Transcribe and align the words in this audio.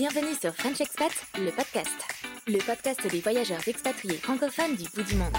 Bienvenue 0.00 0.34
sur 0.34 0.54
French 0.54 0.80
Expat, 0.80 1.12
le 1.34 1.50
podcast. 1.50 1.92
Le 2.46 2.56
podcast 2.64 3.06
des 3.06 3.20
voyageurs 3.20 3.68
expatriés 3.68 4.16
francophones 4.16 4.74
du 4.74 4.84
bout 4.94 5.02
du 5.02 5.14
monde. 5.14 5.34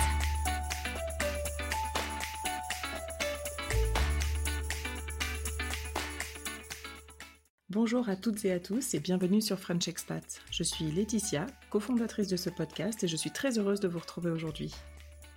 Bonjour 7.72 8.08
à 8.08 8.16
toutes 8.16 8.46
et 8.46 8.52
à 8.52 8.60
tous 8.60 8.94
et 8.94 9.00
bienvenue 9.00 9.42
sur 9.42 9.58
French 9.58 9.88
Expat. 9.88 10.44
Je 10.52 10.62
suis 10.62 10.92
Laetitia, 10.92 11.48
cofondatrice 11.72 12.28
de 12.28 12.38
ce 12.38 12.52
podcast 12.52 13.04
et 13.04 13.08
je 13.08 13.16
suis 13.16 13.32
très 13.32 13.58
heureuse 13.58 13.80
de 13.80 13.88
vous 13.88 13.98
retrouver 13.98 14.30
aujourd'hui. 14.30 14.76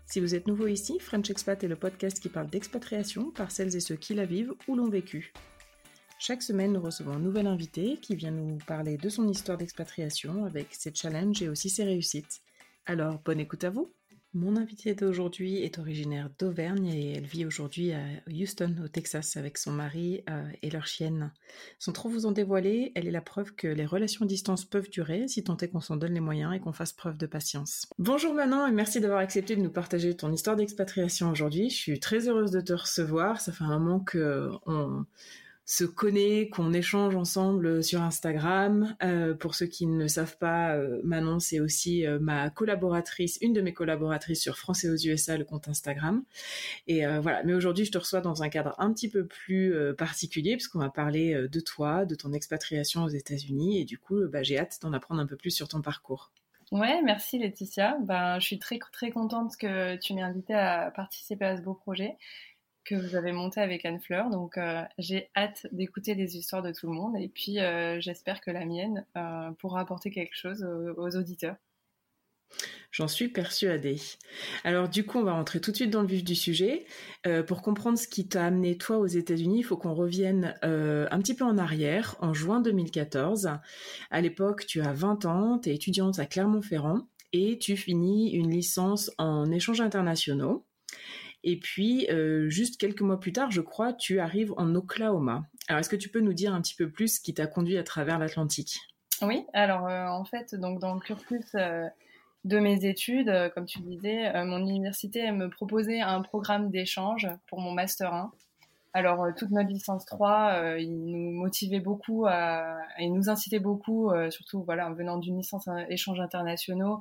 Si 0.04 0.20
vous 0.20 0.34
êtes 0.34 0.46
nouveau 0.46 0.66
ici, 0.66 0.98
French 1.00 1.30
Expat 1.30 1.64
est 1.64 1.68
le 1.68 1.76
podcast 1.76 2.20
qui 2.20 2.28
parle 2.28 2.50
d'expatriation 2.50 3.30
par 3.30 3.50
celles 3.50 3.74
et 3.74 3.80
ceux 3.80 3.96
qui 3.96 4.12
la 4.12 4.26
vivent 4.26 4.52
ou 4.68 4.76
l'ont 4.76 4.90
vécu. 4.90 5.32
Chaque 6.18 6.42
semaine, 6.42 6.72
nous 6.72 6.80
recevons 6.80 7.12
un 7.12 7.18
nouvel 7.18 7.46
invité 7.46 7.98
qui 8.00 8.14
vient 8.14 8.30
nous 8.30 8.58
parler 8.66 8.96
de 8.96 9.08
son 9.08 9.28
histoire 9.28 9.58
d'expatriation 9.58 10.44
avec 10.44 10.68
ses 10.70 10.94
challenges 10.94 11.42
et 11.42 11.48
aussi 11.48 11.68
ses 11.68 11.84
réussites. 11.84 12.40
Alors, 12.86 13.20
bonne 13.24 13.40
écoute 13.40 13.64
à 13.64 13.70
vous 13.70 13.92
Mon 14.32 14.56
invitée 14.56 14.94
d'aujourd'hui 14.94 15.58
est 15.58 15.78
originaire 15.78 16.30
d'Auvergne 16.38 16.86
et 16.86 17.16
elle 17.16 17.26
vit 17.26 17.44
aujourd'hui 17.44 17.92
à 17.92 18.00
Houston, 18.30 18.76
au 18.84 18.88
Texas, 18.88 19.36
avec 19.36 19.58
son 19.58 19.72
mari 19.72 20.22
euh, 20.30 20.48
et 20.62 20.70
leur 20.70 20.86
chienne. 20.86 21.32
Sans 21.78 21.92
trop 21.92 22.08
vous 22.08 22.26
en 22.26 22.32
dévoiler, 22.32 22.92
elle 22.94 23.08
est 23.08 23.10
la 23.10 23.20
preuve 23.20 23.54
que 23.54 23.66
les 23.66 23.84
relations 23.84 24.24
à 24.24 24.28
distance 24.28 24.64
peuvent 24.64 24.88
durer 24.88 25.28
si 25.28 25.42
tant 25.44 25.56
est 25.58 25.68
qu'on 25.68 25.80
s'en 25.80 25.96
donne 25.96 26.14
les 26.14 26.20
moyens 26.20 26.54
et 26.54 26.60
qu'on 26.60 26.72
fasse 26.72 26.92
preuve 26.92 27.18
de 27.18 27.26
patience. 27.26 27.86
Bonjour 27.98 28.32
Manon 28.34 28.66
et 28.66 28.72
merci 28.72 29.00
d'avoir 29.00 29.18
accepté 29.18 29.56
de 29.56 29.62
nous 29.62 29.72
partager 29.72 30.16
ton 30.16 30.32
histoire 30.32 30.56
d'expatriation 30.56 31.30
aujourd'hui. 31.30 31.68
Je 31.70 31.76
suis 31.76 32.00
très 32.00 32.28
heureuse 32.28 32.52
de 32.52 32.60
te 32.60 32.72
recevoir. 32.72 33.40
Ça 33.40 33.52
fait 33.52 33.64
un 33.64 33.78
moment 33.78 34.00
que 34.00 34.48
on 34.64 35.04
se 35.66 35.84
connaît, 35.84 36.48
qu'on 36.48 36.72
échange 36.72 37.16
ensemble 37.16 37.82
sur 37.82 38.02
Instagram. 38.02 38.94
Euh, 39.02 39.34
pour 39.34 39.54
ceux 39.54 39.66
qui 39.66 39.86
ne 39.86 40.06
savent 40.06 40.36
pas, 40.36 40.74
euh, 40.76 41.00
Manon, 41.04 41.40
c'est 41.40 41.60
aussi 41.60 42.06
euh, 42.06 42.18
ma 42.20 42.50
collaboratrice, 42.50 43.38
une 43.40 43.54
de 43.54 43.62
mes 43.62 43.72
collaboratrices 43.72 44.42
sur 44.42 44.58
Français 44.58 44.90
aux 44.90 44.96
USA, 44.96 45.38
le 45.38 45.44
compte 45.44 45.68
Instagram. 45.68 46.22
Et 46.86 47.06
voilà, 47.06 47.42
mais 47.44 47.54
aujourd'hui, 47.54 47.84
je 47.84 47.92
te 47.92 47.98
reçois 47.98 48.20
dans 48.20 48.42
un 48.42 48.48
cadre 48.48 48.74
un 48.78 48.92
petit 48.92 49.08
peu 49.08 49.26
plus 49.26 49.74
particulier, 49.96 50.56
puisqu'on 50.56 50.78
va 50.78 50.90
parler 50.90 51.48
de 51.48 51.60
toi, 51.60 52.04
de 52.04 52.14
ton 52.14 52.32
expatriation 52.32 53.04
aux 53.04 53.08
États-Unis, 53.08 53.80
et 53.80 53.84
du 53.84 53.98
coup, 53.98 54.20
bah, 54.28 54.42
j'ai 54.42 54.58
hâte 54.58 54.78
d'en 54.82 54.92
apprendre 54.92 55.20
un 55.20 55.26
peu 55.26 55.36
plus 55.36 55.50
sur 55.50 55.68
ton 55.68 55.80
parcours. 55.80 56.30
Ouais, 56.72 57.02
merci 57.02 57.38
Laetitia. 57.38 57.98
Ben, 58.02 58.38
je 58.38 58.46
suis 58.46 58.58
très 58.58 58.78
très 58.92 59.10
contente 59.10 59.56
que 59.56 59.96
tu 59.96 60.14
m'aies 60.14 60.22
invitée 60.22 60.54
à 60.54 60.90
participer 60.90 61.44
à 61.44 61.56
ce 61.56 61.62
beau 61.62 61.74
projet 61.74 62.16
que 62.84 62.94
vous 62.94 63.16
avez 63.16 63.32
monté 63.32 63.60
avec 63.60 63.84
Anne 63.84 64.00
Fleur. 64.00 64.30
Donc, 64.30 64.58
euh, 64.58 64.82
j'ai 64.98 65.30
hâte 65.36 65.66
d'écouter 65.72 66.14
les 66.14 66.36
histoires 66.36 66.62
de 66.62 66.72
tout 66.72 66.86
le 66.86 66.92
monde. 66.92 67.16
Et 67.18 67.28
puis, 67.28 67.58
euh, 67.58 68.00
j'espère 68.00 68.40
que 68.40 68.50
la 68.50 68.64
mienne 68.64 69.06
euh, 69.16 69.50
pourra 69.58 69.80
apporter 69.80 70.10
quelque 70.10 70.36
chose 70.36 70.64
aux, 70.64 71.16
auditeurs. 71.16 71.56
J'en 72.92 73.08
suis 73.08 73.28
persuadée. 73.28 74.00
Alors 74.62 74.88
du 74.88 75.04
coup, 75.04 75.18
on 75.18 75.24
va 75.24 75.32
rentrer 75.32 75.60
tout 75.60 75.72
de 75.72 75.76
suite 75.76 75.90
dans 75.90 76.02
le 76.02 76.06
vif 76.06 76.22
du 76.22 76.36
sujet. 76.36 76.86
pour 77.48 77.62
comprendre 77.62 77.98
ce 77.98 78.06
qui 78.06 78.28
t'a 78.28 78.46
amené 78.46 78.78
toi 78.78 78.98
aux 78.98 79.06
États-Unis, 79.06 79.58
il 79.58 79.62
faut 79.64 79.76
qu'on 79.76 79.94
revienne 79.94 80.54
un 80.62 81.18
petit 81.18 81.34
peu 81.34 81.44
en 81.44 81.58
arrière, 81.58 82.14
en 82.20 82.32
juin 82.32 82.60
2014. 82.60 83.50
À 84.10 84.20
l'époque, 84.20 84.66
tu 84.66 84.80
as 84.82 84.92
20 84.92 85.24
ans, 85.24 85.58
tu 85.58 85.70
es 85.70 85.74
étudiante 85.74 86.20
à 86.20 86.26
Clermont-Ferrand 86.26 87.08
et 87.32 87.58
tu 87.58 87.76
finis 87.76 88.30
une 88.30 88.50
licence 88.50 89.10
en 89.18 89.50
échanges 89.50 89.80
internationaux. 89.80 90.64
Et 91.46 91.58
puis, 91.58 92.06
euh, 92.10 92.48
juste 92.48 92.80
quelques 92.80 93.02
mois 93.02 93.20
plus 93.20 93.32
tard, 93.32 93.50
je 93.50 93.60
crois, 93.60 93.92
tu 93.92 94.18
arrives 94.18 94.54
en 94.56 94.74
Oklahoma. 94.74 95.44
Alors, 95.68 95.80
est-ce 95.80 95.90
que 95.90 95.96
tu 95.96 96.08
peux 96.08 96.20
nous 96.20 96.32
dire 96.32 96.54
un 96.54 96.62
petit 96.62 96.74
peu 96.74 96.90
plus 96.90 97.16
ce 97.16 97.20
qui 97.20 97.34
t'a 97.34 97.46
conduit 97.46 97.76
à 97.76 97.82
travers 97.82 98.18
l'Atlantique? 98.18 98.78
Oui, 99.20 99.44
alors 99.52 99.86
euh, 99.86 100.06
en 100.06 100.24
fait, 100.24 100.54
donc 100.54 100.80
dans 100.80 100.94
le 100.94 101.00
cursus 101.00 101.54
euh, 101.54 101.86
de 102.44 102.58
mes 102.58 102.86
études, 102.86 103.30
comme 103.54 103.66
tu 103.66 103.80
disais, 103.80 104.32
mon 104.44 104.58
université 104.58 105.30
me 105.32 105.48
proposait 105.48 106.00
un 106.00 106.22
programme 106.22 106.70
d'échange 106.70 107.28
pour 107.46 107.60
mon 107.60 107.72
master 107.72 108.12
1. 108.12 108.32
Alors, 108.94 109.26
toute 109.36 109.50
notre 109.50 109.70
licence 109.70 110.04
3, 110.06 110.76
il 110.78 111.06
nous 111.06 111.32
motivait 111.32 111.80
beaucoup, 111.80 112.26
à, 112.26 112.76
il 112.98 113.12
nous 113.12 113.30
incitait 113.30 113.60
beaucoup, 113.60 114.12
surtout 114.30 114.62
voilà, 114.62 114.88
en 114.88 114.92
venant 114.92 115.16
d'une 115.16 115.38
licence 115.38 115.68
échange 115.88 116.20
internationaux, 116.20 117.00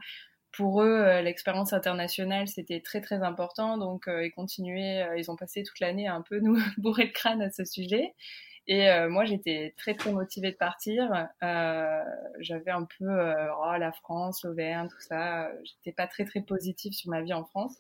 pour 0.54 0.84
eux, 0.84 1.02
euh, 1.02 1.22
l'expérience 1.22 1.74
internationale, 1.74 2.48
c'était 2.48 2.80
très 2.80 3.02
très 3.02 3.24
important. 3.24 3.78
Donc, 3.78 4.08
euh, 4.08 4.26
ils 4.26 4.32
continuaient, 4.32 5.04
euh, 5.04 5.18
ils 5.18 5.32
ont 5.32 5.36
passé 5.36 5.64
toute 5.64 5.80
l'année 5.80 6.08
un 6.08 6.22
peu 6.22 6.40
nous 6.40 6.56
bourrer 6.78 7.06
le 7.06 7.12
crâne 7.12 7.42
à 7.42 7.50
ce 7.52 7.66
sujet. 7.66 8.14
Et 8.68 8.88
moi, 9.10 9.26
j'étais 9.26 9.74
très 9.76 9.94
très 9.94 10.14
motivée 10.14 10.52
de 10.52 10.56
partir. 10.56 11.28
J'avais 12.40 12.72
un 12.72 12.88
peu 12.98 13.08
oh, 13.10 13.78
la 13.78 13.92
France, 13.92 14.46
l'Auvergne, 14.46 14.88
tout 14.88 15.02
ça. 15.02 15.52
J'étais 15.66 15.92
pas 15.92 16.08
très 16.08 16.24
très 16.24 16.40
positive 16.40 16.94
sur 16.94 17.12
ma 17.12 17.22
vie 17.22 17.34
en 17.34 17.44
France. 17.44 17.76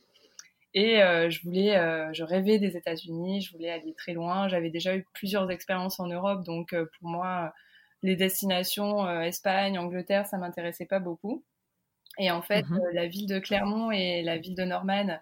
Et 0.74 0.98
je 0.98 1.42
voulais, 1.46 1.78
je 2.12 2.24
rêvais 2.26 2.60
des 2.60 2.76
États-Unis. 2.76 3.40
Je 3.44 3.54
voulais 3.54 3.70
aller 3.70 3.94
très 3.94 4.12
loin. 4.12 4.50
J'avais 4.50 4.72
déjà 4.72 4.94
eu 4.98 5.06
plusieurs 5.14 5.50
expériences 5.52 6.02
en 6.02 6.08
Europe, 6.08 6.44
donc 6.44 6.76
pour 6.76 7.08
moi, 7.08 7.54
les 8.02 8.18
destinations 8.18 9.10
Espagne, 9.22 9.80
Angleterre, 9.80 10.28
ça 10.28 10.38
m'intéressait 10.38 10.86
pas 10.86 11.00
beaucoup. 11.00 11.46
Et 12.20 12.32
en 12.32 12.42
fait, 12.42 12.64
mmh 12.64 12.80
euh, 12.80 12.92
la 12.94 13.08
ville 13.08 13.28
de 13.28 13.40
Clermont 13.40 13.92
et 13.92 14.22
la 14.22 14.38
ville 14.38 14.56
de 14.56 14.64
Norman, 14.64 15.20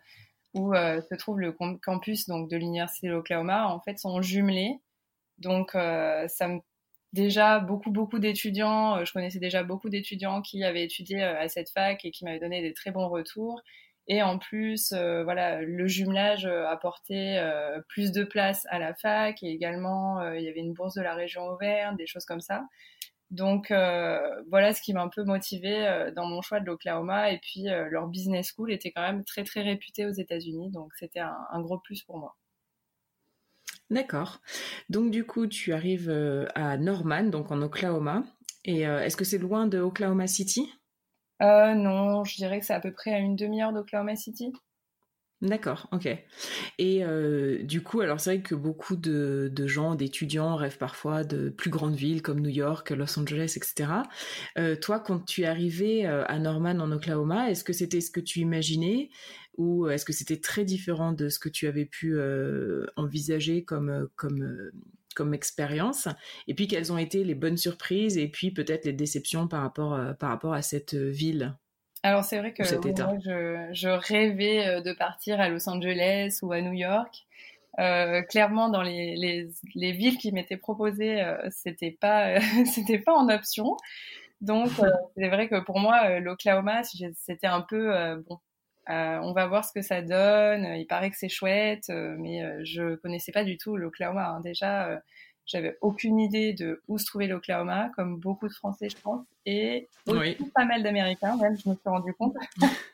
où 0.54 0.74
euh, 0.74 1.02
se 1.02 1.16
trouve 1.16 1.40
le 1.40 1.54
campus 1.54 2.28
donc 2.28 2.50
de 2.50 2.58
l'université 2.58 3.08
de 3.08 3.14
l'Oklahoma, 3.14 3.68
en 3.68 3.80
fait, 3.80 3.98
sont 3.98 4.22
jumelés. 4.22 4.76
Donc, 5.38 5.76
euh, 5.76 6.28
ça 6.28 6.48
me 6.48 6.60
déjà 7.14 7.60
beaucoup 7.60 7.92
beaucoup 7.92 8.20
d'étudiants. 8.20 9.04
je 9.04 9.12
connaissais 9.12 9.40
déjà 9.40 9.64
beaucoup 9.64 9.90
d'étudiants 9.90 10.42
qui 10.42 10.64
avaient 10.64 10.86
étudié 10.86 11.22
à 11.24 11.50
cette 11.50 11.70
fac 11.70 12.06
et 12.06 12.12
qui 12.12 12.24
m'avaient 12.24 12.40
donné 12.40 12.62
des 12.62 12.74
très 12.74 12.92
bons 12.92 13.10
retours. 13.10 13.62
Et 14.08 14.24
en 14.24 14.38
plus, 14.40 14.94
voilà, 14.94 15.62
le 15.62 15.88
jumelage 15.88 16.46
apportait 16.46 17.44
plus 17.90 18.14
de 18.14 18.24
place 18.24 18.66
à 18.70 18.80
la 18.80 18.94
fac 18.94 19.44
et 19.44 19.48
également 19.48 20.26
il 20.32 20.42
y 20.42 20.48
avait 20.48 20.62
une 20.62 20.74
bourse 20.74 20.96
de 20.96 21.02
la 21.02 21.14
région 21.14 21.44
Auvergne, 21.48 21.98
des 21.98 22.08
choses 22.08 22.24
comme 22.24 22.40
ça. 22.40 22.64
Donc 23.32 23.72
euh, 23.72 24.20
voilà 24.50 24.74
ce 24.74 24.82
qui 24.82 24.94
m'a 24.94 25.02
un 25.02 25.08
peu 25.08 25.24
motivé 25.24 25.88
euh, 25.88 26.12
dans 26.12 26.26
mon 26.26 26.42
choix 26.42 26.60
de 26.60 26.66
l'Oklahoma. 26.66 27.32
Et 27.32 27.40
puis 27.40 27.70
euh, 27.70 27.88
leur 27.90 28.08
business 28.08 28.52
school 28.54 28.72
était 28.72 28.92
quand 28.92 29.02
même 29.02 29.24
très 29.24 29.46
très 29.46 29.62
réputé 29.62 30.06
aux 30.06 30.12
États-Unis, 30.12 30.70
donc 30.70 30.92
c'était 31.00 31.22
un, 31.22 31.62
gros 31.62 31.80
plus 31.80 32.04
pour 32.04 32.18
moi. 32.18 32.36
D'accord. 33.90 34.42
Donc 34.90 35.12
du 35.12 35.26
coup, 35.26 35.48
tu 35.48 35.74
arrives 35.74 36.10
à 36.56 36.78
Norman, 36.78 37.24
donc 37.24 37.52
en 37.52 37.62
Oklahoma. 37.62 38.24
Et 38.64 38.82
est-ce 38.82 39.18
que 39.18 39.26
c'est 39.26 39.38
loin 39.38 39.68
de 39.68 39.80
Oklahoma 39.80 40.28
City? 40.28 40.72
Non, 41.42 42.24
je 42.24 42.36
dirais 42.36 42.60
que 42.60 42.66
c'est 42.66 42.74
à 42.74 42.80
peu 42.80 42.94
près 42.94 43.14
à 43.14 43.18
une 43.18 43.36
demi-heure 43.36 43.74
d'Oklahoma 43.74 44.16
City. 44.16 44.54
D'accord, 45.42 45.88
ok. 45.92 46.08
Et 46.78 47.04
euh, 47.04 47.64
du 47.64 47.82
coup, 47.82 48.02
alors 48.02 48.20
c'est 48.20 48.36
vrai 48.36 48.44
que 48.44 48.54
beaucoup 48.54 48.96
de, 48.96 49.52
gens, 49.66 49.96
d'étudiants 49.96 50.56
rêvent 50.56 50.78
parfois 50.78 51.24
de 51.24 51.50
plus 51.50 51.72
grandes 51.72 51.96
villes 51.96 52.22
comme 52.22 52.42
New 52.42 52.50
York, 52.50 52.92
Los 52.92 53.18
Angeles, 53.20 53.54
etc. 53.56 54.04
Euh, 54.60 54.76
toi, 54.76 55.00
quand 55.00 55.26
tu 55.26 55.42
es 55.42 55.46
arrivé 55.46 56.06
euh, 56.06 56.24
à 56.28 56.38
Norman 56.38 56.80
en 56.80 56.92
Oklahoma, 56.92 57.50
est-ce 57.50 57.64
que 57.64 57.74
c'était 57.74 58.02
ce 58.02 58.12
que 58.12 58.20
tu 58.20 58.40
imaginais 58.40 59.10
ou 59.58 59.90
est-ce 59.90 60.06
que 60.06 60.14
c'était 60.14 60.40
très 60.40 60.64
différent 60.64 61.12
de 61.12 61.28
ce 61.28 61.40
que 61.40 61.50
tu 61.50 61.68
avais 61.68 61.86
pu 61.86 62.18
envisager 62.96 63.64
comme, 63.66 64.08
comme, 64.16 64.72
comme 65.16 65.34
expérience? 65.34 66.08
Et 66.48 66.54
puis, 66.54 66.68
quelles 66.68 66.94
ont 66.94 66.98
été 66.98 67.24
les 67.24 67.36
bonnes 67.36 67.58
surprises 67.58 68.18
et 68.18 68.30
puis 68.30 68.52
peut-être 68.52 68.86
les 68.86 68.94
déceptions 68.94 69.48
par 69.48 69.62
rapport, 69.62 70.00
par 70.20 70.30
rapport 70.30 70.54
à 70.54 70.62
cette 70.62 70.94
ville? 70.94 71.56
Alors 72.04 72.24
c'est 72.24 72.40
vrai 72.40 72.54
que 72.54 72.64
moi, 72.64 73.18
je, 73.24 73.70
je, 73.74 73.90
rêvais 73.90 74.68
euh, 74.68 74.82
de 74.82 74.92
partir 74.92 75.40
à 75.40 75.50
Los 75.50 75.70
Angeles 75.70 76.40
ou 76.42 76.52
à 76.52 76.62
New 76.62 76.74
York. 76.74 77.26
Euh, 77.80 78.22
clairement, 78.24 78.70
dans 78.70 78.82
les, 78.82 79.16
les, 79.16 79.50
les 79.76 79.92
villes 79.92 80.18
qui 80.18 80.32
m'étaient 80.32 80.58
proposées, 80.58 81.22
euh, 81.22 81.38
c'était 81.52 81.92
pas 81.92 82.40
c'était 82.66 83.00
pas 83.00 83.14
en 83.14 83.30
option. 83.30 83.78
Donc 84.42 84.70
c'est 85.18 85.30
vrai 85.30 85.48
que 85.48 85.60
pour 85.64 85.80
moi, 85.80 86.20
l'Oklahoma, 86.20 86.82
c'était 86.84 87.48
un 87.48 87.62
peu 87.62 87.94
bon. 88.28 88.40
on 88.88 89.34
va 89.34 89.46
voir 89.46 89.64
ce 89.64 89.72
que 89.72 89.84
ça 89.84 90.02
donne. 90.02 90.66
Il 90.78 90.88
paraît 90.88 91.12
que 91.12 91.18
c'est 91.18 91.30
chouette, 91.30 91.90
mais 91.90 92.66
je 92.66 92.96
connaissais 92.96 93.32
pas 93.32 93.44
du 93.44 93.58
tout 93.58 93.78
l'Oklahoma. 93.78 94.30
Hein. 94.30 94.42
Déjà, 94.42 95.02
j'avais 95.46 95.78
aucune 95.82 96.20
idée 96.20 96.54
de 96.54 96.82
où 96.88 96.98
se 96.98 97.06
trouvait 97.06 97.28
l'Oklahoma, 97.28 97.90
comme 97.96 98.18
beaucoup 98.18 98.48
de 98.48 98.54
Français, 98.54 98.90
je 98.90 98.98
pense, 98.98 99.26
et 99.46 99.88
aussi 100.08 100.38
pas 100.56 100.66
mal 100.66 100.84
d'Américains, 100.84 101.36
même, 101.38 101.58
je 101.58 101.70
me 101.70 101.76
suis 101.76 101.90
rendu 101.90 102.14
compte. 102.14 102.36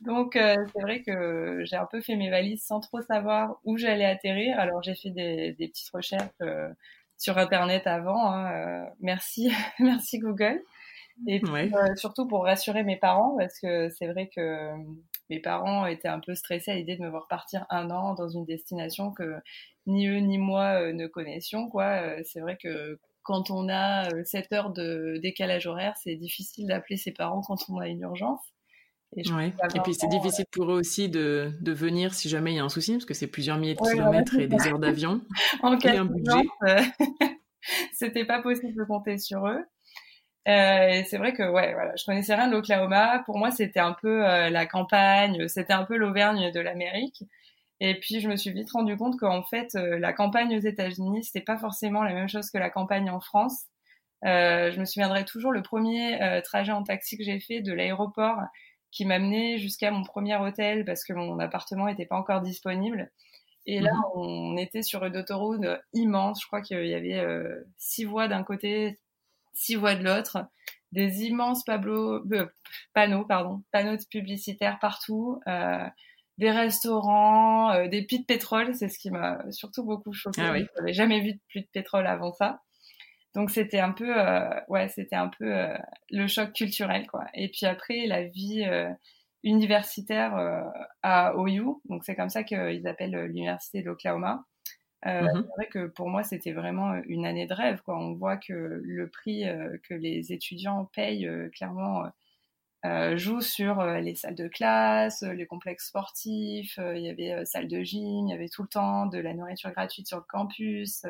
Donc, 0.00 0.36
euh, 0.36 0.56
c'est 0.74 0.82
vrai 0.82 1.02
que 1.02 1.62
j'ai 1.64 1.76
un 1.76 1.86
peu 1.86 2.00
fait 2.00 2.16
mes 2.16 2.30
valises 2.30 2.62
sans 2.62 2.80
trop 2.80 3.02
savoir 3.02 3.58
où 3.64 3.76
j'allais 3.76 4.06
atterrir. 4.06 4.58
Alors, 4.58 4.82
j'ai 4.82 4.94
fait 4.94 5.10
des, 5.10 5.52
des, 5.52 5.68
petites 5.68 5.90
recherches 5.90 6.30
euh, 6.40 6.70
sur 7.18 7.36
Internet 7.36 7.86
avant. 7.86 8.32
Hein, 8.32 8.52
euh, 8.52 8.84
merci, 9.00 9.52
merci 9.78 10.18
Google. 10.18 10.62
Et 11.26 11.40
puis, 11.40 11.70
surtout 11.96 12.26
pour 12.26 12.44
rassurer 12.44 12.82
mes 12.82 12.96
parents, 12.96 13.36
parce 13.38 13.60
que 13.60 13.90
c'est 13.90 14.06
vrai 14.06 14.30
que 14.34 14.70
mes 15.30 15.40
parents 15.40 15.86
étaient 15.86 16.08
un 16.08 16.20
peu 16.20 16.34
stressés 16.34 16.72
à 16.72 16.74
l'idée 16.74 16.96
de 16.96 17.02
me 17.02 17.08
voir 17.08 17.28
partir 17.28 17.64
un 17.70 17.90
an 17.90 18.14
dans 18.14 18.28
une 18.28 18.44
destination 18.44 19.12
que 19.12 19.36
ni 19.86 20.08
eux 20.08 20.18
ni 20.18 20.38
moi 20.38 20.82
euh, 20.82 20.92
ne 20.92 21.06
connaissions. 21.06 21.68
Quoi. 21.68 21.84
Euh, 21.84 22.20
c'est 22.24 22.40
vrai 22.40 22.58
que 22.60 22.98
quand 23.22 23.50
on 23.50 23.68
a 23.68 24.08
7 24.24 24.52
euh, 24.52 24.56
heures 24.56 24.70
de 24.70 25.18
décalage 25.22 25.66
horaire, 25.66 25.94
c'est 26.02 26.16
difficile 26.16 26.66
d'appeler 26.66 26.96
ses 26.96 27.12
parents 27.12 27.42
quand 27.42 27.58
on 27.68 27.78
a 27.78 27.86
une 27.86 28.00
urgence. 28.00 28.40
Et, 29.16 29.22
et 29.22 29.80
puis 29.82 29.94
c'est 29.94 30.08
difficile 30.08 30.44
pour 30.52 30.70
eux 30.70 30.78
aussi 30.78 31.08
de, 31.08 31.52
de, 31.60 31.72
venir 31.72 32.14
si 32.14 32.28
jamais 32.28 32.52
il 32.52 32.56
y 32.56 32.58
a 32.60 32.64
un 32.64 32.68
souci, 32.68 32.92
parce 32.92 33.04
que 33.04 33.14
c'est 33.14 33.26
plusieurs 33.26 33.58
milliers 33.58 33.74
de 33.74 33.80
kilomètres 33.80 34.38
et 34.38 34.46
des 34.46 34.68
heures 34.68 34.78
d'avion. 34.78 35.20
en 35.62 35.76
cas 35.78 35.98
un 35.98 36.04
budget. 36.04 36.48
c'était 37.92 38.24
pas 38.24 38.40
possible 38.40 38.74
de 38.76 38.84
compter 38.84 39.18
sur 39.18 39.48
eux. 39.48 39.64
Euh, 40.48 41.02
c'est 41.06 41.18
vrai 41.18 41.32
que 41.32 41.42
ouais, 41.42 41.74
voilà, 41.74 41.94
je 41.96 42.04
connaissais 42.04 42.34
rien 42.34 42.48
de 42.48 42.52
l'Oklahoma. 42.52 43.22
Pour 43.26 43.38
moi, 43.38 43.50
c'était 43.50 43.80
un 43.80 43.92
peu 43.92 44.20
la 44.20 44.66
campagne, 44.66 45.48
c'était 45.48 45.72
un 45.72 45.84
peu 45.84 45.96
l'Auvergne 45.96 46.50
de 46.50 46.60
l'Amérique. 46.60 47.24
Et 47.80 47.98
puis 47.98 48.20
je 48.20 48.28
me 48.28 48.36
suis 48.36 48.52
vite 48.52 48.70
rendu 48.70 48.96
compte 48.96 49.18
qu'en 49.18 49.42
fait 49.42 49.74
euh, 49.74 49.98
la 49.98 50.12
campagne 50.12 50.54
aux 50.54 50.60
États-Unis 50.60 51.24
c'était 51.24 51.40
pas 51.40 51.56
forcément 51.56 52.02
la 52.02 52.12
même 52.12 52.28
chose 52.28 52.50
que 52.50 52.58
la 52.58 52.70
campagne 52.70 53.10
en 53.10 53.20
France. 53.20 53.64
Euh, 54.26 54.70
je 54.70 54.78
me 54.78 54.84
souviendrai 54.84 55.24
toujours 55.24 55.50
le 55.50 55.62
premier 55.62 56.20
euh, 56.22 56.42
trajet 56.42 56.72
en 56.72 56.82
taxi 56.82 57.16
que 57.16 57.24
j'ai 57.24 57.40
fait 57.40 57.62
de 57.62 57.72
l'aéroport 57.72 58.36
qui 58.90 59.06
m'a 59.06 59.18
mené 59.18 59.58
jusqu'à 59.58 59.90
mon 59.90 60.04
premier 60.04 60.36
hôtel 60.36 60.84
parce 60.84 61.04
que 61.04 61.14
mon 61.14 61.38
appartement 61.38 61.86
n'était 61.86 62.04
pas 62.04 62.16
encore 62.16 62.42
disponible. 62.42 63.10
Et 63.66 63.80
là, 63.80 63.92
mhm. 63.92 64.04
on 64.14 64.56
était 64.56 64.82
sur 64.82 65.04
une 65.04 65.16
autoroute 65.16 65.64
immense. 65.94 66.42
Je 66.42 66.46
crois 66.46 66.60
qu'il 66.60 66.86
y 66.86 66.94
avait 66.94 67.24
six 67.78 68.04
voies 68.04 68.26
d'un 68.26 68.42
côté, 68.42 68.98
six 69.52 69.76
voies 69.76 69.94
de 69.94 70.04
l'autre, 70.04 70.38
des 70.92 71.24
immenses 71.24 71.64
panneaux, 71.64 72.22
panneaux, 72.94 73.24
pardon, 73.24 73.62
panneaux 73.72 73.96
publicitaires 74.10 74.78
partout. 74.80 75.40
Euh, 75.46 75.86
des 76.40 76.50
restaurants, 76.50 77.70
euh, 77.72 77.86
des 77.86 78.02
puits 78.02 78.20
de 78.20 78.24
pétrole, 78.24 78.74
c'est 78.74 78.88
ce 78.88 78.98
qui 78.98 79.10
m'a 79.10 79.44
surtout 79.52 79.84
beaucoup 79.84 80.14
choqué. 80.14 80.40
Ah 80.42 80.52
oui. 80.52 80.66
Je 80.86 80.92
jamais 80.92 81.20
vu 81.20 81.34
de 81.34 81.40
puits 81.48 81.60
de 81.60 81.68
pétrole 81.70 82.06
avant 82.06 82.32
ça. 82.32 82.62
Donc 83.34 83.50
c'était 83.50 83.78
un 83.78 83.92
peu, 83.92 84.18
euh, 84.18 84.48
ouais, 84.68 84.88
c'était 84.88 85.16
un 85.16 85.28
peu 85.28 85.54
euh, 85.54 85.76
le 86.08 86.26
choc 86.26 86.54
culturel, 86.54 87.06
quoi. 87.06 87.26
Et 87.34 87.50
puis 87.50 87.66
après 87.66 88.06
la 88.06 88.24
vie 88.24 88.66
universitaire 89.44 90.64
à 91.02 91.36
OU, 91.36 91.82
donc 91.84 92.04
c'est 92.04 92.16
comme 92.16 92.30
ça 92.30 92.42
qu'ils 92.42 92.88
appellent 92.88 93.26
l'université 93.26 93.82
d'Oklahoma. 93.82 94.42
Euh, 95.06 95.22
mm-hmm. 95.22 95.42
C'est 95.42 95.54
vrai 95.56 95.66
que 95.68 95.86
pour 95.86 96.08
moi, 96.08 96.22
c'était 96.22 96.52
vraiment 96.52 96.94
une 97.06 97.26
année 97.26 97.46
de 97.46 97.54
rêve. 97.54 97.80
Quoi. 97.82 97.98
On 97.98 98.14
voit 98.14 98.36
que 98.36 98.80
le 98.82 99.08
prix 99.08 99.44
que 99.88 99.94
les 99.94 100.32
étudiants 100.32 100.84
payent, 100.92 101.30
clairement, 101.54 102.04
euh, 102.86 103.18
joue 103.18 103.42
sur 103.42 103.78
euh, 103.80 104.00
les 104.00 104.14
salles 104.14 104.34
de 104.34 104.48
classe, 104.48 105.22
euh, 105.22 105.34
les 105.34 105.44
complexes 105.44 105.88
sportifs, 105.88 106.78
il 106.78 107.02
y 107.02 107.10
avait 107.10 107.44
salle 107.44 107.68
de 107.68 107.82
gym, 107.82 108.26
il 108.26 108.30
y 108.30 108.34
avait 108.34 108.48
tout 108.48 108.62
le 108.62 108.68
temps 108.68 109.04
de 109.04 109.18
la 109.18 109.34
nourriture 109.34 109.70
gratuite 109.70 110.08
sur 110.08 110.16
le 110.16 110.24
campus, 110.26 111.04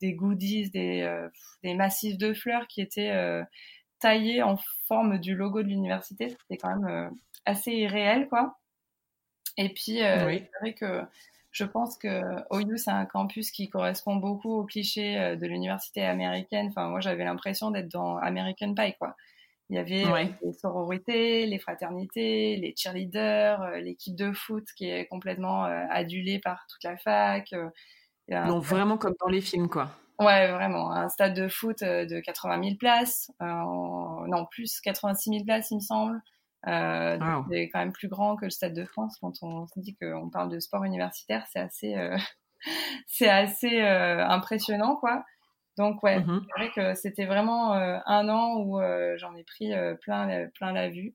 des 0.00 0.12
goodies, 0.14 0.70
des, 0.70 1.28
des 1.62 1.74
massifs 1.74 2.18
de 2.18 2.34
fleurs 2.34 2.66
qui 2.66 2.80
étaient 2.80 3.14
taillés 4.00 4.42
en 4.42 4.56
forme 4.88 5.18
du 5.18 5.36
logo 5.36 5.62
de 5.62 5.68
l'université. 5.68 6.30
C'était 6.30 6.56
quand 6.56 6.76
même 6.76 7.10
assez 7.44 7.70
irréel, 7.70 8.28
quoi. 8.28 8.58
Et 9.56 9.68
puis, 9.68 9.98
c'est 9.98 10.50
vrai 10.60 10.74
que 10.74 11.02
je 11.54 11.64
pense 11.64 11.96
que 11.96 12.20
OU, 12.50 12.76
c'est 12.76 12.90
un 12.90 13.06
campus 13.06 13.50
qui 13.50 13.70
correspond 13.70 14.16
beaucoup 14.16 14.52
au 14.52 14.64
cliché 14.64 15.36
de 15.36 15.46
l'université 15.46 16.04
américaine. 16.04 16.66
Enfin, 16.68 16.88
moi, 16.88 17.00
j'avais 17.00 17.24
l'impression 17.24 17.70
d'être 17.70 17.88
dans 17.88 18.18
American 18.18 18.74
Pie, 18.74 18.94
quoi. 18.98 19.16
Il 19.70 19.76
y 19.76 19.78
avait 19.78 20.04
euh, 20.04 20.26
les 20.42 20.52
sororités, 20.52 21.46
les 21.46 21.58
fraternités, 21.58 22.56
les 22.56 22.74
cheerleaders, 22.76 23.62
euh, 23.62 23.78
l'équipe 23.78 24.14
de 24.14 24.32
foot 24.32 24.64
qui 24.76 24.90
est 24.90 25.06
complètement 25.06 25.64
euh, 25.64 25.86
adulée 25.90 26.38
par 26.38 26.66
toute 26.68 26.84
la 26.84 26.96
fac. 26.98 27.54
Donc 28.28 28.62
vraiment 28.62 28.98
comme 28.98 29.14
dans 29.20 29.28
les 29.28 29.40
films, 29.40 29.68
quoi. 29.68 29.90
Ouais, 30.20 30.52
vraiment. 30.52 30.92
Un 30.92 31.08
stade 31.08 31.34
de 31.34 31.48
foot 31.48 31.80
de 31.80 32.20
80 32.20 32.62
000 32.62 32.76
places. 32.76 33.30
non, 33.40 34.46
plus 34.50 34.80
86 34.80 35.30
000 35.30 35.44
places, 35.44 35.70
il 35.70 35.76
me 35.76 35.80
semble. 35.80 36.20
C'est 36.64 37.68
quand 37.68 37.78
même 37.78 37.92
plus 37.92 38.08
grand 38.08 38.36
que 38.36 38.46
le 38.46 38.50
Stade 38.50 38.74
de 38.74 38.84
France. 38.84 39.18
Quand 39.20 39.42
on 39.42 39.66
se 39.66 39.80
dit 39.80 39.96
qu'on 39.96 40.30
parle 40.30 40.50
de 40.50 40.58
sport 40.60 40.84
universitaire, 40.84 41.46
c'est 41.52 41.60
assez, 41.60 41.94
c'est 43.06 43.28
assez 43.28 43.80
impressionnant, 43.80 44.96
quoi. 44.96 45.24
Donc 45.76 46.02
ouais, 46.02 46.20
mmh 46.20 46.42
c'est 46.46 46.60
vrai 46.60 46.70
que 46.74 46.94
c'était 46.94 47.26
vraiment 47.26 47.74
euh, 47.74 47.98
un 48.06 48.28
an 48.28 48.58
où 48.58 48.80
euh, 48.80 49.16
j'en 49.16 49.34
ai 49.34 49.42
pris 49.42 49.72
euh, 49.72 49.94
plein, 49.94 50.48
plein 50.54 50.72
la 50.72 50.88
vue. 50.88 51.14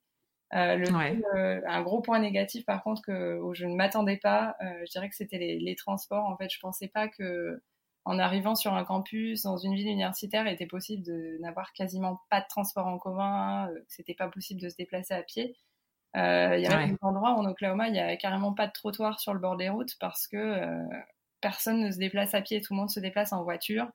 le 0.52 1.68
un 1.68 1.82
gros 1.82 2.02
point 2.02 2.20
négatif 2.20 2.66
par 2.66 2.84
contre 2.84 3.02
que 3.02 3.40
où 3.40 3.54
je 3.54 3.66
ne 3.66 3.76
m'attendais 3.76 4.18
pas, 4.18 4.58
je 4.62 4.92
dirais 4.92 5.10
que 5.10 5.16
c'était 5.16 5.38
les, 5.38 5.60
les, 5.60 5.76
transports. 5.76 6.26
En 6.26 6.36
fait, 6.36 6.50
je 6.50 6.60
pensais 6.60 6.88
pas 6.88 7.08
que 7.08 7.62
en 8.06 8.20
arrivant 8.20 8.56
sur 8.56 8.74
un 8.74 8.84
campus 8.84 9.44
dans 9.44 9.58
une 9.58 9.76
ville 9.76 9.88
universitaire, 9.88 10.48
il 10.48 10.54
était 10.54 10.66
possible 10.66 11.04
de 11.04 11.38
n'avoir 11.42 11.74
quasiment 11.74 12.22
pas 12.30 12.42
de 12.42 12.48
transport 12.50 12.88
en 12.88 12.98
commun, 12.98 13.70
que 13.74 13.86
c'était 13.88 14.16
pas 14.16 14.30
possible 14.30 14.62
de 14.62 14.70
se 14.70 14.76
déplacer 14.76 15.14
à 15.14 15.22
pied. 15.22 15.56
Il 16.16 16.20
y 16.20 16.68
a 16.68 16.88
des 16.88 16.96
endroits 17.02 17.36
en 17.36 17.46
Oklahoma, 17.46 17.88
il 17.90 17.96
y 17.96 18.00
a 18.00 18.16
carrément 18.18 18.54
pas 18.54 18.68
de 18.68 18.72
trottoir 18.72 19.20
sur 19.20 19.34
le 19.34 19.40
bord 19.40 19.58
des 19.58 19.70
routes 19.70 19.96
parce 20.00 20.28
que 20.28 20.88
personne 21.42 21.82
ne 21.82 21.92
se 21.92 21.98
déplace 21.98 22.34
à 22.34 22.42
pied, 22.42 22.62
tout 22.62 22.74
le 22.74 22.80
monde 22.80 22.90
se 22.90 23.00
déplace 23.00 23.34
en 23.34 23.44
voiture. 23.44 23.88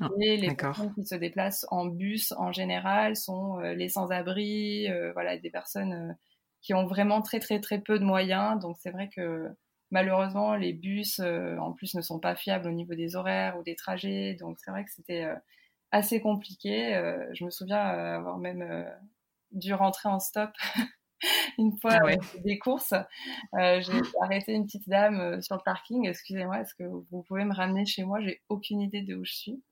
Ah, 0.00 0.08
et 0.20 0.36
les 0.36 0.54
personnes 0.54 0.94
qui 0.94 1.04
se 1.04 1.14
déplacent 1.16 1.66
en 1.70 1.86
bus 1.86 2.32
en 2.32 2.52
général 2.52 3.16
sont 3.16 3.58
euh, 3.60 3.74
les 3.74 3.88
sans-abri, 3.88 4.88
euh, 4.88 5.12
voilà, 5.12 5.36
des 5.36 5.50
personnes 5.50 5.92
euh, 5.92 6.12
qui 6.60 6.72
ont 6.72 6.86
vraiment 6.86 7.20
très 7.20 7.40
très 7.40 7.60
très 7.60 7.80
peu 7.80 7.98
de 7.98 8.04
moyens. 8.04 8.60
Donc 8.60 8.76
c'est 8.78 8.90
vrai 8.90 9.08
que 9.08 9.48
malheureusement 9.90 10.54
les 10.54 10.72
bus 10.72 11.20
en 11.20 11.72
plus 11.72 11.94
ne 11.94 12.02
sont 12.02 12.18
pas 12.18 12.34
fiables 12.36 12.68
au 12.68 12.72
niveau 12.72 12.94
des 12.94 13.16
horaires 13.16 13.58
ou 13.58 13.62
des 13.62 13.76
trajets. 13.76 14.34
Donc 14.34 14.58
c'est 14.58 14.70
vrai 14.70 14.84
que 14.84 14.90
c'était 14.90 15.26
assez 15.90 16.20
compliqué. 16.20 16.92
je 17.32 17.44
me 17.44 17.50
souviens 17.50 17.80
avoir 17.80 18.38
même 18.38 18.86
dû 19.52 19.72
rentrer 19.74 20.08
en 20.08 20.20
stop 20.20 20.50
une 21.58 21.76
fois 21.80 21.98
ah 22.02 22.16
des 22.44 22.58
courses. 22.58 22.94
j'ai 23.54 24.00
arrêté 24.20 24.52
une 24.52 24.66
petite 24.66 24.88
dame 24.88 25.40
sur 25.42 25.56
le 25.56 25.62
parking. 25.64 26.06
Excusez-moi, 26.06 26.60
est-ce 26.60 26.74
que 26.74 26.84
vous 26.84 27.22
pouvez 27.22 27.44
me 27.44 27.54
ramener 27.54 27.86
chez 27.86 28.04
moi? 28.04 28.20
J'ai 28.20 28.42
aucune 28.48 28.80
idée 28.80 29.02
de 29.02 29.14
où 29.14 29.24
je 29.24 29.34
suis. 29.34 29.62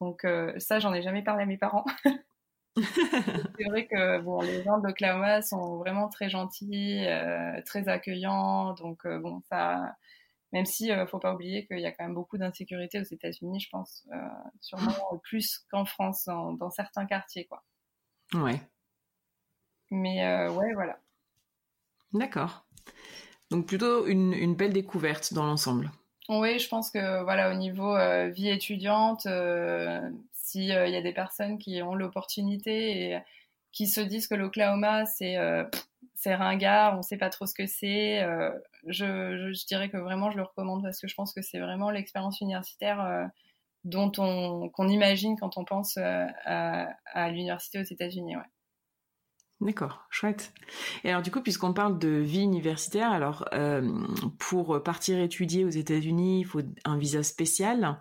Donc 0.00 0.24
euh, 0.24 0.52
ça, 0.58 0.78
j'en 0.78 0.92
ai 0.94 1.02
jamais 1.02 1.22
parlé 1.22 1.42
à 1.42 1.46
mes 1.46 1.58
parents. 1.58 1.84
c'est 2.76 3.64
vrai 3.64 3.86
que 3.86 4.20
bon, 4.20 4.40
les 4.40 4.62
gens 4.62 4.78
de 4.78 4.86
l'Oklahoma 4.86 5.40
sont 5.42 5.78
vraiment 5.78 6.08
très 6.08 6.28
gentils, 6.28 7.04
euh, 7.06 7.60
très 7.64 7.88
accueillants. 7.88 8.74
Donc 8.74 9.06
euh, 9.06 9.18
bon, 9.18 9.40
ça, 9.48 9.96
même 10.52 10.66
si 10.66 10.90
ne 10.90 11.06
faut 11.06 11.18
pas 11.18 11.34
oublier 11.34 11.66
qu'il 11.66 11.80
y 11.80 11.86
a 11.86 11.92
quand 11.92 12.04
même 12.04 12.14
beaucoup 12.14 12.36
d'insécurité 12.36 13.00
aux 13.00 13.04
États-Unis, 13.04 13.60
je 13.60 13.70
pense, 13.70 14.06
sûrement 14.60 15.18
plus 15.22 15.64
qu'en 15.70 15.84
France 15.84 16.26
dans, 16.26 16.70
certains 16.70 17.06
quartiers, 17.06 17.46
quoi. 17.46 17.62
Ouais. 18.34 18.60
Mais 19.90 20.48
ouais, 20.48 20.74
voilà. 20.74 20.98
D'accord. 22.12 22.66
Donc 23.50 23.66
plutôt 23.66 24.06
une, 24.06 24.54
belle 24.54 24.72
découverte 24.72 25.32
dans 25.32 25.46
l'ensemble. 25.46 25.90
Oui, 26.28 26.58
je 26.58 26.68
pense 26.68 26.90
que 26.90 27.22
voilà, 27.22 27.50
au 27.52 27.54
niveau 27.54 27.96
vie 28.32 28.48
étudiante, 28.48 29.26
s'il 30.46 30.64
y 30.64 30.72
a 30.72 31.02
des 31.02 31.12
personnes 31.12 31.58
qui 31.58 31.82
ont 31.82 31.94
l'opportunité 31.94 33.10
et 33.10 33.18
qui 33.72 33.86
se 33.86 34.00
disent 34.00 34.28
que 34.28 34.34
l'Oklahoma, 34.34 35.06
c'est 35.06 35.36
c'est 36.14 36.34
ringard, 36.34 36.94
on 36.94 36.98
ne 36.98 37.02
sait 37.02 37.18
pas 37.18 37.30
trop 37.30 37.46
ce 37.46 37.54
que 37.54 37.66
c'est. 37.66 38.20
je, 38.86 39.66
dirais 39.66 39.88
que 39.90 39.96
vraiment, 39.98 40.30
je 40.30 40.36
le 40.36 40.44
recommande 40.44 40.82
parce 40.82 41.00
que 41.00 41.08
je 41.08 41.14
pense 41.14 41.32
que 41.32 41.42
c'est 41.42 41.58
vraiment 41.58 41.90
l'expérience 41.90 42.40
universitaire 42.40 43.28
dont 43.84 44.12
on 44.18 44.68
qu'on 44.70 44.88
imagine 44.88 45.36
quand 45.38 45.58
on 45.58 45.64
pense 45.64 45.98
à, 45.98 47.30
l'université 47.30 47.80
aux 47.80 47.84
États-Unis. 47.84 48.36
D'accord, 49.62 50.04
chouette. 50.10 50.52
Et 51.02 51.08
alors 51.08 51.22
du 51.22 51.30
coup, 51.30 51.40
puisqu'on 51.40 51.72
parle 51.72 51.98
de 51.98 52.08
vie 52.08 52.42
universitaire, 52.42 53.10
alors 53.10 53.48
euh, 53.54 53.90
pour 54.38 54.82
partir 54.82 55.18
étudier 55.18 55.64
aux 55.64 55.70
États-Unis, 55.70 56.40
il 56.40 56.44
faut 56.44 56.60
un 56.84 56.98
visa 56.98 57.22
spécial. 57.22 57.98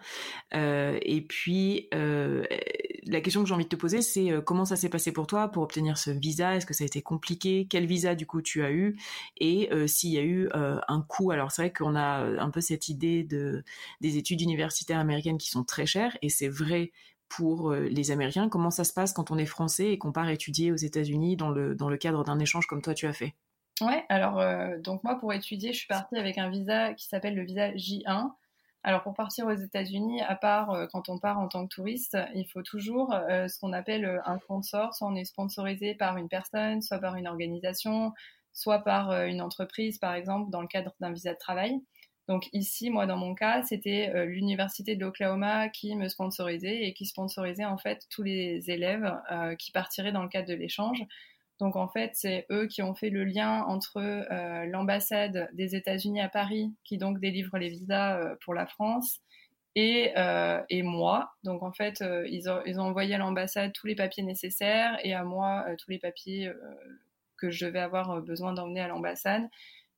Euh, 0.53 0.99
et 1.01 1.21
puis 1.21 1.87
euh, 1.93 2.43
la 3.05 3.21
question 3.21 3.41
que 3.41 3.47
j'ai 3.47 3.53
envie 3.53 3.63
de 3.63 3.69
te 3.69 3.77
poser, 3.77 4.01
c'est 4.01 4.31
comment 4.45 4.65
ça 4.65 4.75
s'est 4.75 4.89
passé 4.89 5.13
pour 5.13 5.27
toi 5.27 5.47
pour 5.47 5.63
obtenir 5.63 5.97
ce 5.97 6.11
visa? 6.11 6.57
Est-ce 6.57 6.65
que 6.65 6.73
ça 6.73 6.83
a 6.83 6.87
été 6.87 7.01
compliqué? 7.01 7.67
Quel 7.69 7.85
visa 7.85 8.15
du 8.15 8.25
coup 8.25 8.41
tu 8.41 8.61
as 8.61 8.71
eu? 8.71 8.99
Et 9.37 9.69
s'il 9.87 10.11
y 10.11 10.17
a 10.17 10.23
eu 10.23 10.49
un 10.53 11.01
coût? 11.07 11.31
Alors 11.31 11.53
c'est 11.53 11.61
vrai 11.61 11.71
qu'on 11.73 11.95
a 11.95 12.25
un 12.37 12.49
peu 12.49 12.59
cette 12.59 12.89
idée 12.89 13.23
de 13.23 13.63
des 14.01 14.17
études 14.17 14.41
universitaires 14.41 14.99
américaines 14.99 15.37
qui 15.37 15.49
sont 15.49 15.63
très 15.63 15.85
chères, 15.85 16.17
et 16.21 16.27
c'est 16.27 16.49
vrai 16.49 16.91
pour 17.29 17.71
euh, 17.71 17.81
les 17.81 18.11
Américains. 18.11 18.49
Comment 18.49 18.71
ça 18.71 18.83
se 18.83 18.93
passe 18.93 19.13
quand 19.13 19.31
on 19.31 19.37
est 19.37 19.45
français 19.45 19.91
et 19.91 19.97
qu'on 19.97 20.11
part 20.11 20.29
étudier 20.29 20.71
aux 20.71 20.75
États-Unis 20.75 21.35
dans 21.35 21.49
le, 21.49 21.75
dans 21.75 21.89
le 21.89 21.97
cadre 21.97 22.23
d'un 22.23 22.39
échange 22.39 22.67
comme 22.67 22.81
toi 22.81 22.93
tu 22.93 23.07
as 23.07 23.13
fait? 23.13 23.35
Ouais, 23.81 24.05
alors 24.07 24.39
euh, 24.39 24.77
donc 24.79 25.03
moi 25.03 25.15
pour 25.15 25.33
étudier, 25.33 25.73
je 25.73 25.79
suis 25.79 25.87
partie 25.87 26.15
avec 26.17 26.37
un 26.37 26.49
visa 26.49 26.93
qui 26.93 27.07
s'appelle 27.07 27.35
le 27.35 27.43
visa 27.43 27.71
J1. 27.71 28.31
Alors 28.83 29.01
pour 29.01 29.15
partir 29.15 29.47
aux 29.47 29.53
États-Unis, 29.53 30.21
à 30.21 30.35
part 30.35 30.71
euh, 30.71 30.85
quand 30.91 31.09
on 31.09 31.19
part 31.19 31.39
en 31.39 31.47
tant 31.47 31.67
que 31.67 31.73
touriste, 31.73 32.17
il 32.35 32.45
faut 32.45 32.61
toujours 32.61 33.13
ce 33.29 33.59
qu'on 33.59 33.73
appelle 33.73 34.21
un 34.25 34.39
sponsor. 34.39 34.93
Soit 34.93 35.07
on 35.07 35.15
est 35.15 35.25
sponsorisé 35.25 35.95
par 35.95 36.17
une 36.17 36.29
personne, 36.29 36.81
soit 36.81 36.99
par 36.99 37.15
une 37.15 37.27
organisation, 37.27 38.13
soit 38.53 38.79
par 38.79 39.11
une 39.25 39.41
entreprise, 39.41 39.97
par 39.97 40.13
exemple, 40.13 40.51
dans 40.51 40.61
le 40.61 40.67
cadre 40.67 40.93
d'un 41.01 41.11
visa 41.11 41.33
de 41.33 41.39
travail. 41.39 41.81
Donc 42.27 42.49
ici, 42.53 42.89
moi, 42.89 43.05
dans 43.05 43.17
mon 43.17 43.35
cas, 43.35 43.61
c'était 43.63 44.11
euh, 44.15 44.25
l'université 44.25 44.95
de 44.95 45.01
l'Oklahoma 45.01 45.69
qui 45.69 45.95
me 45.95 46.07
sponsorisait 46.07 46.83
et 46.83 46.93
qui 46.93 47.05
sponsorisait 47.05 47.65
en 47.65 47.77
fait 47.77 48.07
tous 48.09 48.23
les 48.23 48.71
élèves 48.71 49.13
euh, 49.31 49.55
qui 49.55 49.71
partiraient 49.71 50.11
dans 50.11 50.23
le 50.23 50.29
cadre 50.29 50.47
de 50.47 50.55
l'échange. 50.55 51.03
Donc 51.59 51.75
en 51.75 51.87
fait, 51.87 52.11
c'est 52.15 52.47
eux 52.51 52.67
qui 52.67 52.81
ont 52.81 52.95
fait 52.95 53.09
le 53.11 53.23
lien 53.23 53.63
entre 53.63 53.97
euh, 53.97 54.65
l'ambassade 54.65 55.49
des 55.53 55.75
États-Unis 55.75 56.19
à 56.19 56.27
Paris, 56.27 56.73
qui 56.83 56.97
donc 56.97 57.19
délivre 57.19 57.57
les 57.57 57.69
visas 57.69 58.35
pour 58.43 58.53
la 58.53 58.65
France, 58.65 59.19
et, 59.75 60.11
moi. 60.83 61.31
Donc 61.43 61.61
en 61.61 61.71
fait, 61.71 62.03
ils, 62.27 62.49
ont, 62.49 62.61
ils, 62.65 62.79
ont, 62.79 62.85
envoyé 62.85 63.15
à 63.15 63.17
l'ambassade 63.17 63.71
tous 63.73 63.87
les 63.87 63.95
papiers 63.95 64.23
nécessaires 64.23 64.97
et 65.03 65.13
à 65.13 65.23
moi 65.23 65.65
tous 65.77 65.91
les 65.91 65.99
papiers 65.99 66.51
que 67.37 67.49
je 67.51 67.65
devais 67.65 67.79
avoir 67.79 68.21
besoin 68.21 68.53
d'emmener 68.53 68.81
à 68.81 68.87
l'ambassade 68.87 69.43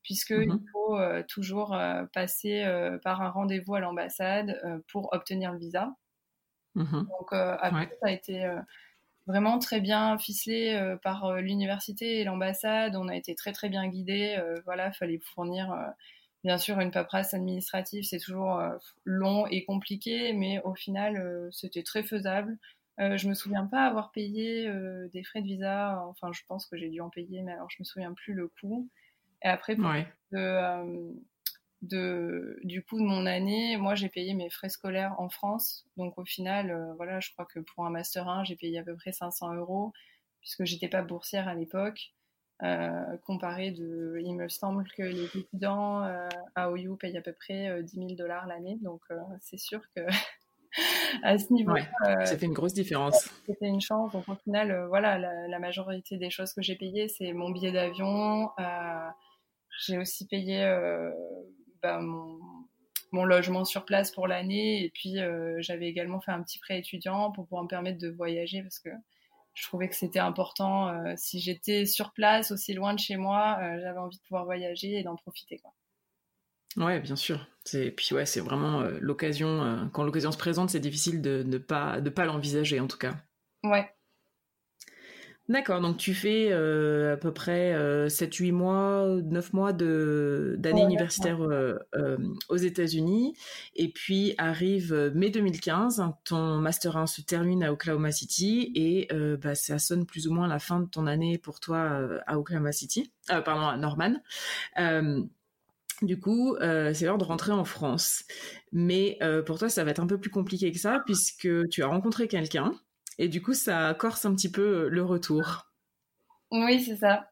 puisqu'il 0.07 0.47
mmh 0.47 0.63
faut 0.71 0.97
euh, 0.97 1.21
toujours 1.27 1.73
euh, 1.73 2.05
passer 2.13 2.63
euh, 2.63 2.97
par 2.97 3.21
un 3.21 3.29
rendez-vous 3.29 3.75
à 3.75 3.81
l'ambassade 3.81 4.57
pour 4.87 5.09
obtenir 5.11 5.51
le 5.51 5.59
visa. 5.59 5.93
Mmh 6.75 7.03
Donc 7.09 7.33
après, 7.33 7.89
ça 8.01 8.07
a 8.07 8.11
été 8.11 8.49
vraiment 9.25 9.59
très 9.59 9.81
bien 9.81 10.17
ficelé 10.17 10.95
par 11.03 11.33
l'université 11.41 12.21
et 12.21 12.23
l'ambassade. 12.23 12.95
On 12.95 13.09
a 13.09 13.17
été 13.17 13.35
très 13.35 13.51
très 13.51 13.67
bien 13.67 13.85
guidés. 13.89 14.41
voilà, 14.63 14.93
fallait 14.93 15.19
fournir 15.19 15.75
bien 16.45 16.57
sûr 16.57 16.79
une 16.79 16.91
paperasse 16.91 17.33
administrative, 17.33 18.03
c'est 18.03 18.19
toujours 18.19 18.61
long 19.03 19.45
et 19.47 19.65
compliqué, 19.65 20.31
mais 20.31 20.61
au 20.63 20.75
final, 20.75 21.49
c'était 21.51 21.83
très 21.83 22.03
faisable. 22.03 22.57
Euh, 22.99 23.17
je 23.17 23.27
me 23.27 23.33
souviens 23.33 23.65
pas 23.65 23.85
avoir 23.85 24.11
payé 24.11 24.71
des 25.11 25.23
frais 25.23 25.41
de 25.41 25.47
visa. 25.47 26.01
Enfin, 26.07 26.31
je 26.31 26.43
pense 26.47 26.65
que 26.65 26.77
j'ai 26.77 26.89
dû 26.89 27.01
en 27.01 27.09
payer, 27.09 27.41
mais 27.41 27.53
alors 27.53 27.69
je 27.69 27.77
me 27.79 27.85
souviens 27.85 28.13
plus 28.13 28.33
le 28.33 28.47
coût. 28.47 28.87
Et 29.44 29.48
après, 29.48 29.75
pour 29.75 29.91
euh, 30.34 31.12
de, 31.84 32.60
du 32.63 32.84
coup 32.84 33.00
de 33.00 33.06
mon 33.06 33.25
année, 33.25 33.77
moi 33.77 33.96
j'ai 33.96 34.10
payé 34.10 34.34
mes 34.34 34.50
frais 34.50 34.70
scolaires 34.70 35.15
en 35.20 35.29
France. 35.29 35.86
Donc 35.96 36.17
au 36.17 36.25
final, 36.25 36.72
euh, 36.72 36.94
voilà, 36.96 37.20
je 37.20 37.32
crois 37.32 37.46
que 37.46 37.60
pour 37.60 37.86
un 37.86 37.89
master 37.89 38.27
1, 38.27 38.44
j'ai 38.46 38.56
payé 38.56 38.79
à 38.79 38.84
peu 38.84 38.96
près 38.96 39.12
500 39.12 39.53
euros 39.56 39.94
puisque 40.41 40.65
j'étais 40.65 40.88
pas 40.88 41.01
boursière 41.01 41.48
à 41.48 41.56
l'époque. 41.56 42.13
Euh, 42.63 43.17
comparé 43.24 43.70
de, 43.70 44.17
il 44.24 44.34
me 44.34 44.50
semble 44.50 44.88
que 44.98 45.03
les 45.03 45.25
étudiants 45.25 46.01
à 46.56 46.72
OU 46.72 46.96
payent 46.96 47.17
à 47.17 47.22
peu 47.22 47.34
près 47.34 47.84
10 47.84 47.96
000 47.96 48.08
dollars 48.17 48.48
l'année. 48.48 48.79
Donc 48.82 49.03
c'est 49.39 49.60
sûr 49.60 49.82
que 49.96 50.01
à 51.24 51.38
ce 51.38 51.53
niveau, 51.53 51.75
ça 52.01 52.38
fait 52.38 52.48
une 52.48 52.53
grosse 52.53 52.74
différence. 52.74 53.29
C'était 53.46 53.67
une 53.67 53.82
chance. 53.82 54.12
Donc 54.13 54.27
au 54.27 54.36
final, 54.36 54.88
voilà, 54.88 55.20
la, 55.20 55.48
la, 55.48 55.60
majorité 55.60 56.17
des 56.17 56.32
choses 56.32 56.53
que 56.53 56.63
j'ai 56.63 56.75
payées, 56.75 57.08
c'est 57.08 57.34
mon 57.34 57.51
billet 57.51 57.72
d'avion. 57.72 58.50
J'ai 59.77 59.98
aussi 59.98 60.27
payé 60.27 60.63
euh, 60.63 61.12
bah, 61.81 62.00
mon, 62.00 62.39
mon, 63.12 63.24
logement 63.24 63.65
sur 63.65 63.86
place 63.86 64.12
pour 64.12 64.27
l'année 64.27 64.84
et 64.84 64.89
puis 64.89 65.19
euh, 65.19 65.55
j'avais 65.60 65.88
également 65.88 66.19
fait 66.19 66.31
un 66.31 66.41
petit 66.41 66.60
prêt 66.60 66.79
étudiant 66.79 67.31
pour 67.31 67.46
pouvoir 67.46 67.63
me 67.63 67.67
permettre 67.67 68.00
de 68.00 68.10
voyager 68.10 68.62
parce 68.62 68.79
que 68.79 68.89
je 69.53 69.63
trouvais 69.63 69.88
que 69.89 69.96
c'était 69.96 70.19
important. 70.19 70.89
Euh, 70.89 71.13
si 71.15 71.39
j'étais 71.39 71.86
sur 71.86 72.13
place, 72.13 72.51
aussi 72.51 72.74
loin 72.74 72.93
de 72.93 73.00
chez 73.00 73.17
moi, 73.17 73.57
j'avais 73.79 74.00
envie 74.00 74.17
de 74.17 74.24
pouvoir 74.24 74.46
voyager 74.46 75.00
et 75.00 75.03
d'en 75.03 75.15
profiter. 75.15 75.60
Quoi. 75.60 75.74
Ouais, 76.86 77.00
bien 77.00 77.15
sûr. 77.15 77.48
Et 77.74 77.91
puis 77.91 78.13
ouais, 78.13 78.25
c'est 78.25 78.39
vraiment 78.39 78.81
l'occasion. 79.01 79.89
quand 79.93 80.03
l'occasion 80.03 80.31
se 80.31 80.38
présente, 80.38 80.69
c'est 80.69 80.79
difficile 80.79 81.22
de 81.22 81.43
ne 81.43 81.57
pas 81.57 82.01
de 82.01 82.10
pas 82.10 82.25
l'envisager 82.25 82.79
en 82.79 82.88
tout 82.88 83.00
cas. 83.00 83.15
Ouais, 83.63 83.89
D'accord, 85.50 85.80
donc 85.80 85.96
tu 85.96 86.13
fais 86.13 86.50
euh, 86.51 87.13
à 87.13 87.18
peu 87.18 87.32
près 87.32 87.74
7-8 88.10 88.50
euh, 88.50 88.54
mois, 88.54 89.08
9 89.24 89.54
mois 89.54 89.72
d'année 89.72 90.82
universitaire 90.82 91.42
euh, 91.42 91.77
aux 92.50 92.58
États-Unis. 92.58 93.34
Et 93.74 93.89
puis 93.89 94.36
arrive 94.38 95.12
mai 95.16 95.30
2015, 95.30 96.04
ton 96.25 96.58
Master 96.58 96.98
1 96.98 97.08
se 97.08 97.22
termine 97.22 97.63
à 97.63 97.72
Oklahoma 97.72 98.12
City 98.12 98.74
et 98.75 99.08
bah, 99.42 99.56
ça 99.56 99.80
sonne 99.80 100.06
plus 100.06 100.27
ou 100.27 100.34
moins 100.34 100.48
la 100.48 100.60
fin 100.60 100.82
de 100.82 100.86
ton 100.86 101.08
année 101.08 101.38
pour 101.38 101.62
toi 101.62 102.22
à 102.27 102.38
Oklahoma 102.38 102.74
City, 102.74 103.13
pardon, 103.27 103.68
à 103.68 103.77
Norman. 103.77 104.16
Du 106.01 106.20
coup, 106.20 106.58
c'est 106.60 107.04
l'heure 107.04 107.18
de 107.18 107.24
rentrer 107.24 107.54
en 107.54 107.63
France. 107.63 108.25
Mais 108.74 109.18
pour 109.46 109.60
toi, 109.60 109.70
ça 109.70 109.86
va 109.86 109.92
être 109.92 110.01
un 110.01 110.08
peu 110.08 110.20
plus 110.20 110.30
compliqué 110.30 110.74
que 110.74 110.80
ça, 110.80 111.01
puisque 111.06 111.48
tu 111.70 111.84
as 111.84 111.88
rencontré 111.88 112.27
quelqu'un 112.27 112.74
et 113.17 113.27
du 113.29 113.41
coup, 113.41 113.53
ça 113.53 113.93
corse 113.97 114.25
un 114.25 114.36
petit 114.36 114.51
peu 114.51 114.86
euh, 114.86 114.89
le 114.89 115.03
retour. 115.03 115.67
Oui, 116.51 116.81
c'est 116.81 116.97
ça. 116.97 117.29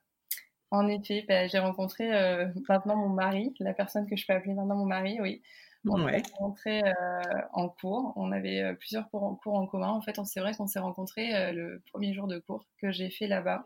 En 0.72 0.88
effet, 0.88 1.26
bah, 1.28 1.48
j'ai 1.48 1.60
rencontré 1.60 2.14
euh, 2.14 2.48
maintenant 2.68 2.96
mon 2.96 3.10
mari, 3.10 3.54
la 3.60 3.74
personne 3.74 4.10
que 4.10 4.16
je 4.16 4.26
peux 4.26 4.34
appeler 4.34 4.54
maintenant 4.54 4.76
mon 4.76 4.86
mari, 4.86 5.20
oui. 5.22 5.42
On 5.88 6.08
s'est 6.08 6.24
rencontré 6.40 6.82
euh, 6.84 7.22
en 7.54 7.70
cours. 7.70 8.14
On 8.16 8.32
avait 8.32 8.74
plusieurs 8.80 9.08
cours 9.12 9.24
en, 9.24 9.36
cours 9.36 9.54
en 9.54 9.68
commun. 9.68 9.90
En 9.90 10.02
fait, 10.02 10.20
c'est 10.26 10.40
vrai 10.40 10.56
qu'on 10.56 10.66
s'est 10.66 10.80
rencontrés 10.80 11.54
le 11.54 11.80
premier 11.92 12.12
jour 12.12 12.26
de 12.26 12.40
cours 12.40 12.66
que 12.82 12.92
j'ai 12.92 13.12
fait 13.12 13.28
là-bas. 13.28 13.66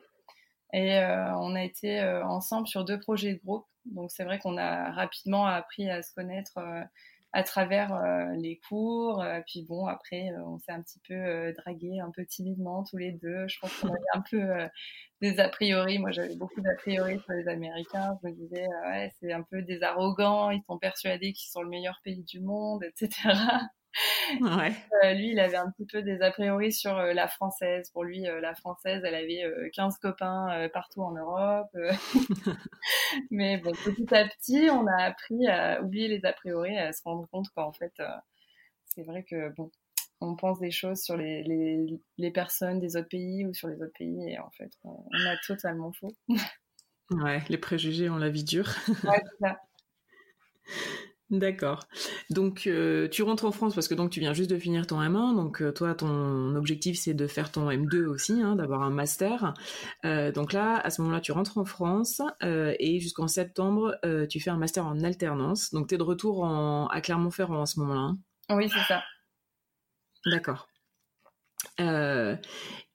Et 0.74 1.00
on 1.00 1.56
a 1.56 1.64
été 1.64 2.04
ensemble 2.26 2.68
sur 2.68 2.84
deux 2.84 3.00
projets 3.00 3.36
de 3.36 3.40
groupe. 3.40 3.66
Donc 3.86 4.12
c'est 4.12 4.26
vrai 4.26 4.38
qu'on 4.38 4.58
a 4.58 4.92
rapidement 4.92 5.46
appris 5.46 5.90
à 5.90 6.04
se 6.04 6.14
connaître 6.14 6.60
à 7.32 7.44
travers 7.44 7.94
euh, 7.94 8.34
les 8.38 8.60
cours. 8.68 9.22
Euh, 9.22 9.40
puis 9.46 9.64
bon, 9.64 9.86
après, 9.86 10.30
euh, 10.32 10.44
on 10.46 10.58
s'est 10.60 10.72
un 10.72 10.82
petit 10.82 11.00
peu 11.08 11.54
dragué, 11.54 12.00
un 12.00 12.12
peu 12.12 12.26
timidement 12.26 12.84
tous 12.84 12.98
les 12.98 13.12
deux. 13.12 13.48
Je 13.48 13.60
pense 13.60 13.74
qu'on 13.80 13.90
avait 13.90 14.00
un 14.14 14.22
peu 14.30 14.70
des 15.22 15.40
a 15.40 15.50
priori. 15.50 16.00
Moi, 16.00 16.12
j'avais 16.12 16.36
beaucoup 16.36 16.62
d'a 16.62 16.76
priori 16.76 17.20
sur 17.20 17.34
les 17.34 17.48
Américains. 17.48 18.18
Je 18.24 18.30
me 18.30 18.34
disais, 18.34 18.68
ouais, 18.88 19.12
c'est 19.20 19.32
un 19.34 19.44
peu 19.44 19.62
des 19.62 19.84
arrogants. 19.84 20.50
Ils 20.52 20.64
sont 20.68 20.78
persuadés 20.80 21.34
qu'ils 21.34 21.50
sont 21.50 21.62
le 21.62 21.70
meilleur 21.70 22.00
pays 22.04 22.24
du 22.24 22.40
monde, 22.42 22.84
etc. 22.84 23.30
Ouais. 24.42 24.74
Euh, 25.04 25.14
lui, 25.14 25.32
il 25.32 25.40
avait 25.40 25.58
un 25.58 25.72
petit 25.72 25.86
peu 25.86 26.02
des 26.02 26.22
a 26.22 26.32
priori 26.32 26.72
sur 26.72 26.98
euh, 26.98 27.14
la 27.14 27.28
française. 27.28 27.90
Pour 27.92 28.04
lui, 28.04 28.28
euh, 28.28 28.40
la 28.40 28.56
française, 28.56 29.02
elle 29.04 29.16
avait 29.16 29.44
15 29.74 29.98
copains 29.98 30.70
partout 30.74 31.02
en 31.02 31.12
Europe. 31.12 31.70
Mais 33.32 33.58
bon, 33.58 33.72
petit 33.72 34.14
à 34.14 34.28
petit, 34.28 34.70
on 34.72 34.86
a 34.88 35.04
appris 35.04 35.48
à 35.48 35.82
oublier 35.82 36.08
les 36.08 36.26
a 36.26 36.34
priori 36.34 36.78
à 36.78 36.94
se 36.94 37.02
rendre 37.04 37.28
compte 37.30 37.50
qu'en 37.56 37.72
fait, 37.72 37.94
c'est 38.86 39.04
vrai 39.04 39.24
que 39.24 39.50
bon, 39.56 39.72
on 40.22 40.36
pense 40.36 40.60
des 40.60 40.72
choses 40.72 41.02
sur 41.02 41.18
les, 41.18 41.44
les, 41.44 42.00
les, 42.18 42.32
personnes 42.32 42.80
des 42.80 42.98
autres 42.98 43.08
pays 43.08 43.46
ou 43.46 43.54
sur 43.54 43.68
les 43.68 43.82
autres 43.82 43.94
pays 43.98 44.30
et 44.30 44.40
en 44.40 44.50
fait, 44.52 44.72
on, 44.84 45.06
a 45.26 45.38
totalement 45.48 45.92
faux. 45.94 46.14
ouais, 47.12 47.42
les 47.50 47.58
préjugés 47.58 48.10
ont 48.10 48.18
la 48.18 48.30
vie 48.30 48.44
dure. 48.44 48.70
ouais, 48.88 49.24
c'est 49.24 49.48
ça. 49.48 49.60
D'accord. 51.30 51.88
Donc 52.32 52.66
euh, 52.66 53.08
tu 53.08 53.22
rentres 53.22 53.46
en 53.46 53.52
France 53.52 53.76
parce 53.76 53.88
que 53.88 53.94
donc 53.94 54.10
tu 54.10 54.20
viens 54.20 54.34
juste 54.34 54.50
de 54.50 54.58
finir 54.58 54.88
ton 54.88 55.00
M1, 55.00 55.36
donc 55.36 55.62
euh, 55.62 55.72
toi 55.72 55.94
ton 55.94 56.56
objectif 56.56 56.98
c'est 56.98 57.14
de 57.14 57.28
faire 57.28 57.52
ton 57.52 57.70
M2 57.70 58.06
aussi, 58.06 58.42
hein, 58.42 58.56
d'avoir 58.56 58.82
un 58.82 58.90
master. 58.90 59.54
Euh, 60.06 60.32
donc 60.32 60.54
là 60.54 60.78
à 60.78 60.90
ce 60.90 61.02
moment-là 61.02 61.22
tu 61.22 61.32
rentres 61.32 61.60
en 61.60 61.66
France 61.66 62.24
et 62.42 63.00
jusqu'en 63.00 63.28
septembre 63.28 63.96
tu 64.28 64.40
fais 64.40 64.50
un 64.50 64.58
master 64.58 64.88
en 64.88 65.04
alternance. 65.04 65.72
Donc 65.72 65.90
tu 65.90 65.96
es 65.96 65.98
de 66.00 66.04
retour 66.04 66.48
à 66.48 67.02
Clermont-Ferrand 67.02 67.62
à 67.62 67.66
ce 67.68 67.80
moment-là. 67.82 68.00
Hein. 68.00 68.18
oui 68.50 68.68
c'est 68.70 68.84
ça. 68.88 69.04
D'accord. 70.26 70.68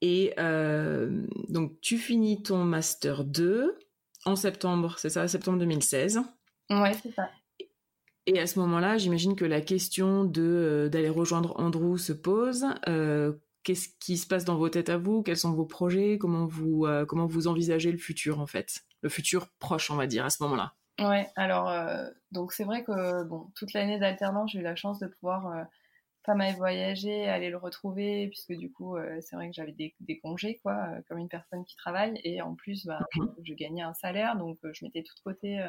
et 0.00 0.34
donc 1.48 1.80
tu 1.80 1.98
finis 1.98 2.42
ton 2.42 2.64
master 2.64 3.22
2 3.22 3.78
en 4.24 4.34
septembre, 4.34 4.98
c'est 4.98 5.10
ça, 5.10 5.28
septembre 5.28 5.58
2016. 5.58 6.20
Ouais 6.70 6.94
c'est 7.00 7.12
ça. 7.12 7.30
Et 8.26 8.38
à 8.40 8.46
ce 8.46 8.58
moment-là, 8.60 8.96
j'imagine 8.96 9.36
que 9.36 9.44
la 9.44 9.60
question 9.60 10.24
de 10.24 10.42
euh, 10.42 10.88
d'aller 10.88 11.10
rejoindre 11.10 11.58
Andrew 11.60 11.98
se 11.98 12.12
pose. 12.12 12.64
Euh, 12.88 13.34
qu'est-ce 13.64 13.88
qui 14.00 14.16
se 14.16 14.26
passe 14.26 14.44
dans 14.44 14.56
vos 14.56 14.68
têtes 14.70 14.88
à 14.88 14.96
vous? 14.96 15.22
Quels 15.22 15.36
sont 15.36 15.52
vos 15.52 15.66
projets? 15.66 16.16
Comment 16.18 16.46
vous 16.46 16.86
euh, 16.86 17.04
comment 17.04 17.26
vous 17.26 17.48
envisagez 17.48 17.92
le 17.92 17.98
futur 17.98 18.40
en 18.40 18.46
fait? 18.46 18.80
Le 19.02 19.10
futur 19.10 19.48
proche, 19.58 19.90
on 19.90 19.96
va 19.96 20.06
dire, 20.06 20.24
à 20.24 20.30
ce 20.30 20.42
moment-là. 20.42 20.74
Ouais. 21.00 21.28
Alors 21.36 21.70
donc 22.30 22.52
c'est 22.52 22.64
vrai 22.64 22.84
que 22.84 23.24
bon 23.24 23.50
toute 23.56 23.72
l'année 23.72 23.98
d'alternance, 23.98 24.52
j'ai 24.52 24.60
eu 24.60 24.62
la 24.62 24.76
chance 24.76 25.00
de 25.00 25.08
pouvoir 25.08 25.66
pas 26.22 26.34
mal 26.34 26.54
voyager, 26.54 27.28
aller 27.28 27.50
le 27.50 27.58
retrouver, 27.58 28.28
puisque 28.28 28.54
du 28.54 28.72
coup, 28.72 28.96
c'est 29.20 29.36
vrai 29.36 29.48
que 29.48 29.54
j'avais 29.54 29.72
des, 29.72 30.20
congés, 30.20 30.60
quoi, 30.62 30.86
comme 31.08 31.18
une 31.18 31.28
personne 31.28 31.64
qui 31.66 31.76
travaille, 31.76 32.18
et 32.22 32.40
en 32.40 32.54
plus, 32.54 32.86
bah, 32.86 33.00
je, 33.42 33.52
gagnais 33.52 33.82
un 33.82 33.92
salaire, 33.92 34.36
donc 34.36 34.58
je 34.62 34.84
mettais 34.84 35.02
tout 35.02 35.14
de 35.16 35.20
côté 35.20 35.60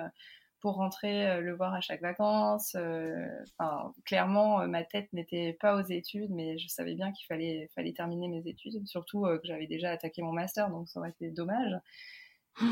pour 0.65 0.77
rentrer 0.77 1.27
euh, 1.27 1.41
le 1.41 1.55
voir 1.55 1.75
à 1.75 1.79
chaque 1.79 2.01
vacances. 2.01 2.74
Euh, 2.75 3.27
enfin, 3.60 3.93
clairement, 4.03 4.62
euh, 4.62 4.67
ma 4.67 4.84
tête 4.84 5.13
n'était 5.13 5.53
pas 5.53 5.75
aux 5.75 5.84
études, 5.84 6.31
mais 6.31 6.57
je 6.57 6.67
savais 6.67 6.95
bien 6.95 7.12
qu'il 7.12 7.27
fallait, 7.27 7.69
fallait 7.75 7.93
terminer 7.93 8.27
mes 8.27 8.48
études, 8.48 8.81
surtout 8.88 9.25
que 9.25 9.41
j'avais 9.43 9.67
déjà 9.67 9.91
attaqué 9.91 10.24
mon 10.24 10.31
master, 10.31 10.72
donc 10.72 10.89
ça 10.89 11.00
aurait 11.00 11.12
été 11.12 11.29
dommage. 11.29 11.72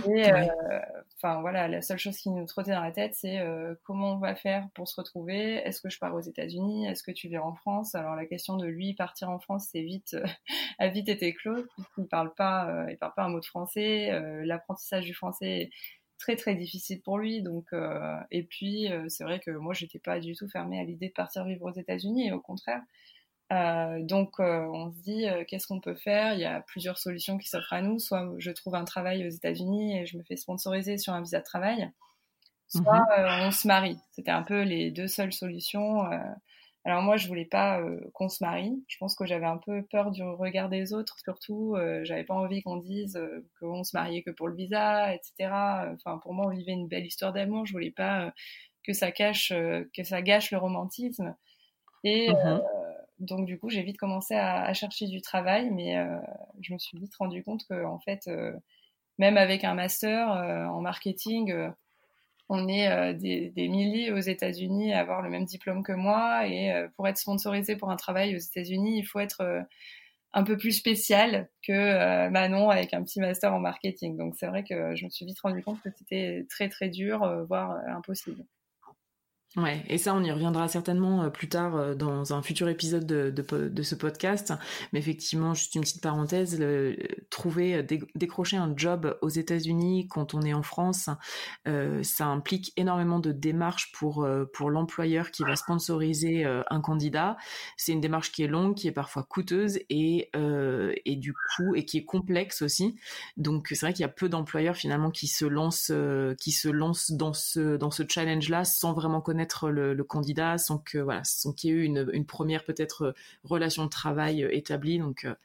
Et 0.10 0.24
enfin 1.18 1.42
voilà, 1.42 1.68
la 1.68 1.82
seule 1.84 2.00
chose 2.00 2.18
qui 2.18 2.32
nous 2.32 2.46
trottait 2.48 2.72
dans 2.72 2.82
la 2.82 2.94
tête, 2.94 3.14
c'est 3.14 3.46
comment 3.84 4.14
on 4.14 4.18
va 4.18 4.34
faire 4.34 4.70
pour 4.74 4.88
se 4.88 4.96
retrouver? 5.00 5.56
Est-ce 5.58 5.82
que 5.82 5.90
je 5.90 6.00
pars 6.00 6.16
aux 6.16 6.22
États-Unis? 6.22 6.88
Est-ce 6.88 7.04
que 7.04 7.12
tu 7.12 7.28
viens 7.28 7.42
en 7.42 7.54
France? 7.54 7.94
Alors 7.94 8.16
la 8.16 8.26
question 8.26 8.56
de 8.56 8.66
lui 8.66 8.94
partir 8.94 9.30
en 9.30 9.40
France, 9.40 9.68
c'est 9.72 9.82
vite 9.82 10.16
a 10.80 10.88
vite 10.88 11.10
été 11.10 11.34
close 11.34 11.68
puisqu'il 11.76 12.08
parle 12.08 12.34
pas, 12.34 12.88
il 12.90 12.98
parle 12.98 13.14
pas 13.14 13.24
un 13.24 13.30
mot 13.30 13.42
de 13.42 13.46
français. 13.46 14.10
L'apprentissage 14.46 15.04
du 15.04 15.14
français 15.14 15.70
très 16.20 16.36
très 16.36 16.56
difficile 16.56 17.02
pour 17.02 17.18
lui. 17.18 17.42
Donc, 17.42 17.66
euh, 17.74 18.18
et 18.32 18.44
puis 18.44 18.92
euh, 18.92 19.06
c'est 19.10 19.24
vrai 19.24 19.40
que 19.40 19.52
moi 19.52 19.74
j'étais 19.74 20.00
pas 20.00 20.20
du 20.20 20.36
tout 20.36 20.48
fermée 20.48 20.80
à 20.80 20.84
l'idée 20.84 21.10
de 21.10 21.14
partir 21.14 21.46
vivre 21.46 21.66
aux 21.66 21.74
États-Unis, 21.74 22.32
au 22.32 22.40
contraire. 22.40 22.82
Euh, 23.52 24.00
donc 24.02 24.40
on 24.40 24.92
se 24.92 25.02
dit 25.02 25.26
qu'est-ce 25.48 25.68
qu'on 25.68 25.82
peut 25.82 25.96
faire? 25.96 26.34
Il 26.34 26.40
y 26.40 26.46
a 26.46 26.62
plusieurs 26.62 26.98
solutions 26.98 27.38
qui 27.38 27.50
s'offrent 27.50 27.74
à 27.74 27.82
nous. 27.82 28.00
Soit 28.00 28.34
je 28.38 28.52
trouve 28.52 28.76
un 28.76 28.86
travail 28.86 29.28
aux 29.28 29.30
États-Unis 29.30 30.00
et 30.00 30.06
je 30.06 30.18
me 30.18 30.24
fais 30.24 30.38
sponsoriser 30.38 30.98
sur 30.98 31.14
un 31.14 31.22
visa 31.22 31.40
de 31.40 31.44
travail, 31.44 31.92
soit 32.68 33.06
mhm. 33.18 33.48
on 33.48 33.52
se 33.52 33.68
marie. 33.68 33.98
C'était 34.12 34.32
un 34.32 34.44
peu 34.44 34.64
les 34.64 34.92
deux 34.92 35.08
seules 35.08 35.34
solutions. 35.34 36.04
Alors 36.86 37.02
moi, 37.02 37.16
je 37.16 37.28
voulais 37.28 37.46
pas 37.46 37.80
euh, 37.80 38.00
qu'on 38.14 38.28
se 38.28 38.44
marie. 38.44 38.84
Je 38.88 38.98
pense 38.98 39.16
que 39.16 39.26
j'avais 39.26 39.46
un 39.46 39.58
peu 39.58 39.84
peur 39.84 40.12
du 40.12 40.22
regard 40.22 40.68
des 40.68 40.94
autres, 40.94 41.18
surtout. 41.20 41.76
Euh, 41.76 42.02
j'avais 42.04 42.26
pas 42.26 42.34
envie 42.34 42.62
qu'on 42.62 42.76
dise 42.76 43.16
euh, 43.16 43.48
qu'on 43.60 43.86
se 43.86 43.96
mariait 43.96 44.22
que 44.22 44.32
pour 44.32 44.50
le 44.50 44.56
visa, 44.56 45.14
etc. 45.14 45.34
Enfin, 45.94 46.18
pour 46.18 46.34
moi, 46.34 46.48
on 46.48 46.50
vivait 46.50 46.74
une 46.74 46.90
belle 46.90 47.06
histoire 47.06 47.32
d'amour. 47.32 47.66
Je 47.66 47.72
voulais 47.72 47.92
pas 47.92 48.34
que 48.86 48.92
ça 48.92 49.12
cache, 49.14 49.54
que 49.96 50.04
ça 50.04 50.22
gâche 50.22 50.52
le 50.52 50.58
romantisme. 50.58 51.36
Et 52.04 52.30
mmh 52.30 52.62
donc 53.20 53.46
du 53.46 53.58
coup, 53.58 53.70
j'ai 53.70 53.84
vite 53.84 53.98
commencé 53.98 54.34
à, 54.34 54.64
à, 54.64 54.74
chercher 54.74 55.08
du 55.08 55.22
travail, 55.22 55.70
mais 55.70 55.96
je 56.60 56.74
me 56.74 56.78
suis 56.78 56.98
vite 56.98 57.16
rendu 57.16 57.42
compte 57.42 57.66
que 57.70 57.86
en 57.86 58.00
fait, 58.00 58.30
même 59.18 59.38
avec 59.38 59.64
un 59.64 59.76
master 59.76 60.28
en 60.30 60.82
marketing 60.82 61.54
on 62.54 62.68
est 62.68 62.90
euh, 62.90 63.14
des, 63.14 63.68
milliers 63.68 64.12
aux 64.12 64.20
États-Unis 64.20 64.94
à 64.94 65.00
avoir 65.00 65.22
le 65.22 65.30
même 65.30 65.46
diplôme 65.46 65.84
que 65.84 65.92
moi 65.92 66.48
et 66.48 66.72
euh, 66.72 66.88
pour 66.96 67.08
être 67.08 67.18
sponsorisé 67.18 67.76
pour 67.76 67.90
un 67.90 67.96
travail 67.96 68.36
aux 68.36 68.40
États-Unis, 68.40 69.00
il 69.00 69.04
faut 69.04 69.20
être 69.20 69.42
euh, 69.42 69.62
un 70.34 70.44
peu 70.44 70.56
plus 70.58 70.72
spécial 70.72 71.50
que 71.68 72.30
Manon 72.30 72.70
avec 72.70 72.94
un 72.94 73.04
petit 73.04 73.20
master 73.20 73.54
en 73.54 73.60
marketing. 73.60 74.18
Donc 74.18 74.36
c'est 74.36 74.48
vrai 74.48 74.64
que 74.64 74.96
je 74.96 75.06
me 75.06 75.10
suis 75.10 75.26
vite 75.26 75.40
rendu 75.40 75.62
compte 75.64 75.82
que 75.82 75.90
c'était 75.96 76.46
très 76.50 76.70
très 76.70 76.90
dur, 76.90 77.46
voire 77.48 77.78
impossible. 77.88 78.44
Ouais, 79.56 79.84
et 79.88 80.00
ça, 80.00 80.16
on 80.16 80.24
y 80.24 80.32
reviendra 80.32 80.68
certainement 80.68 81.22
euh, 81.22 81.30
plus 81.30 81.48
tard 81.48 81.76
euh, 81.76 81.94
dans 81.94 82.34
un 82.34 82.42
futur 82.42 82.70
épisode 82.70 83.06
de, 83.06 83.30
de, 83.30 83.84
ce 83.84 83.94
podcast. 83.94 84.52
Mais 84.92 85.00
effectivement, 85.00 85.54
juste 85.54 85.76
une 85.76 85.82
petite 85.82 86.02
parenthèse, 86.02 86.60
trouver, 87.30 87.76
euh, 87.76 87.84
décrocher 88.16 88.58
un 88.58 88.74
job 88.76 89.16
aux 89.22 89.30
États-Unis 89.30 90.08
quand 90.10 90.34
on 90.34 90.42
est 90.42 90.56
en 90.56 90.64
France, 90.64 91.10
ça 92.02 92.26
implique 92.26 92.74
énormément 92.78 93.20
de 93.20 93.32
démarches 93.32 93.92
pour 93.92 94.28
pour 94.54 94.70
l'employeur 94.70 95.32
qui 95.32 95.44
va 95.44 95.56
sponsoriser 95.56 96.46
un 96.46 96.82
candidat. 96.82 97.38
C'est 97.78 97.92
une 97.92 98.02
démarche 98.02 98.32
qui 98.32 98.44
est 98.44 98.48
longue, 98.48 98.76
qui 98.76 98.88
est 98.88 98.92
parfois 98.92 99.24
coûteuse 99.24 99.80
et 99.90 100.30
et 100.34 101.16
du 101.16 101.34
coup 101.34 101.76
et 101.76 101.86
qui 101.86 101.98
est 101.98 102.06
complexe 102.06 102.62
aussi. 102.62 102.96
Donc 103.38 103.68
c'est 103.70 103.82
vrai 103.82 103.94
qu'il 103.94 104.02
y 104.02 104.06
a 104.06 104.10
peu 104.10 104.30
d'employeurs 104.30 104.76
finalement 104.76 105.12
qui 105.12 105.28
se 105.28 105.46
lancent 105.46 105.92
qui 106.40 106.52
se 106.52 106.70
lancent 106.70 107.12
dans 107.12 107.34
ce 107.34 107.78
dans 107.78 107.92
ce 107.92 108.04
challenge-là 108.08 108.66
sans 108.66 108.94
vraiment 108.94 109.22
connaître 109.22 109.43
le, 109.64 110.04
candidat 110.04 110.58
sans 110.58 110.78
que 110.78 110.98
voilà, 110.98 111.24
sans 111.24 111.54
qu'il 111.54 111.70
y 111.70 111.74
ait 111.74 111.76
eu 111.78 111.84
une, 111.84 112.26
première 112.26 112.64
peut-être 112.64 113.04
euh, 113.04 113.14
relation 113.44 113.86
de 113.86 113.90
travail 113.90 114.44
euh, 114.44 114.56
établie. 114.56 115.00
Donc 115.00 115.26
euh, 115.26 115.36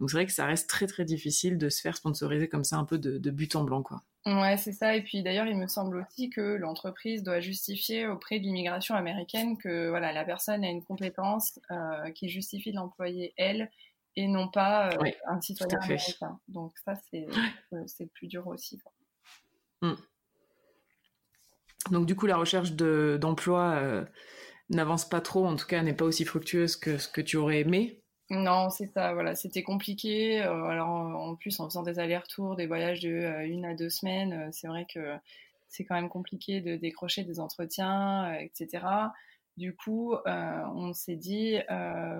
donc 0.00 0.10
c'est 0.10 0.16
vrai 0.16 0.26
que 0.26 0.32
ça 0.32 0.46
reste 0.46 0.68
très 0.68 0.86
très 0.86 1.04
difficile 1.04 1.56
de 1.56 1.68
se 1.68 1.80
faire 1.80 1.96
sponsoriser 1.96 2.48
comme 2.48 2.64
ça 2.64 2.76
un 2.76 2.84
peu 2.84 2.98
de, 2.98 3.30
but 3.30 3.54
en 3.56 3.64
blanc 3.64 3.82
quoi. 3.82 4.02
Ouais, 4.26 4.56
c'est 4.56 4.72
ça. 4.72 4.96
Et 4.96 5.02
puis 5.02 5.22
d'ailleurs, 5.22 5.46
il 5.46 5.56
me 5.56 5.66
semble 5.66 5.98
aussi 5.98 6.30
que 6.30 6.40
l'entreprise 6.40 7.22
doit 7.22 7.40
justifier 7.40 8.06
auprès 8.06 8.38
de 8.38 8.44
l'immigration 8.44 8.94
américaine 8.94 9.58
que 9.58 9.90
voilà, 9.90 10.12
la 10.12 10.24
personne 10.24 10.64
a 10.64 10.68
une 10.68 10.82
compétence 10.82 11.60
qui 12.14 12.28
justifie 12.28 12.70
de 12.70 12.76
l'employer 12.76 13.34
elle 13.36 13.70
et 14.16 14.26
non 14.26 14.48
pas 14.48 14.90
un 15.26 15.40
citoyen 15.40 15.78
américain. 15.78 16.40
Donc 16.48 16.72
ça, 16.84 16.94
c'est 17.10 17.26
c'est 17.86 18.06
plus 18.06 18.26
dur 18.26 18.46
aussi. 18.46 18.78
Quoi. 18.78 18.92
Mmh. 19.82 19.94
Donc 21.90 22.06
du 22.06 22.16
coup, 22.16 22.26
la 22.26 22.36
recherche 22.36 22.72
d'emploi 22.72 23.74
euh, 23.76 24.04
n'avance 24.70 25.08
pas 25.08 25.20
trop, 25.20 25.46
en 25.46 25.56
tout 25.56 25.66
cas 25.66 25.82
n'est 25.82 25.94
pas 25.94 26.04
aussi 26.04 26.24
fructueuse 26.24 26.76
que 26.76 26.98
ce 26.98 27.08
que 27.08 27.20
tu 27.20 27.36
aurais 27.36 27.60
aimé. 27.60 28.00
Non, 28.30 28.70
c'est 28.70 28.90
ça, 28.94 29.12
voilà, 29.12 29.34
c'était 29.34 29.62
compliqué. 29.62 30.42
Euh, 30.42 30.64
alors 30.64 30.88
en, 30.88 31.36
plus, 31.36 31.60
en 31.60 31.68
faisant 31.68 31.82
des 31.82 31.98
allers-retours, 31.98 32.56
des 32.56 32.66
voyages 32.66 33.00
de 33.00 33.10
euh, 33.10 33.46
une 33.46 33.66
à 33.66 33.74
deux 33.74 33.90
semaines, 33.90 34.50
c'est 34.50 34.66
vrai 34.66 34.86
que 34.92 35.14
c'est 35.68 35.84
quand 35.84 35.94
même 35.94 36.08
compliqué 36.08 36.60
de 36.60 36.76
décrocher 36.76 37.24
des 37.24 37.40
entretiens, 37.40 38.32
etc. 38.34 38.86
Du 39.56 39.74
coup, 39.74 40.14
on 40.24 40.92
s'est 40.92 41.16
dit, 41.16 41.58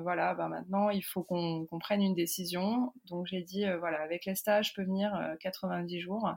voilà, 0.03 0.35
bah 0.35 0.48
maintenant, 0.48 0.90
il 0.90 1.03
faut 1.03 1.22
qu'on 1.22 1.66
prenne 1.81 2.03
une 2.03 2.14
décision. 2.14 2.92
Donc 3.07 3.27
j'ai 3.27 3.42
dit, 3.42 3.64
voilà, 3.79 4.03
avec 4.03 4.24
les 4.24 4.35
stages, 4.35 4.70
je 4.70 4.74
peux 4.74 4.83
venir 4.83 5.16
90 5.40 6.00
jours 6.00 6.33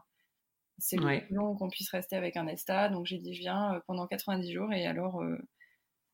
c'est 0.77 0.97
le 0.97 1.25
plus 1.25 1.35
long 1.35 1.55
qu'on 1.55 1.69
puisse 1.69 1.89
rester 1.89 2.15
avec 2.15 2.37
un 2.37 2.47
ESTA. 2.47 2.89
Donc 2.89 3.05
j'ai 3.05 3.17
dit, 3.17 3.33
je 3.33 3.41
viens 3.41 3.75
euh, 3.75 3.79
pendant 3.87 4.07
90 4.07 4.51
jours 4.51 4.71
et 4.73 4.85
alors 4.85 5.21
euh, 5.21 5.37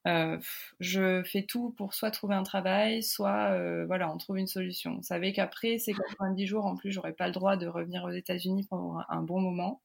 euh, 0.08 0.38
je 0.80 1.24
fais 1.24 1.44
tout 1.44 1.72
pour 1.72 1.94
soit 1.94 2.12
trouver 2.12 2.36
un 2.36 2.44
travail, 2.44 3.04
soit 3.04 3.58
voilà, 3.86 4.12
on 4.12 4.18
trouve 4.18 4.38
une 4.38 4.48
solution. 4.48 4.98
On 5.00 5.02
savait 5.02 5.34
qu'après 5.34 5.80
ces 5.80 5.94
90 5.94 6.46
jours, 6.46 6.66
en 6.66 6.76
plus, 6.76 6.92
j'aurais 6.92 7.14
pas 7.14 7.28
le 7.28 7.34
droit 7.34 7.56
de 7.58 7.68
revenir 7.68 8.04
aux 8.04 8.12
États-Unis 8.12 8.68
pendant 8.70 9.00
un, 9.08 9.22
bon 9.22 9.40
moment. 9.40 9.82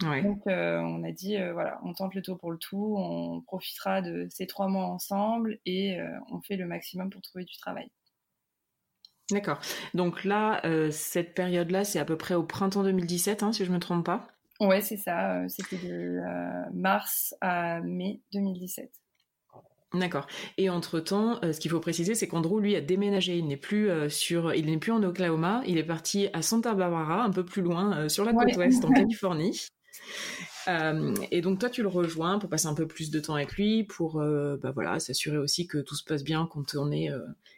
Donc 0.00 0.42
on 0.46 1.04
a 1.04 1.12
dit, 1.12 1.36
voilà, 1.52 1.78
on 1.84 1.94
tente 1.94 2.14
le 2.14 2.22
tour 2.22 2.38
pour 2.38 2.50
le 2.50 2.58
tout, 2.58 2.96
on 2.98 3.40
profitera 3.40 4.02
de 4.02 4.26
ces 4.30 4.46
trois 4.46 4.68
mois 4.68 4.86
ensemble 4.86 5.60
et 5.64 5.96
on 6.30 6.40
fait 6.42 6.56
le 6.56 6.66
maximum 6.66 7.08
pour 7.08 7.22
trouver 7.22 7.44
du 7.44 7.56
travail. 7.56 7.88
D'accord. 9.32 9.58
Donc 9.94 10.24
là, 10.24 10.60
euh, 10.64 10.90
cette 10.90 11.34
période-là, 11.34 11.84
c'est 11.84 11.98
à 11.98 12.04
peu 12.04 12.16
près 12.16 12.34
au 12.34 12.42
printemps 12.42 12.82
2017, 12.82 13.42
hein, 13.42 13.52
si 13.52 13.64
je 13.64 13.70
ne 13.70 13.76
me 13.76 13.80
trompe 13.80 14.04
pas. 14.04 14.28
Ouais, 14.60 14.80
c'est 14.80 14.96
ça. 14.96 15.38
Euh, 15.38 15.48
c'était 15.48 15.78
de 15.78 16.20
euh, 16.20 16.70
mars 16.74 17.34
à 17.40 17.80
mai 17.80 18.20
2017. 18.32 18.90
D'accord. 19.94 20.26
Et 20.56 20.70
entre-temps, 20.70 21.38
ce 21.42 21.60
qu'il 21.60 21.70
faut 21.70 21.80
préciser, 21.80 22.14
c'est 22.14 22.26
qu'Andrew, 22.26 22.60
lui, 22.60 22.76
a 22.76 22.80
déménagé. 22.80 23.36
Il 23.36 23.46
n'est 23.46 23.58
plus 23.58 23.90
sur, 24.08 24.54
il 24.54 24.64
n'est 24.64 24.78
plus 24.78 24.90
en 24.90 25.02
Oklahoma. 25.02 25.62
Il 25.66 25.76
est 25.76 25.84
parti 25.84 26.28
à 26.32 26.40
Santa 26.40 26.72
Barbara, 26.72 27.22
un 27.22 27.30
peu 27.30 27.44
plus 27.44 27.60
loin, 27.60 28.08
sur 28.08 28.24
la 28.24 28.32
côte 28.32 28.56
ouest, 28.56 28.82
en 28.86 28.90
Californie. 28.94 29.66
Euh, 30.68 31.14
et 31.30 31.40
donc 31.40 31.58
toi, 31.58 31.70
tu 31.70 31.82
le 31.82 31.88
rejoins 31.88 32.38
pour 32.38 32.48
passer 32.48 32.66
un 32.66 32.74
peu 32.74 32.86
plus 32.86 33.10
de 33.10 33.20
temps 33.20 33.34
avec 33.34 33.52
lui, 33.54 33.84
pour 33.84 34.20
euh, 34.20 34.56
bah 34.62 34.70
voilà, 34.72 35.00
s'assurer 35.00 35.38
aussi 35.38 35.66
que 35.66 35.78
tout 35.78 35.94
se 35.94 36.04
passe 36.04 36.24
bien 36.24 36.48
quand 36.50 36.74
on 36.74 36.90
est 36.90 37.10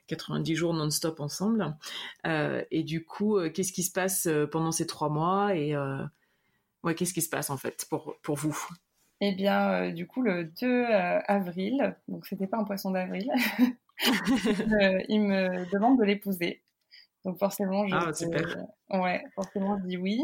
90 0.09 0.53
euh, 0.53 0.57
jours 0.57 0.75
non-stop 0.75 1.21
ensemble. 1.21 1.77
et 2.25 2.83
du 2.83 3.05
coup, 3.05 3.39
qu'est-ce 3.51 3.73
qui 3.73 3.83
se 3.83 3.93
passe 3.93 4.29
pendant 4.51 4.73
ces 4.73 4.87
trois 4.87 5.09
mois 5.09 5.55
et 5.55 5.75
ouais, 6.83 6.95
qu'est-ce 6.95 7.15
qui 7.15 7.23
se 7.23 7.31
passe 7.31 7.51
en 7.51 7.57
fait 7.57 7.87
pour 7.89 8.17
pour 8.23 8.37
vous? 8.37 8.59
Eh 9.21 9.33
bien, 9.33 9.91
du 9.91 10.07
coup, 10.07 10.23
le 10.23 10.45
2 10.61 10.85
avril, 10.85 11.97
donc 12.09 12.27
c'était 12.27 12.47
pas 12.47 12.59
un 12.59 12.65
poisson 12.65 12.91
d'avril, 12.91 13.31
il 13.99 15.23
me 15.23 15.71
demande 15.73 15.99
de 15.99 16.05
l'épouser. 16.05 16.63
Donc 17.25 17.39
forcément, 17.39 17.87
je, 17.87 17.95
ah, 17.95 19.01
ouais, 19.01 19.25
forcément, 19.35 19.79
je 19.79 19.87
dis 19.87 19.97
oui. 19.97 20.21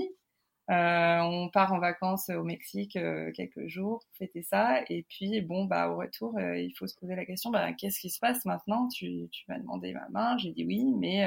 Euh, 0.71 1.19
on 1.21 1.49
part 1.49 1.73
en 1.73 1.81
vacances 1.81 2.29
au 2.29 2.45
Mexique 2.45 2.95
euh, 2.95 3.33
quelques 3.33 3.67
jours 3.67 4.05
pour 4.07 4.17
fêter 4.17 4.43
ça. 4.43 4.83
Et 4.89 5.05
puis, 5.09 5.41
bon, 5.41 5.65
bah, 5.65 5.89
au 5.89 5.97
retour, 5.97 6.39
euh, 6.39 6.59
il 6.59 6.73
faut 6.73 6.87
se 6.87 6.95
poser 6.95 7.17
la 7.17 7.25
question, 7.25 7.51
bah, 7.51 7.73
qu'est-ce 7.73 7.99
qui 7.99 8.09
se 8.09 8.21
passe 8.21 8.45
maintenant? 8.45 8.87
Tu, 8.89 9.29
m'as 9.49 9.59
demandé 9.59 9.93
ma 9.93 10.09
main, 10.11 10.39
j'ai 10.39 10.53
dit 10.53 10.65
oui, 10.65 10.85
mais 10.97 11.27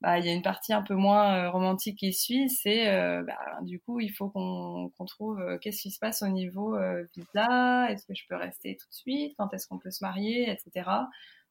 bah, 0.00 0.18
il 0.18 0.26
y 0.26 0.28
a 0.28 0.32
une 0.32 0.42
partie 0.42 0.72
un 0.72 0.82
peu 0.82 0.94
moins 0.94 1.48
romantique 1.50 1.98
qui 1.98 2.12
suit, 2.12 2.50
c'est 2.50 2.86
bah, 3.22 3.58
du 3.62 3.78
coup, 3.80 4.00
il 4.00 4.10
faut 4.10 4.28
qu'on 4.28 4.90
trouve 5.06 5.40
qu'est-ce 5.60 5.82
qui 5.82 5.90
se 5.90 5.98
passe 6.00 6.22
au 6.22 6.28
niveau 6.28 6.76
visa, 7.16 7.90
est-ce 7.90 8.06
que 8.06 8.14
je 8.14 8.24
peux 8.28 8.36
rester 8.36 8.76
tout 8.76 8.88
de 8.88 8.94
suite, 8.94 9.34
quand 9.38 9.52
est-ce 9.54 9.68
qu'on 9.68 9.78
peut 9.78 9.90
se 9.90 10.02
marier, 10.04 10.50
etc. 10.50 10.90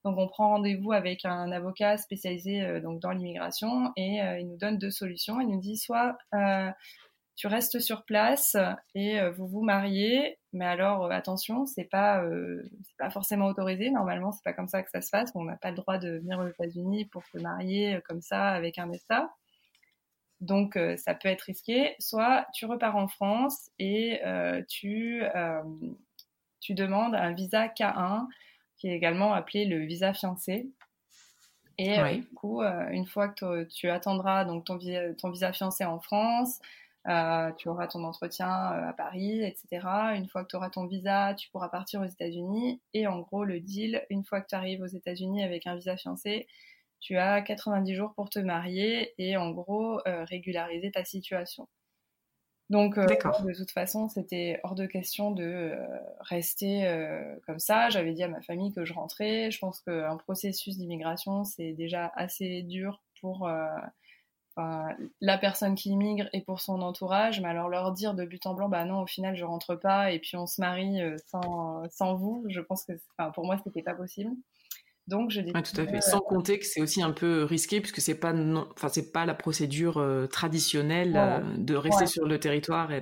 Donc 0.04 0.18
on 0.18 0.28
prend 0.28 0.50
rendez-vous 0.50 0.92
avec 0.92 1.26
un 1.26 1.52
avocat 1.52 1.98
spécialisé 1.98 2.62
euh, 2.62 2.80
donc 2.80 3.02
dans 3.02 3.12
l'immigration 3.12 3.92
et 3.96 4.22
euh, 4.22 4.40
il 4.40 4.48
nous 4.48 4.58
donne 4.58 4.78
deux 4.78 4.92
solutions. 4.92 5.42
Il 5.42 5.48
nous 5.48 5.60
dit 5.60 5.78
soit 5.78 6.18
euh, 6.34 6.72
tu 7.36 7.48
restes 7.48 7.80
sur 7.80 8.04
place 8.04 8.56
et 8.96 9.20
vous 9.30 9.48
vous 9.48 9.62
mariez, 9.62 10.40
mais 10.54 10.66
alors 10.66 11.12
attention, 11.12 11.68
c'est 11.68 11.84
pas 11.84 12.24
c'est 12.82 12.98
pas 12.98 13.12
forcément 13.12 13.46
autorisé. 13.46 13.92
Normalement, 13.92 14.32
c'est 14.32 14.44
pas 14.44 14.54
comme 14.54 14.68
ça 14.68 14.82
que 14.82 14.90
ça 14.90 15.02
se 15.02 15.12
passe. 15.12 15.32
On 15.36 15.44
n'a 15.44 15.56
pas 15.56 15.70
le 15.70 15.76
droit 15.76 16.00
de 16.00 16.18
venir 16.18 16.40
aux 16.40 16.48
États-Unis 16.48 17.06
pour 17.06 17.24
se 17.28 17.38
marier 17.38 18.02
comme 18.08 18.22
ça 18.22 18.48
avec 18.50 18.80
un 18.80 18.92
État. 18.92 19.30
Donc 20.42 20.80
ça 20.98 21.14
peut 21.14 21.30
être 21.30 21.44
risqué. 21.44 21.96
Soit 22.00 22.48
tu 22.56 22.66
repars 22.66 22.96
en 22.96 23.08
France 23.08 23.70
et 23.78 24.20
tu 24.68 25.22
tu 26.60 26.74
demandes 26.74 27.14
un 27.14 27.34
visa 27.34 27.68
K1 27.68 28.26
qui 28.78 28.90
est 28.90 28.96
également 28.96 29.34
appelé 29.34 29.66
le 29.66 29.80
visa 29.86 30.14
fiancé. 30.14 30.70
Et 31.78 32.00
euh, 32.00 32.16
du 32.16 32.26
coup, 32.26 32.62
euh, 32.62 32.90
une 32.90 33.06
fois 33.06 33.28
que 33.28 33.66
tu 33.66 33.90
attendras 33.90 34.46
donc 34.46 34.66
ton, 34.66 34.80
ton 35.18 35.30
visa 35.30 35.54
fiancé 35.54 35.86
en 35.86 36.00
France, 36.00 36.60
euh, 37.08 37.52
tu 37.54 37.70
auras 37.70 37.88
ton 37.88 38.04
entretien 38.04 38.50
à 38.50 38.94
Paris, 38.94 39.44
etc. 39.44 39.88
Une 40.16 40.28
fois 40.28 40.44
que 40.44 40.50
tu 40.50 40.56
auras 40.56 40.70
ton 40.70 40.88
visa, 40.88 41.36
tu 41.36 41.50
pourras 41.52 41.70
partir 41.70 42.02
aux 42.02 42.06
États-Unis. 42.06 42.82
Et 42.94 43.08
en 43.08 43.20
gros, 43.20 43.44
le 43.44 43.60
deal, 43.60 44.06
une 44.10 44.24
fois 44.24 44.42
que 44.42 44.48
tu 44.48 44.56
arrives 44.56 44.82
aux 44.82 44.88
États-Unis 44.88 45.44
avec 45.44 45.68
un 45.68 45.76
visa 45.76 45.96
fiancé, 45.96 46.48
tu 47.00 47.18
as 47.18 47.42
90 47.42 47.96
jours 47.96 48.14
pour 48.16 48.30
te 48.30 48.40
marier 48.40 49.14
et 49.20 49.38
en 49.38 49.52
gros 49.52 50.02
régulariser 50.06 50.92
ta 50.92 51.06
situation. 51.06 51.68
Donc, 52.70 52.98
euh, 52.98 53.06
de 53.06 53.58
toute 53.58 53.72
façon, 53.72 54.10
c'était 54.10 54.60
hors 54.64 54.76
de 54.76 54.86
question 54.86 55.32
de 55.32 55.44
euh, 55.44 55.86
rester 56.20 56.86
euh, 56.86 57.36
comme 57.46 57.60
ça. 57.60 57.90
J'avais 57.90 58.12
dit 58.12 58.24
à 58.24 58.28
ma 58.28 58.42
famille 58.42 58.74
que 58.74 58.84
je 58.84 58.94
rentrais. 58.94 59.52
Je 59.52 59.60
pense 59.60 59.80
qu'un 59.82 60.18
processus 60.18 60.78
d'immigration, 60.78 61.46
c'est 61.46 61.72
déjà 61.72 62.12
assez 62.16 62.64
dur 62.64 63.02
pour 63.22 63.50
la 65.22 65.38
personne 65.38 65.76
qui 65.76 65.92
immigre 65.92 66.28
et 66.34 66.42
pour 66.42 66.60
son 66.60 66.82
entourage. 66.82 67.40
Mais 67.40 67.48
alors 67.48 67.70
leur 67.70 67.94
dire 67.94 68.14
de 68.14 68.26
but 68.26 68.46
en 68.46 68.54
blanc, 68.54 68.68
bah 68.68 68.84
non, 68.84 69.02
au 69.02 69.08
final, 69.08 69.36
je 69.38 69.46
rentre 69.46 69.76
pas 69.76 70.12
et 70.12 70.20
puis 70.20 70.36
on 70.36 70.46
se 70.46 70.60
marie 70.60 71.00
sans, 71.28 71.84
sans 71.90 72.16
vous, 72.16 72.44
je 72.50 72.60
pense 72.60 72.84
que 72.84 72.94
pour 73.34 73.46
moi, 73.46 73.58
c'était 73.64 73.82
pas 73.82 73.94
possible. 73.96 74.32
Donc 75.08 75.32
je 75.32 75.42
tout 75.42 75.82
à 75.82 75.86
fait. 75.86 76.02
Sans 76.02 76.20
compter 76.20 76.60
que 76.60 76.66
c'est 76.66 76.82
aussi 76.82 77.02
un 77.02 77.12
peu 77.12 77.44
risqué 77.44 77.80
puisque 77.80 78.02
c'est 78.02 78.20
pas 78.20 78.34
enfin 78.34 78.90
c'est 78.90 79.14
pas 79.14 79.26
la 79.26 79.34
procédure 79.34 79.98
euh, 79.98 80.28
traditionnelle 80.28 81.16
euh, 81.16 81.40
de 81.58 81.76
rester 81.76 82.06
sur 82.08 82.28
le 82.28 82.40
territoire 82.40 82.92
et 82.92 83.00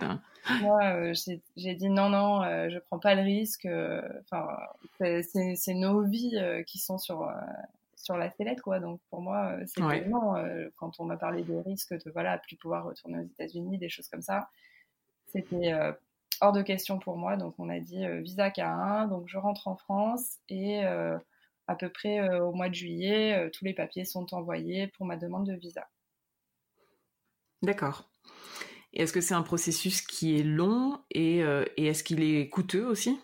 Moi 0.61 0.83
euh, 0.83 1.13
j'ai 1.57 1.73
dit 1.73 1.89
non 1.89 2.09
non 2.09 2.43
je 2.69 2.77
prends 2.77 2.99
pas 2.99 3.15
le 3.15 3.23
risque. 3.23 3.67
Enfin 4.21 4.47
c'est 4.99 5.73
nos 5.73 6.03
vies 6.03 6.39
qui 6.67 6.77
sont 6.77 6.99
sur 6.99 7.27
sur 7.95 8.17
la 8.17 8.29
sellette 8.29 8.61
quoi. 8.61 8.79
Donc 8.79 8.99
pour 9.09 9.21
moi 9.21 9.55
c'est 9.65 9.81
non 10.07 10.35
quand 10.75 10.99
on 10.99 11.05
m'a 11.05 11.17
parlé 11.17 11.41
de 11.41 11.55
risque 11.55 11.93
de 11.93 12.11
voilà 12.11 12.37
plus 12.37 12.55
pouvoir 12.55 12.85
retourner 12.85 13.17
aux 13.17 13.25
États-Unis 13.25 13.79
des 13.79 13.89
choses 13.89 14.09
comme 14.09 14.21
ça 14.21 14.49
c'était 15.25 15.73
hors 16.39 16.53
de 16.53 16.61
question 16.61 16.99
pour 16.99 17.17
moi. 17.17 17.35
Donc 17.35 17.55
on 17.57 17.67
a 17.67 17.79
dit 17.79 18.05
visa 18.21 18.49
K1 18.49 19.09
donc 19.09 19.23
je 19.25 19.39
rentre 19.39 19.67
en 19.67 19.75
France 19.75 20.35
et 20.49 20.83
à 21.67 21.75
peu 21.75 21.89
près 21.89 22.19
euh, 22.19 22.45
au 22.45 22.53
mois 22.53 22.69
de 22.69 22.75
juillet, 22.75 23.35
euh, 23.35 23.49
tous 23.51 23.65
les 23.65 23.73
papiers 23.73 24.05
sont 24.05 24.33
envoyés 24.33 24.87
pour 24.87 25.05
ma 25.05 25.17
demande 25.17 25.47
de 25.47 25.53
visa. 25.53 25.87
D'accord. 27.61 28.09
Et 28.93 29.03
est-ce 29.03 29.13
que 29.13 29.21
c'est 29.21 29.33
un 29.33 29.41
processus 29.41 30.01
qui 30.01 30.39
est 30.39 30.43
long 30.43 30.99
et, 31.11 31.43
euh, 31.43 31.65
est-ce 31.77 32.03
qu'il 32.03 32.23
est 32.23 32.49
coûteux 32.49 32.85
aussi? 32.85 33.19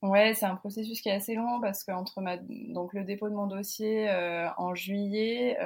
Ouais, 0.00 0.34
c'est 0.34 0.46
un 0.46 0.54
processus 0.54 1.00
qui 1.00 1.08
est 1.08 1.14
assez 1.14 1.34
long 1.34 1.60
parce 1.60 1.84
qu'entre 1.84 2.20
ma... 2.20 2.36
donc 2.38 2.94
le 2.94 3.04
dépôt 3.04 3.28
de 3.28 3.34
mon 3.34 3.48
dossier 3.48 4.08
en 4.56 4.72
juillet 4.74 5.58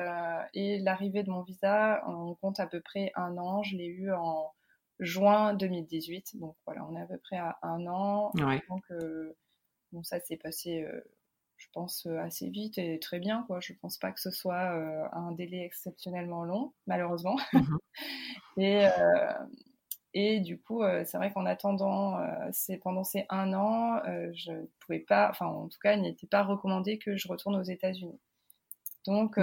et 0.54 0.78
l'arrivée 0.78 1.22
de 1.22 1.30
mon 1.30 1.42
visa, 1.42 2.02
on 2.08 2.34
compte 2.36 2.58
à 2.58 2.66
peu 2.66 2.80
près 2.80 3.12
un 3.14 3.36
an. 3.36 3.62
Je 3.62 3.76
l'ai 3.76 3.86
eu 3.86 4.10
en 4.10 4.50
juin 5.00 5.52
2018, 5.52 6.38
donc 6.40 6.56
voilà, 6.64 6.86
on 6.86 6.96
est 6.96 7.02
à 7.02 7.06
peu 7.06 7.18
près 7.18 7.36
à 7.36 7.58
un 7.60 7.86
an. 7.86 8.32
Donc 8.34 8.84
bon, 9.92 10.02
ça 10.02 10.18
s'est 10.18 10.38
passé 10.38 10.86
je 11.62 11.68
pense, 11.72 12.06
euh, 12.06 12.18
assez 12.18 12.48
vite 12.50 12.76
et 12.78 12.98
très 12.98 13.20
bien. 13.20 13.44
Quoi. 13.46 13.60
Je 13.60 13.72
ne 13.72 13.78
pense 13.78 13.96
pas 13.98 14.10
que 14.10 14.20
ce 14.20 14.30
soit 14.30 14.74
euh, 14.74 15.04
un 15.12 15.32
délai 15.32 15.64
exceptionnellement 15.64 16.44
long, 16.44 16.72
malheureusement. 16.86 17.36
Mhm. 17.52 17.78
et, 18.58 18.86
euh, 18.86 19.32
et 20.14 20.40
du 20.40 20.60
coup, 20.60 20.82
c'est 21.04 21.16
vrai 21.16 21.32
qu'en 21.32 21.46
attendant, 21.46 22.18
c'est 22.52 22.76
pendant 22.78 23.04
ces 23.04 23.24
un 23.30 23.54
an, 23.54 24.02
je 24.34 24.52
ne 24.52 24.66
pouvais 24.80 25.00
pas, 25.00 25.30
enfin 25.30 25.46
en 25.46 25.68
tout 25.68 25.78
cas, 25.82 25.94
il 25.94 26.02
n'était 26.02 26.26
pas 26.26 26.42
recommandé 26.42 26.98
que 26.98 27.16
je 27.16 27.28
retourne 27.28 27.56
aux 27.56 27.62
États-Unis. 27.62 28.20
Donc, 29.06 29.38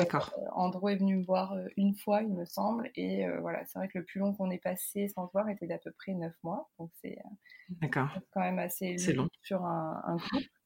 Andrew 0.53 0.89
est 0.89 0.97
venu 0.97 1.17
me 1.17 1.23
voir 1.23 1.55
une 1.75 1.95
fois, 1.95 2.21
il 2.21 2.33
me 2.33 2.45
semble, 2.45 2.91
et 2.95 3.27
voilà, 3.41 3.65
c'est 3.65 3.79
vrai 3.79 3.87
que 3.87 3.97
le 3.97 4.05
plus 4.05 4.19
long 4.19 4.33
qu'on 4.33 4.51
ait 4.51 4.59
passé 4.59 5.07
sans 5.07 5.27
se 5.27 5.31
voir 5.31 5.49
était 5.49 5.67
d'à 5.67 5.79
peu 5.79 5.91
près 5.91 6.13
neuf 6.13 6.35
mois, 6.43 6.69
donc 6.77 6.91
c'est 7.01 7.17
quand 8.31 8.41
même 8.41 8.59
assez 8.59 8.95
long, 9.13 9.27
sur 9.41 9.65
un, 9.65 10.01
un 10.05 10.17
couple. 10.17 10.58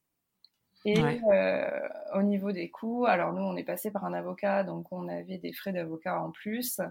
Et 0.86 1.00
euh, 1.02 1.90
au 2.14 2.24
niveau 2.24 2.52
des 2.52 2.70
coûts, 2.70 3.06
alors 3.06 3.34
nous, 3.34 3.44
on 3.44 3.56
est 3.56 3.64
passé 3.64 3.90
par 3.90 4.04
un 4.04 4.14
avocat, 4.14 4.64
donc 4.64 4.92
on 4.92 5.08
avait 5.08 5.38
des 5.38 5.54
frais 5.54 5.72
d'avocat 5.72 6.22
en 6.22 6.32
plus. 6.32 6.82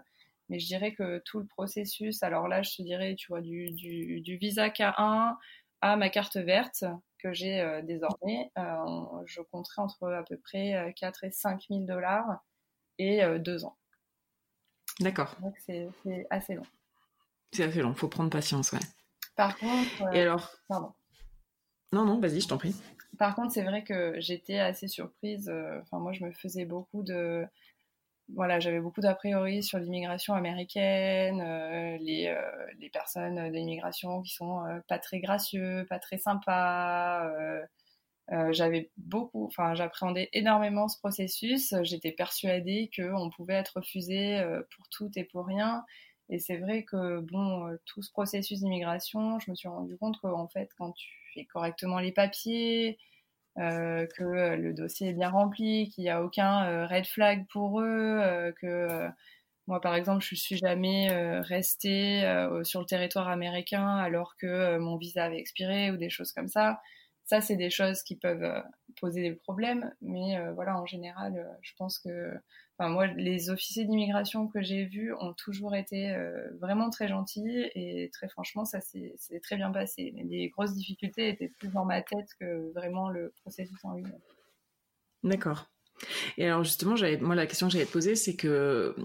Mais 0.49 0.59
je 0.59 0.67
dirais 0.67 0.95
que 0.95 1.19
tout 1.25 1.41
le 1.41 1.47
processus, 1.47 2.23
alors 2.23 2.49
là, 2.49 2.63
je 2.63 2.77
te 2.77 2.83
dirais, 2.83 3.15
tu 3.17 3.29
vois, 3.29 3.41
du, 3.41 3.71
du, 3.73 4.21
du 4.21 4.37
visa 4.37 4.69
K1 4.69 5.37
à 5.83 5.97
ma 5.97 6.09
carte 6.09 6.37
verte 6.37 6.85
que 7.19 7.33
j'ai 7.33 7.61
euh, 7.61 7.83
désormais, 7.83 8.51
euh, 8.59 9.23
je 9.27 9.43
compterai 9.43 9.83
entre 9.83 10.11
à 10.11 10.23
peu 10.25 10.39
près 10.39 10.93
4 10.97 11.25
et 11.25 11.31
5 11.31 11.67
000 11.69 11.81
dollars 11.85 12.43
et 12.99 13.23
2 13.39 13.65
ans. 13.65 13.77
D'accord. 15.01 15.37
Donc 15.41 15.55
c'est 15.59 15.89
assez 16.31 16.55
long. 16.55 16.67
C'est 17.53 17.65
assez 17.65 17.83
long, 17.83 17.95
faut 17.95 18.09
prendre 18.09 18.31
patience, 18.31 18.73
ouais. 18.73 18.81
Par 19.37 19.57
contre. 19.59 20.15
et 20.15 20.23
alors? 20.23 20.51
Pardon. 20.69 20.93
Non, 21.93 22.07
non, 22.07 22.19
vas-y, 22.21 22.41
je 22.41 22.49
t'en 22.49 22.57
prie. 22.57 22.75
Par 23.19 23.35
contre, 23.35 23.53
c'est 23.53 23.63
vrai 23.63 23.85
que 23.85 24.15
j'étais 24.21 24.59
assez 24.59 24.89
surprise. 24.89 25.49
Euh, 25.49 25.81
enfin, 25.83 25.99
moi, 25.99 26.13
je 26.13 26.25
me 26.25 26.33
faisais 26.33 26.65
beaucoup 26.65 27.03
de. 27.03 27.47
Voilà, 28.35 28.61
j'avais 28.61 28.81
beaucoup 28.81 29.01
d'a 29.03 29.15
priori 29.15 29.63
sur 29.63 29.79
l'immigration 29.79 30.35
américaine, 30.35 31.41
euh, 31.43 31.99
les, 31.99 32.29
euh, 32.29 32.67
les, 32.79 32.89
personnes 32.89 33.51
d'immigration 33.53 34.23
qui 34.23 34.33
sont 34.33 34.65
pas 34.89 34.99
très 34.99 35.21
gracieux, 35.21 35.87
pas 35.91 35.99
très 35.99 36.19
sympas. 36.19 37.31
j'avais 38.51 38.91
beaucoup, 38.97 39.47
enfin, 39.47 39.75
j'appréhendais 39.75 40.29
énormément 40.33 40.89
ce 40.89 40.99
processus. 40.99 41.75
J'étais 41.83 42.13
persuadée 42.13 42.91
qu'on 42.97 43.31
pouvait 43.31 43.55
être 43.55 43.77
refusé 43.77 44.43
pour 44.75 44.89
tout 44.89 45.11
et 45.17 45.25
pour 45.25 45.47
rien. 45.47 45.85
Et 46.29 46.39
c'est 46.39 46.57
vrai 46.57 46.85
que, 46.85 47.21
bon, 47.21 47.77
tout 47.87 48.03
ce 48.03 48.11
processus 48.11 48.61
d'immigration, 48.61 49.39
je 49.41 49.51
me 49.51 49.57
suis 49.57 49.69
rendu 49.69 49.97
compte 49.99 50.19
qu'en 50.21 50.49
fait, 50.49 50.71
quand 50.79 50.93
tu 50.93 51.09
fais 51.35 51.45
correctement 51.45 51.99
les 51.99 52.13
papiers, 52.13 52.99
euh, 53.59 54.07
que 54.17 54.25
euh, 54.25 54.57
le 54.57 54.73
dossier 54.73 55.11
est 55.11 55.13
bien 55.13 55.29
rempli, 55.29 55.91
qu'il 55.91 56.05
n'y 56.05 56.11
a 56.11 56.23
aucun 56.25 56.65
euh, 56.67 56.87
red 56.87 57.07
flag 57.07 57.47
pour 57.53 57.81
eux, 57.81 58.53
que 58.61 59.09
moi, 59.67 59.81
par 59.81 59.95
exemple, 59.95 60.25
je 60.25 60.35
suis 60.35 60.57
jamais 60.57 61.09
restée 61.43 62.23
sur 62.65 62.81
le 62.81 62.87
territoire 62.87 63.29
américain 63.29 63.97
alors 63.97 64.37
que 64.37 64.79
mon 64.79 64.97
visa 64.97 65.25
avait 65.25 65.39
expiré 65.39 65.91
ou 65.91 65.97
des 65.97 66.11
choses 66.11 66.33
comme 66.33 66.49
ça. 66.49 66.81
Ça, 67.25 67.41
c'est 67.41 67.57
des 67.57 67.71
choses 67.71 68.03
qui 68.03 68.17
peuvent 68.17 68.63
poser 69.01 69.23
des 69.23 69.35
problèmes, 69.35 69.93
mais 70.01 70.39
voilà, 70.55 70.79
en 70.81 70.87
général, 70.87 71.47
je 71.63 71.73
pense 71.77 71.99
que 71.99 72.33
moi, 72.89 73.07
les 73.07 73.51
officiers 73.51 73.85
d'immigration 73.85 74.49
que 74.49 74.63
j'ai 74.63 74.85
vus 74.85 75.13
ont 75.15 75.33
toujours 75.33 75.75
été 75.75 76.11
euh, 76.11 76.51
vraiment 76.61 76.91
très 76.91 77.09
gentils 77.09 77.71
et 77.75 78.11
très 78.13 78.29
franchement, 78.29 78.65
ça 78.65 78.81
s'est 78.81 79.41
très 79.43 79.57
bien 79.57 79.71
passé. 79.71 80.15
Les 80.29 80.49
grosses 80.49 80.75
difficultés 80.75 81.29
étaient 81.29 81.49
plus 81.49 81.69
dans 81.69 81.85
ma 81.85 82.03
tête 82.03 82.29
que 82.41 82.73
vraiment 82.73 83.09
le 83.09 83.33
processus 83.43 83.79
en 83.85 83.95
lui-même. 83.95 84.21
D'accord. 85.23 85.71
Et 86.37 86.47
alors 86.47 86.65
justement, 86.65 86.97
moi 87.21 87.35
la 87.35 87.47
question 87.47 87.69
que 87.69 87.73
j'allais 87.73 87.87
te 87.87 87.93
poser, 87.93 88.17
c'est 88.17 88.35
que 88.35 88.97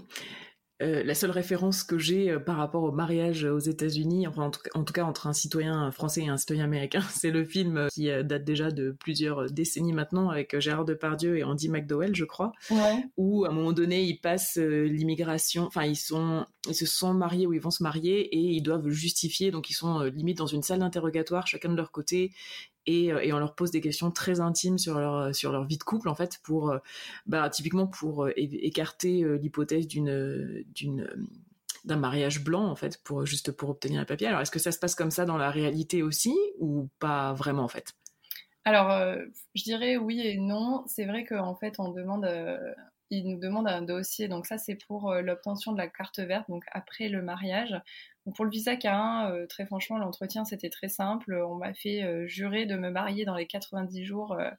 euh, 0.80 1.02
la 1.02 1.14
seule 1.14 1.30
référence 1.30 1.82
que 1.82 1.98
j'ai 1.98 2.30
euh, 2.30 2.38
par 2.38 2.56
rapport 2.56 2.84
au 2.84 2.92
mariage 2.92 3.44
aux 3.44 3.58
États-Unis, 3.58 4.26
enfin 4.26 4.50
en 4.74 4.84
tout, 4.84 4.92
cas, 4.92 5.04
entre 5.04 5.26
un 5.26 5.32
citoyen 5.32 5.90
français 5.90 6.22
et 6.22 6.28
un 6.28 6.36
citoyen 6.36 6.64
américain, 6.64 7.02
c'est 7.10 7.30
le 7.30 7.44
film 7.44 7.88
qui 7.92 8.08
date 8.24 8.44
déjà 8.44 8.70
de 8.70 8.92
plusieurs 8.92 9.50
décennies 9.50 9.92
maintenant 9.92 10.30
avec 10.30 10.58
Gérard 10.58 10.84
Depardieu 10.84 11.36
et 11.36 11.44
Andy 11.44 11.68
McDowell, 11.68 12.14
je 12.14 12.24
crois, 12.24 12.52
où 13.16 13.44
à 13.44 13.48
un 13.48 13.52
moment 13.52 13.72
donné 13.72 14.04
ils 14.04 14.20
passent 14.20 14.56
l'immigration, 14.56 15.66
enfin 15.66 15.84
ils 15.84 15.96
sont, 15.96 16.46
ils 16.68 16.74
se 16.74 16.86
sont 16.86 17.12
mariés 17.12 17.46
ou 17.46 17.52
ils 17.52 17.60
vont 17.60 17.70
se 17.70 17.82
marier 17.82 18.20
et 18.34 18.38
ils 18.38 18.62
doivent 18.62 18.88
justifier, 18.88 19.50
donc 19.50 19.70
ils 19.70 19.74
sont 19.74 20.02
limite 20.02 20.38
dans 20.38 20.46
une 20.46 20.62
salle 20.62 20.80
d'interrogatoire 20.80 21.46
chacun 21.46 21.70
de 21.70 21.76
leur 21.76 21.90
côté 21.90 22.32
euh, 22.88 23.20
et, 23.20 23.32
on 23.32 23.38
leur 23.38 23.54
pose 23.54 23.70
des 23.70 23.80
questions 23.80 24.10
très 24.10 24.40
intimes 24.40 24.78
sur 24.78 24.98
leur, 24.98 25.14
euh, 25.14 25.32
sur 25.32 25.52
leur 25.52 25.64
vie 25.64 25.78
de 25.78 25.84
couple, 25.84 26.08
en 26.08 26.14
fait, 26.14 26.38
pour, 26.42 26.70
euh, 26.70 26.78
bah, 27.26 27.48
typiquement 27.50 27.86
pour 27.86 28.28
écarter 28.36 29.24
l'hypothèse 29.38 29.86
d'une, 29.86 30.64
d'un 31.84 31.96
mariage 31.96 32.42
blanc, 32.42 32.64
en 32.64 32.76
fait, 32.76 33.02
pour, 33.02 33.26
juste 33.26 33.52
pour 33.52 33.70
obtenir 33.70 34.00
un 34.00 34.04
papier. 34.04 34.26
Alors, 34.26 34.40
est-ce 34.40 34.50
que 34.50 34.58
ça 34.58 34.72
se 34.72 34.78
passe 34.78 34.94
comme 34.94 35.10
ça 35.10 35.24
dans 35.24 35.36
la 35.36 35.50
réalité 35.50 36.02
aussi, 36.02 36.36
ou 36.58 36.88
pas 36.98 37.32
vraiment, 37.34 37.64
en 37.64 37.68
fait? 37.68 37.94
Alors, 38.64 38.90
je 39.54 39.62
dirais 39.62 39.96
oui 39.96 40.20
et 40.20 40.36
non. 40.36 40.84
C'est 40.86 41.06
vrai 41.06 41.24
qu'en 41.24 41.54
fait, 41.54 41.76
on 41.78 41.90
demande 41.90 42.26
il 43.10 43.26
nous 43.26 43.38
demande 43.38 43.66
un 43.66 43.80
dossier. 43.80 44.28
Donc 44.28 44.44
ça, 44.44 44.58
c'est 44.58 44.74
pour 44.86 45.14
l'obtention 45.14 45.72
de 45.72 45.78
la 45.78 45.88
carte 45.88 46.18
verte, 46.18 46.44
donc 46.50 46.64
après 46.72 47.08
le 47.08 47.22
mariage 47.22 47.74
pour 48.34 48.44
le 48.44 48.50
visa 48.50 48.74
K1, 48.74 49.30
euh, 49.30 49.46
très 49.46 49.66
franchement, 49.66 49.98
l'entretien 49.98 50.44
c'était 50.44 50.70
très 50.70 50.88
simple. 50.88 51.34
On 51.34 51.56
m'a 51.56 51.74
fait 51.74 52.02
euh, 52.02 52.26
jurer 52.26 52.66
de 52.66 52.76
me 52.76 52.90
marier 52.90 53.24
dans 53.24 53.36
les 53.36 53.46
90 53.46 54.04
jours 54.04 54.32
euh, 54.32 54.50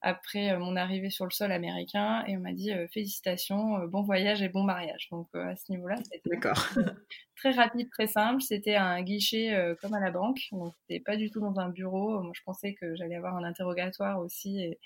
après 0.00 0.58
mon 0.58 0.76
arrivée 0.76 1.08
sur 1.08 1.24
le 1.24 1.30
sol 1.30 1.50
américain 1.50 2.24
et 2.26 2.36
on 2.36 2.40
m'a 2.40 2.52
dit 2.52 2.70
félicitations, 2.92 3.78
bon 3.86 4.02
voyage 4.02 4.42
et 4.42 4.50
bon 4.50 4.62
mariage. 4.62 5.08
Donc 5.10 5.28
à 5.34 5.56
ce 5.56 5.72
niveau-là, 5.72 5.96
c'était 5.96 6.38
très 7.36 7.52
rapide, 7.52 7.88
très 7.90 8.06
simple. 8.06 8.42
C'était 8.42 8.76
un 8.76 9.00
guichet 9.02 9.56
comme 9.80 9.94
à 9.94 10.00
la 10.00 10.10
banque, 10.10 10.40
donc 10.52 10.74
c'était 10.80 11.00
pas 11.00 11.16
du 11.16 11.30
tout 11.30 11.40
dans 11.40 11.58
un 11.58 11.70
bureau. 11.70 12.20
Moi, 12.20 12.32
je 12.34 12.42
pensais 12.42 12.74
que 12.74 12.94
j'allais 12.96 13.14
avoir 13.14 13.34
un 13.34 13.44
interrogatoire 13.44 14.18
aussi 14.18 14.60
et, 14.60 14.78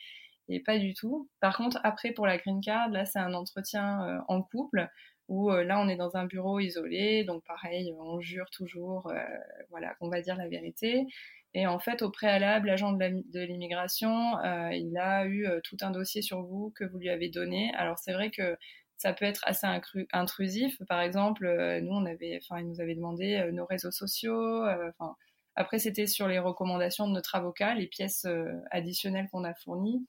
et 0.47 0.61
pas 0.61 0.79
du 0.79 0.95
tout. 0.95 1.29
Par 1.41 1.57
contre, 1.57 1.81
après 1.83 2.13
pour 2.13 2.29
la 2.29 2.39
green 2.39 2.61
card, 2.61 2.89
là 2.91 3.05
c'est 3.05 3.19
un 3.19 3.35
entretien 3.35 4.23
en 4.29 4.41
couple 4.41 4.89
où 5.29 5.51
euh, 5.51 5.63
là 5.63 5.81
on 5.81 5.89
est 5.89 5.97
dans 5.97 6.17
un 6.17 6.25
bureau 6.25 6.59
isolé, 6.59 7.25
donc 7.25 7.45
pareil, 7.45 7.95
on 7.99 8.21
jure 8.21 8.51
toujours, 8.51 9.09
euh, 9.09 9.23
voilà, 9.71 9.95
qu'on 9.95 10.09
va 10.09 10.21
dire 10.23 10.37
la 10.37 10.49
vérité. 10.49 11.07
Et 11.55 11.67
en 11.67 11.79
fait, 11.79 12.03
au 12.03 12.11
préalable, 12.11 12.69
l'agent 12.69 12.93
de 12.93 13.41
l'immigration, 13.41 14.39
euh, 14.39 14.71
il 14.73 14.97
a 14.99 15.27
eu 15.27 15.49
tout 15.65 15.79
un 15.81 15.91
dossier 15.91 16.21
sur 16.23 16.43
vous 16.43 16.73
que 16.77 16.85
vous 16.85 16.99
lui 16.99 17.09
avez 17.09 17.29
donné. 17.31 17.73
Alors 17.77 17.99
c'est 17.99 18.13
vrai 18.13 18.31
que 18.31 18.57
ça 18.99 19.13
peut 19.13 19.25
être 19.25 19.43
assez 19.47 19.67
intrusif. 20.13 20.77
Par 20.89 21.01
exemple, 21.01 21.47
nous 21.83 21.95
on 21.95 22.05
avait, 22.05 22.39
enfin, 22.43 22.61
il 22.61 22.69
nous 22.69 22.81
avait 22.81 22.95
demandé 22.95 23.49
nos 23.53 23.65
réseaux 23.65 23.91
sociaux. 23.91 24.67
Enfin, 24.67 25.17
après 25.57 25.79
c'était 25.79 26.07
sur 26.07 26.29
les 26.29 26.39
recommandations 26.39 27.07
de 27.09 27.13
notre 27.13 27.35
avocat, 27.35 27.75
les 27.75 27.87
pièces 27.87 28.27
additionnelles 28.71 29.29
qu'on 29.33 29.45
a 29.45 29.55
fournies. 29.55 30.07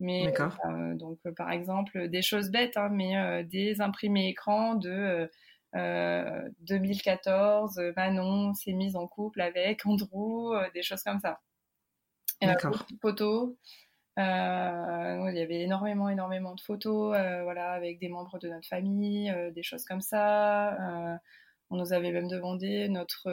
Mais 0.00 0.32
euh, 0.38 0.94
donc 0.94 1.18
euh, 1.26 1.32
par 1.32 1.50
exemple 1.50 2.08
des 2.08 2.22
choses 2.22 2.50
bêtes, 2.50 2.76
hein, 2.76 2.88
mais 2.92 3.16
euh, 3.16 3.42
des 3.42 3.80
imprimés 3.80 4.28
écrans 4.28 4.74
de 4.74 5.30
2014, 5.74 7.80
Manon 7.96 8.54
s'est 8.54 8.72
mise 8.72 8.96
en 8.96 9.06
couple 9.06 9.40
avec 9.40 9.84
Andrew, 9.86 10.54
des 10.72 10.82
choses 10.82 11.02
comme 11.02 11.18
ça. 11.18 11.40
D'accord. 12.40 12.86
Photos. 13.02 13.54
il 14.16 14.22
y 14.22 15.40
avait 15.40 15.60
énormément, 15.60 16.08
énormément 16.08 16.54
de 16.54 16.60
photos, 16.60 17.14
voilà, 17.42 17.72
avec 17.72 17.98
des 17.98 18.08
membres 18.08 18.38
de 18.38 18.48
notre 18.48 18.66
famille, 18.66 19.34
des 19.54 19.62
choses 19.62 19.84
comme 19.84 20.00
ça. 20.00 21.20
on 21.70 21.76
nous 21.76 21.92
avait 21.92 22.12
même 22.12 22.28
demandé 22.28 22.88
notre, 22.88 23.28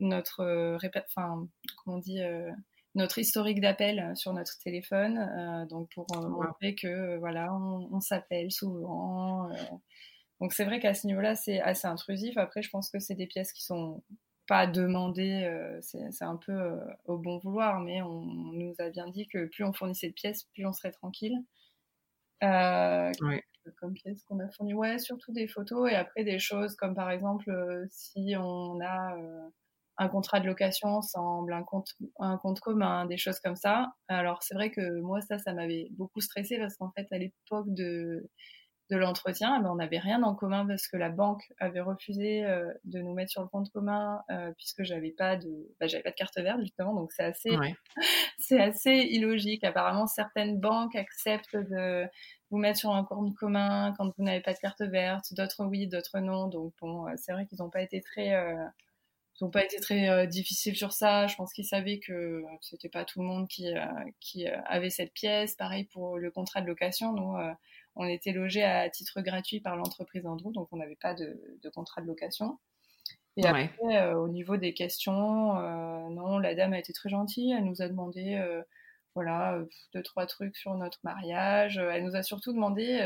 notre, 0.00 0.78
enfin, 1.08 1.48
comment 1.82 1.96
on 1.96 1.98
dit, 1.98 2.20
notre 2.94 3.18
historique 3.18 3.60
d'appel 3.60 4.00
euh, 4.00 4.14
sur 4.14 4.32
notre 4.32 4.58
téléphone, 4.58 5.18
euh, 5.18 5.66
donc 5.66 5.90
pour 5.94 6.06
euh, 6.16 6.28
montrer 6.28 6.74
que 6.74 7.16
voilà, 7.18 7.54
on, 7.54 8.00
s'appelle 8.00 8.50
souvent. 8.50 9.48
donc 10.40 10.52
c'est 10.52 10.64
vrai 10.64 10.80
qu'à 10.80 10.94
ce 10.94 11.06
niveau-là, 11.06 11.34
c'est 11.34 11.60
assez 11.60 11.86
intrusif. 11.86 12.36
Après, 12.36 12.62
je 12.62 12.70
pense 12.70 12.90
que 12.90 12.98
c'est 12.98 13.14
des 13.14 13.26
pièces 13.26 13.52
qui 13.52 13.62
sont 13.62 14.02
pas 14.48 14.66
demandées, 14.66 15.48
c'est 15.80 16.24
un 16.24 16.36
peu 16.36 16.78
au 17.06 17.16
bon 17.16 17.38
vouloir, 17.38 17.80
mais 17.80 18.02
on, 18.02 18.22
nous 18.24 18.74
a 18.78 18.90
bien 18.90 19.08
dit 19.08 19.28
que 19.28 19.46
plus 19.46 19.64
on 19.64 19.72
fournissait 19.72 20.08
de 20.08 20.14
pièces, 20.14 20.44
plus 20.52 20.66
on 20.66 20.72
serait 20.72 20.90
tranquille. 20.90 21.38
Comme 22.40 23.94
pièces 23.94 24.24
qu'on 24.24 24.40
a 24.40 24.48
fournies, 24.50 24.74
ouais, 24.74 24.98
surtout 24.98 25.32
des 25.32 25.46
photos 25.46 25.90
et 25.90 25.94
après 25.94 26.24
des 26.24 26.40
choses 26.40 26.74
comme 26.74 26.96
par 26.96 27.12
exemple 27.12 27.86
si 27.90 28.34
on 28.36 28.80
a 28.80 29.16
un 29.98 30.08
contrat 30.08 30.40
de 30.40 30.46
location 30.46 30.88
ensemble, 30.88 31.52
un 31.52 31.62
compte, 31.62 31.94
un 32.18 32.38
compte 32.38 32.60
commun, 32.60 33.06
des 33.06 33.18
choses 33.18 33.40
comme 33.40 33.56
ça. 33.56 33.92
Alors 34.08 34.42
c'est 34.42 34.54
vrai 34.54 34.70
que 34.70 35.00
moi 35.00 35.20
ça, 35.20 35.38
ça 35.38 35.52
m'avait 35.52 35.88
beaucoup 35.92 36.20
stressé 36.20 36.58
parce 36.58 36.76
qu'en 36.76 36.90
fait 36.92 37.06
à 37.10 37.18
l'époque 37.18 37.66
de, 37.68 38.28
de 38.90 38.96
l'entretien, 38.96 39.56
eh 39.58 39.62
ben, 39.62 39.70
on 39.70 39.76
n'avait 39.76 39.98
rien 39.98 40.22
en 40.22 40.34
commun 40.34 40.66
parce 40.66 40.86
que 40.88 40.96
la 40.96 41.10
banque 41.10 41.42
avait 41.58 41.80
refusé 41.80 42.44
euh, 42.44 42.72
de 42.84 43.00
nous 43.00 43.14
mettre 43.14 43.30
sur 43.30 43.42
le 43.42 43.48
compte 43.48 43.70
commun 43.70 44.22
euh, 44.30 44.52
puisque 44.56 44.82
j'avais 44.82 45.12
pas 45.12 45.36
de, 45.36 45.50
bah, 45.80 45.86
j'avais 45.86 46.02
pas 46.02 46.10
de 46.10 46.16
carte 46.16 46.38
verte 46.38 46.60
justement, 46.60 46.94
donc 46.94 47.12
c'est 47.12 47.24
assez, 47.24 47.50
c'est 48.38 48.60
assez 48.60 49.08
illogique. 49.10 49.64
Apparemment 49.64 50.06
certaines 50.06 50.58
banques 50.58 50.96
acceptent 50.96 51.56
de 51.56 52.06
vous 52.50 52.58
mettre 52.58 52.78
sur 52.78 52.90
un 52.90 53.04
compte 53.04 53.34
commun 53.34 53.94
quand 53.96 54.06
vous 54.16 54.24
n'avez 54.24 54.40
pas 54.40 54.52
de 54.52 54.58
carte 54.58 54.82
verte, 54.82 55.32
d'autres 55.32 55.64
oui, 55.64 55.86
d'autres 55.86 56.20
non. 56.20 56.48
Donc 56.48 56.74
bon, 56.80 57.06
euh, 57.08 57.12
c'est 57.16 57.32
vrai 57.32 57.46
qu'ils 57.46 57.58
n'ont 57.60 57.70
pas 57.70 57.82
été 57.82 58.00
très 58.00 58.34
n'ont 59.42 59.50
pas 59.50 59.64
été 59.64 59.78
très 59.80 60.08
euh, 60.08 60.26
difficiles 60.26 60.76
sur 60.76 60.92
ça. 60.92 61.26
Je 61.26 61.34
pense 61.34 61.52
qu'ils 61.52 61.66
savaient 61.66 61.98
que 61.98 62.42
c'était 62.60 62.88
pas 62.88 63.04
tout 63.04 63.20
le 63.20 63.26
monde 63.26 63.48
qui, 63.48 63.74
euh, 63.76 63.84
qui 64.20 64.48
euh, 64.48 64.56
avait 64.66 64.90
cette 64.90 65.12
pièce. 65.12 65.56
Pareil 65.56 65.84
pour 65.84 66.16
le 66.16 66.30
contrat 66.30 66.60
de 66.60 66.66
location. 66.66 67.12
Nous, 67.12 67.36
on 67.96 68.06
était 68.06 68.32
logés 68.32 68.62
à 68.62 68.88
titre 68.88 69.20
gratuit 69.20 69.60
par 69.60 69.76
l'entreprise 69.76 70.24
Andrew, 70.26 70.52
donc 70.52 70.68
on 70.72 70.76
n'avait 70.76 70.96
pas 70.96 71.14
de, 71.14 71.58
de, 71.60 71.68
contrat 71.68 72.00
de 72.00 72.06
location. 72.06 72.58
Et 73.36 73.46
après, 73.46 74.14
au 74.14 74.28
niveau 74.28 74.56
des 74.56 74.74
questions, 74.74 75.14
non, 76.10 76.38
la 76.38 76.54
dame 76.54 76.72
a 76.72 76.78
été 76.78 76.92
très 76.92 77.08
gentille. 77.08 77.52
Elle 77.52 77.64
nous 77.64 77.82
a 77.82 77.88
demandé, 77.88 78.40
voilà, 79.14 79.58
deux 79.94 80.02
trois 80.02 80.26
trucs 80.26 80.56
sur 80.56 80.74
notre 80.74 81.00
mariage. 81.02 81.78
Elle 81.78 82.04
nous 82.04 82.16
a 82.16 82.22
surtout 82.22 82.52
demandé 82.52 83.00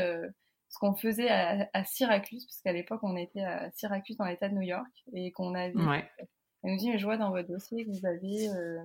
ce 0.69 0.79
qu'on 0.79 0.95
faisait 0.95 1.29
à, 1.29 1.85
Syracuse, 1.85 2.45
parce 2.45 2.61
qu'à 2.61 2.73
l'époque, 2.73 2.99
on 3.03 3.15
était 3.15 3.43
à 3.43 3.71
Syracuse 3.71 4.17
dans 4.17 4.25
l'État 4.25 4.49
de 4.49 4.55
New 4.55 4.61
York, 4.61 4.91
et 5.13 5.31
qu'on 5.31 5.55
avait... 5.55 5.73
Elle 6.63 6.71
nous 6.71 6.77
dit, 6.77 6.89
mais 6.89 6.97
je 6.97 7.05
vois 7.05 7.17
dans 7.17 7.29
votre 7.29 7.47
dossier 7.47 7.85
que 7.85 7.91
vous 7.91 8.05
avez, 8.05 8.49
euh, 8.49 8.83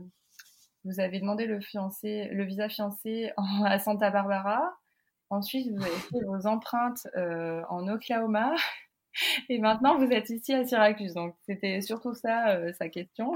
vous 0.84 1.00
avez 1.00 1.20
demandé 1.20 1.46
le, 1.46 1.60
fiancé, 1.60 2.28
le 2.28 2.44
visa 2.44 2.68
fiancé 2.68 3.32
à 3.64 3.78
Santa 3.78 4.10
Barbara. 4.10 4.72
Ensuite, 5.30 5.70
vous 5.70 5.82
avez 5.82 5.96
fait 5.96 6.24
vos 6.26 6.46
empreintes 6.46 7.06
euh, 7.16 7.62
en 7.70 7.88
Oklahoma. 7.88 8.54
Et 9.48 9.58
maintenant, 9.58 9.98
vous 9.98 10.10
êtes 10.10 10.30
ici 10.30 10.52
à 10.54 10.64
Syracuse. 10.64 11.14
Donc, 11.14 11.34
c'était 11.46 11.80
surtout 11.80 12.14
ça, 12.14 12.50
euh, 12.50 12.72
sa 12.74 12.88
question. 12.88 13.32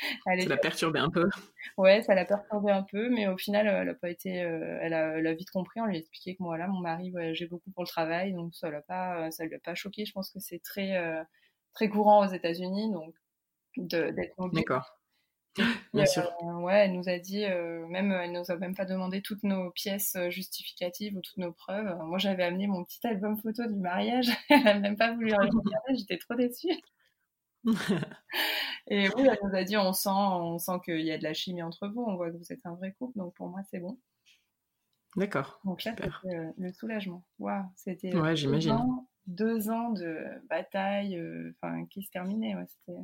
Elle 0.26 0.42
ça 0.42 0.48
l'a 0.48 0.56
perturbé 0.56 0.98
un 0.98 1.10
peu. 1.10 1.28
Ouais, 1.76 2.02
ça 2.02 2.14
l'a 2.14 2.24
perturbé 2.24 2.72
un 2.72 2.82
peu, 2.82 3.08
mais 3.10 3.28
au 3.28 3.36
final, 3.36 3.66
elle 3.66 3.88
a 3.88 3.94
pas 3.94 4.10
été, 4.10 4.30
elle, 4.30 4.94
a, 4.94 5.34
vite 5.34 5.50
compris. 5.50 5.80
On 5.80 5.86
lui 5.86 5.96
a 5.96 5.98
expliqué 5.98 6.36
que 6.36 6.42
moi, 6.42 6.58
là, 6.58 6.68
mon 6.68 6.80
mari 6.80 7.10
voyageait 7.10 7.46
beaucoup 7.46 7.70
pour 7.70 7.82
le 7.82 7.88
travail, 7.88 8.32
donc 8.32 8.54
ça 8.54 8.70
l'a 8.70 8.82
pas, 8.82 9.30
ça 9.30 9.44
lui 9.44 9.54
a 9.54 9.58
pas 9.58 9.74
choqué. 9.74 10.04
Je 10.04 10.12
pense 10.12 10.30
que 10.30 10.40
c'est 10.40 10.62
très, 10.62 10.98
très 11.74 11.88
courant 11.88 12.26
aux 12.26 12.32
États-Unis, 12.32 12.92
donc 12.92 13.14
d'être 13.76 14.36
mobile. 14.38 14.60
D'accord. 14.60 15.00
Bien 15.92 16.06
sûr. 16.06 16.30
Euh, 16.42 16.60
ouais, 16.60 16.84
elle 16.84 16.92
nous 16.92 17.08
a 17.08 17.18
dit, 17.18 17.44
euh, 17.44 17.86
même, 17.88 18.12
elle 18.12 18.32
nous 18.32 18.50
a 18.50 18.56
même 18.56 18.74
pas 18.74 18.84
demandé 18.84 19.20
toutes 19.20 19.42
nos 19.42 19.70
pièces 19.70 20.14
euh, 20.16 20.30
justificatives 20.30 21.16
ou 21.16 21.20
toutes 21.20 21.38
nos 21.38 21.52
preuves. 21.52 21.96
Moi, 22.04 22.18
j'avais 22.18 22.44
amené 22.44 22.66
mon 22.66 22.84
petit 22.84 23.04
album 23.06 23.36
photo 23.36 23.66
du 23.66 23.78
mariage. 23.78 24.28
elle 24.48 24.62
n'a 24.62 24.78
même 24.78 24.96
pas 24.96 25.12
voulu 25.12 25.32
regarder. 25.34 25.96
J'étais 25.96 26.18
trop 26.18 26.34
déçue. 26.34 26.68
Et 28.88 29.08
oui, 29.08 29.28
elle 29.30 29.38
nous 29.42 29.56
a 29.56 29.64
dit, 29.64 29.76
on 29.76 29.92
sent, 29.92 30.10
on 30.10 30.58
sent 30.58 30.80
qu'il 30.84 31.00
y 31.00 31.12
a 31.12 31.18
de 31.18 31.22
la 31.22 31.34
chimie 31.34 31.62
entre 31.62 31.88
vous. 31.88 32.02
On 32.06 32.16
voit 32.16 32.30
que 32.30 32.36
vous 32.36 32.52
êtes 32.52 32.64
un 32.64 32.74
vrai 32.74 32.94
couple. 32.98 33.18
Donc 33.18 33.34
pour 33.34 33.48
moi, 33.48 33.60
c'est 33.70 33.78
bon. 33.78 33.98
D'accord. 35.16 35.60
Donc 35.64 35.84
là, 35.84 35.94
c'était 35.96 36.52
le 36.56 36.72
soulagement. 36.72 37.24
Waouh, 37.38 37.64
c'était 37.74 38.14
ouais, 38.16 38.36
j'imagine. 38.36 38.78
Deux, 39.26 39.70
ans 39.70 39.90
de 39.90 40.18
bataille, 40.48 41.20
enfin, 41.62 41.84
qui 41.86 42.02
se 42.02 42.10
terminait. 42.10 42.54
Ouais, 42.54 42.66
c'était 42.66 42.98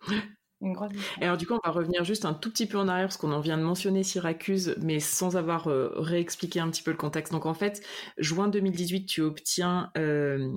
une 0.60 0.72
grosse 0.72 0.92
Et 1.20 1.24
alors 1.24 1.36
du 1.36 1.46
coup, 1.46 1.54
on 1.54 1.60
va 1.64 1.72
revenir 1.72 2.04
juste 2.04 2.24
un 2.24 2.34
tout 2.34 2.50
petit 2.50 2.66
peu 2.66 2.78
en 2.78 2.88
arrière 2.88 3.06
parce 3.06 3.16
qu'on 3.16 3.32
en 3.32 3.40
vient 3.40 3.58
de 3.58 3.62
mentionner 3.62 4.02
Syracuse, 4.02 4.76
mais 4.80 5.00
sans 5.00 5.36
avoir 5.36 5.68
euh, 5.68 5.92
réexpliqué 5.96 6.60
un 6.60 6.70
petit 6.70 6.82
peu 6.82 6.90
le 6.90 6.96
contexte. 6.96 7.32
Donc 7.32 7.46
en 7.46 7.54
fait, 7.54 7.84
juin 8.16 8.48
2018, 8.48 9.06
tu 9.06 9.20
obtiens 9.22 9.90
euh, 9.96 10.50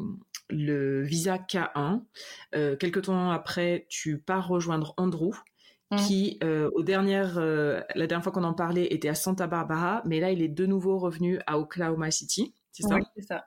le 0.50 1.02
visa 1.04 1.38
K1. 1.38 2.02
Euh, 2.56 2.76
quelques 2.76 3.04
temps 3.04 3.32
après, 3.32 3.86
tu 3.90 4.20
pars 4.20 4.48
rejoindre 4.48 4.94
Andrew. 4.98 5.32
Mmh. 5.92 5.98
qui, 5.98 6.40
aux 6.74 6.82
dernières, 6.82 7.40
la 7.40 8.08
dernière 8.08 8.24
fois 8.24 8.32
qu'on 8.32 8.44
en 8.44 8.56
parlait, 8.56 8.88
était 8.92 9.08
à 9.08 9.14
Santa 9.14 9.46
Barbara, 9.46 10.02
mais 10.04 10.20
là, 10.20 10.32
il 10.32 10.42
est 10.42 10.48
de 10.48 10.66
nouveau 10.66 10.98
revenu 10.98 11.40
à 11.46 11.60
Oklahoma 11.60 12.10
City, 12.10 12.56
c'est 12.72 12.82
ça? 12.82 12.98
C'est 13.16 13.22
ça. 13.22 13.46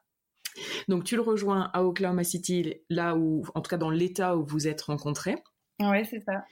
Donc 0.86 1.04
tu 1.04 1.16
le 1.16 1.22
rejoins 1.22 1.70
à 1.72 1.82
Oklahoma 1.82 2.24
City, 2.24 2.74
là 2.88 3.16
où, 3.16 3.42
en 3.54 3.60
tout 3.60 3.68
cas 3.68 3.76
dans 3.76 3.90
l'état 3.90 4.36
où 4.36 4.44
vous 4.44 4.68
êtes 4.68 4.82
rencontrés. 4.82 5.36
Oui, 5.80 6.04
c'est 6.06 6.20
ça. 6.20 6.44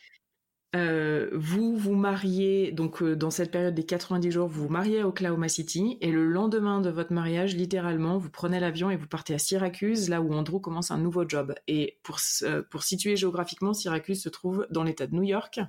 Euh, 0.77 1.31
vous 1.33 1.75
vous 1.77 1.95
mariez, 1.95 2.71
donc 2.71 3.03
euh, 3.03 3.17
dans 3.17 3.31
cette 3.31 3.51
période 3.51 3.75
des 3.75 3.87
90 3.87 4.31
jours, 4.31 4.47
vous 4.47 4.65
vous 4.65 4.69
mariez 4.69 5.01
à 5.01 5.09
Oklahoma 5.09 5.49
City, 5.49 5.97
et 6.03 6.11
le 6.11 6.27
lendemain 6.27 6.81
de 6.81 6.91
votre 6.91 7.13
mariage, 7.13 7.57
littéralement, 7.57 8.19
vous 8.19 8.31
prenez 8.31 8.61
l'avion 8.61 8.91
et 8.91 8.97
vous 8.97 9.07
partez 9.07 9.33
à 9.33 9.39
Syracuse, 9.39 10.11
là 10.11 10.21
où 10.21 10.33
Andrew 10.35 10.61
commence 10.61 10.91
un 10.91 10.99
nouveau 10.99 11.27
job. 11.27 11.55
Et 11.67 11.99
pour, 12.03 12.19
euh, 12.43 12.63
pour 12.71 12.83
situer 12.83 13.17
géographiquement, 13.17 13.73
Syracuse 13.73 14.23
se 14.23 14.29
trouve 14.29 14.67
dans 14.71 14.83
l'état 14.83 15.07
de 15.07 15.15
New 15.15 15.23
York, 15.23 15.61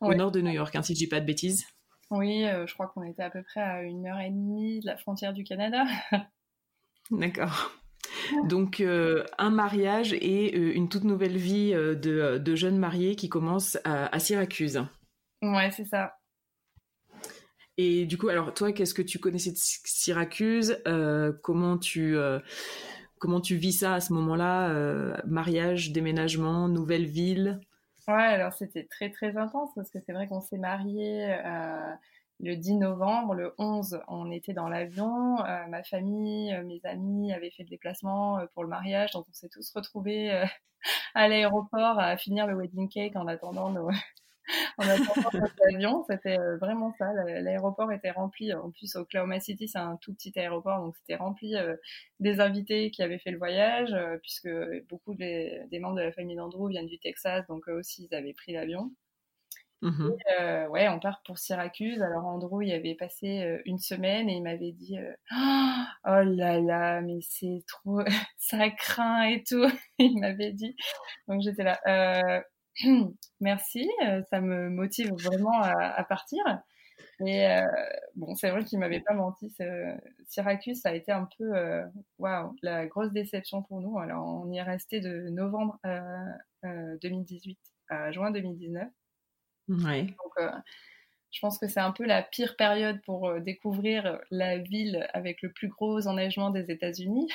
au 0.00 0.14
nord 0.14 0.30
de 0.30 0.40
New 0.40 0.52
York, 0.52 0.74
hein, 0.76 0.82
si 0.82 0.94
je 0.94 0.98
dis 0.98 1.08
pas 1.08 1.20
de 1.20 1.26
bêtises. 1.26 1.66
Oui, 2.10 2.44
je 2.44 2.72
crois 2.74 2.86
qu'on 2.86 3.02
était 3.02 3.22
à 3.22 3.30
peu 3.30 3.42
près 3.42 3.60
à 3.60 3.82
une 3.82 4.06
heure 4.06 4.20
et 4.20 4.30
demie 4.30 4.80
de 4.80 4.86
la 4.86 4.96
frontière 4.96 5.32
du 5.32 5.42
Canada. 5.42 5.84
D'accord. 7.10 7.72
Donc 8.44 8.80
euh, 8.80 9.24
un 9.38 9.50
mariage 9.50 10.12
et 10.12 10.56
euh, 10.56 10.74
une 10.74 10.88
toute 10.88 11.04
nouvelle 11.04 11.36
vie 11.36 11.72
euh, 11.74 11.94
de, 11.94 12.54
jeunes 12.54 12.78
mariés 12.78 13.16
qui 13.16 13.28
commence 13.28 13.78
à, 13.84 14.18
Syracuse. 14.18 14.84
Ouais, 15.42 15.70
c'est 15.70 15.84
ça. 15.84 16.16
Et 17.76 18.06
du 18.06 18.18
coup, 18.18 18.28
alors 18.28 18.54
toi, 18.54 18.72
qu'est-ce 18.72 18.94
que 18.94 19.02
tu 19.02 19.18
connaissais 19.18 19.50
de 19.50 19.56
Syracuse 19.56 20.80
Comment 21.42 21.76
tu 21.76 22.16
comment 23.18 23.40
tu 23.40 23.56
vis 23.56 23.72
ça 23.72 23.94
à 23.94 24.00
ce 24.00 24.12
moment-là 24.12 25.22
Mariage, 25.26 25.90
déménagement, 25.90 26.68
nouvelle 26.68 27.06
ville? 27.06 27.60
Ouais, 28.06 28.14
alors 28.14 28.52
c'était 28.52 28.84
très 28.84 29.10
très 29.10 29.36
intense 29.36 29.70
parce 29.74 29.90
que 29.90 29.98
c'est 30.06 30.12
vrai 30.12 30.28
qu'on 30.28 30.40
s'est 30.40 30.58
mariés 30.58 31.36
le 32.44 32.56
10 32.56 32.74
novembre, 32.74 33.34
le 33.34 33.54
11, 33.58 34.00
on 34.08 34.30
était 34.30 34.52
dans 34.52 34.68
l'avion. 34.68 35.42
Euh, 35.44 35.66
ma 35.68 35.82
famille, 35.82 36.52
euh, 36.52 36.62
mes 36.62 36.80
amis 36.84 37.32
avaient 37.32 37.50
fait 37.50 37.62
le 37.62 37.70
déplacement 37.70 38.38
euh, 38.38 38.46
pour 38.52 38.62
le 38.62 38.68
mariage, 38.68 39.12
donc 39.12 39.24
on 39.28 39.32
s'est 39.32 39.48
tous 39.48 39.72
retrouvés 39.74 40.44
à 41.14 41.28
l'aéroport 41.28 41.98
à 41.98 42.16
finir 42.16 42.46
le 42.46 42.54
wedding 42.54 42.88
cake 42.88 43.16
en 43.16 43.26
attendant 43.26 43.70
nos... 43.70 43.88
en 44.78 44.82
attendant 44.86 45.30
notre 45.32 45.56
avion. 45.72 46.04
C'était 46.06 46.36
vraiment 46.60 46.92
ça. 46.98 47.10
L'aéroport 47.14 47.90
était 47.92 48.10
rempli. 48.10 48.52
En 48.52 48.70
plus, 48.70 48.94
Oklahoma 48.94 49.40
City, 49.40 49.66
c'est 49.66 49.78
un 49.78 49.96
tout 49.96 50.12
petit 50.12 50.38
aéroport, 50.38 50.80
donc 50.80 50.96
c'était 50.98 51.16
rempli 51.16 51.56
des 52.20 52.40
invités 52.40 52.90
qui 52.90 53.02
avaient 53.02 53.18
fait 53.18 53.30
le 53.30 53.38
voyage, 53.38 53.96
puisque 54.20 54.50
beaucoup 54.90 55.14
des, 55.14 55.62
des, 55.70 55.78
membres 55.78 55.96
de 55.96 56.02
la 56.02 56.12
famille 56.12 56.36
d'Andrew 56.36 56.68
viennent 56.68 56.86
du 56.86 56.98
Texas, 56.98 57.46
donc 57.46 57.66
eux 57.70 57.78
aussi, 57.78 58.06
ils 58.10 58.14
avaient 58.14 58.34
pris 58.34 58.52
l'avion. 58.52 58.90
Mmh 59.84 60.16
euh, 60.40 60.66
ouais, 60.68 60.88
on 60.88 60.98
part 60.98 61.20
pour 61.26 61.38
Syracuse. 61.38 62.00
Alors 62.00 62.24
Andrew, 62.24 62.62
il 62.62 62.72
avait 62.72 62.94
passé 62.94 63.42
euh, 63.42 63.60
une 63.66 63.78
semaine 63.78 64.30
et 64.30 64.36
il 64.36 64.42
m'avait 64.42 64.72
dit 64.72 64.96
euh, 64.98 65.12
Oh 66.06 66.22
là 66.24 66.58
là, 66.58 67.02
mais 67.02 67.18
c'est 67.20 67.62
trop, 67.68 68.00
ça 68.38 68.70
craint 68.70 69.24
et 69.24 69.44
tout. 69.44 69.66
il 69.98 70.18
m'avait 70.20 70.52
dit. 70.52 70.74
Donc 71.28 71.42
j'étais 71.42 71.64
là. 71.64 72.42
Merci, 73.40 73.90
ça 74.30 74.40
me 74.40 74.70
motive 74.70 75.12
vraiment 75.12 75.60
à, 75.62 76.02
partir. 76.04 76.42
Et 77.24 77.46
bon, 78.16 78.34
c'est 78.34 78.50
vrai 78.50 78.64
qu'il 78.64 78.80
m'avait 78.80 79.00
pas 79.00 79.14
menti. 79.14 79.54
Syracuse, 80.26 80.80
ça 80.80 80.88
a 80.88 80.94
été 80.94 81.12
un 81.12 81.28
peu, 81.38 81.52
waouh, 82.18 82.56
la 82.62 82.86
grosse 82.86 83.12
déception 83.12 83.62
pour 83.62 83.80
nous. 83.80 83.96
Alors, 83.98 84.26
on 84.26 84.50
y 84.50 84.56
est 84.56 84.62
resté 84.62 84.98
de 85.00 85.28
novembre 85.28 85.78
2018 86.64 87.58
à 87.90 88.10
juin 88.10 88.32
2019. 88.32 88.88
Ouais. 89.68 90.02
Donc, 90.02 90.32
euh, 90.38 90.50
je 91.30 91.40
pense 91.40 91.58
que 91.58 91.68
c'est 91.68 91.80
un 91.80 91.92
peu 91.92 92.04
la 92.04 92.22
pire 92.22 92.56
période 92.56 93.00
pour 93.02 93.28
euh, 93.28 93.40
découvrir 93.40 94.20
la 94.30 94.58
ville 94.58 95.08
avec 95.12 95.42
le 95.42 95.52
plus 95.52 95.68
gros 95.68 96.06
enneigement 96.06 96.50
des 96.50 96.70
États-Unis. 96.70 97.28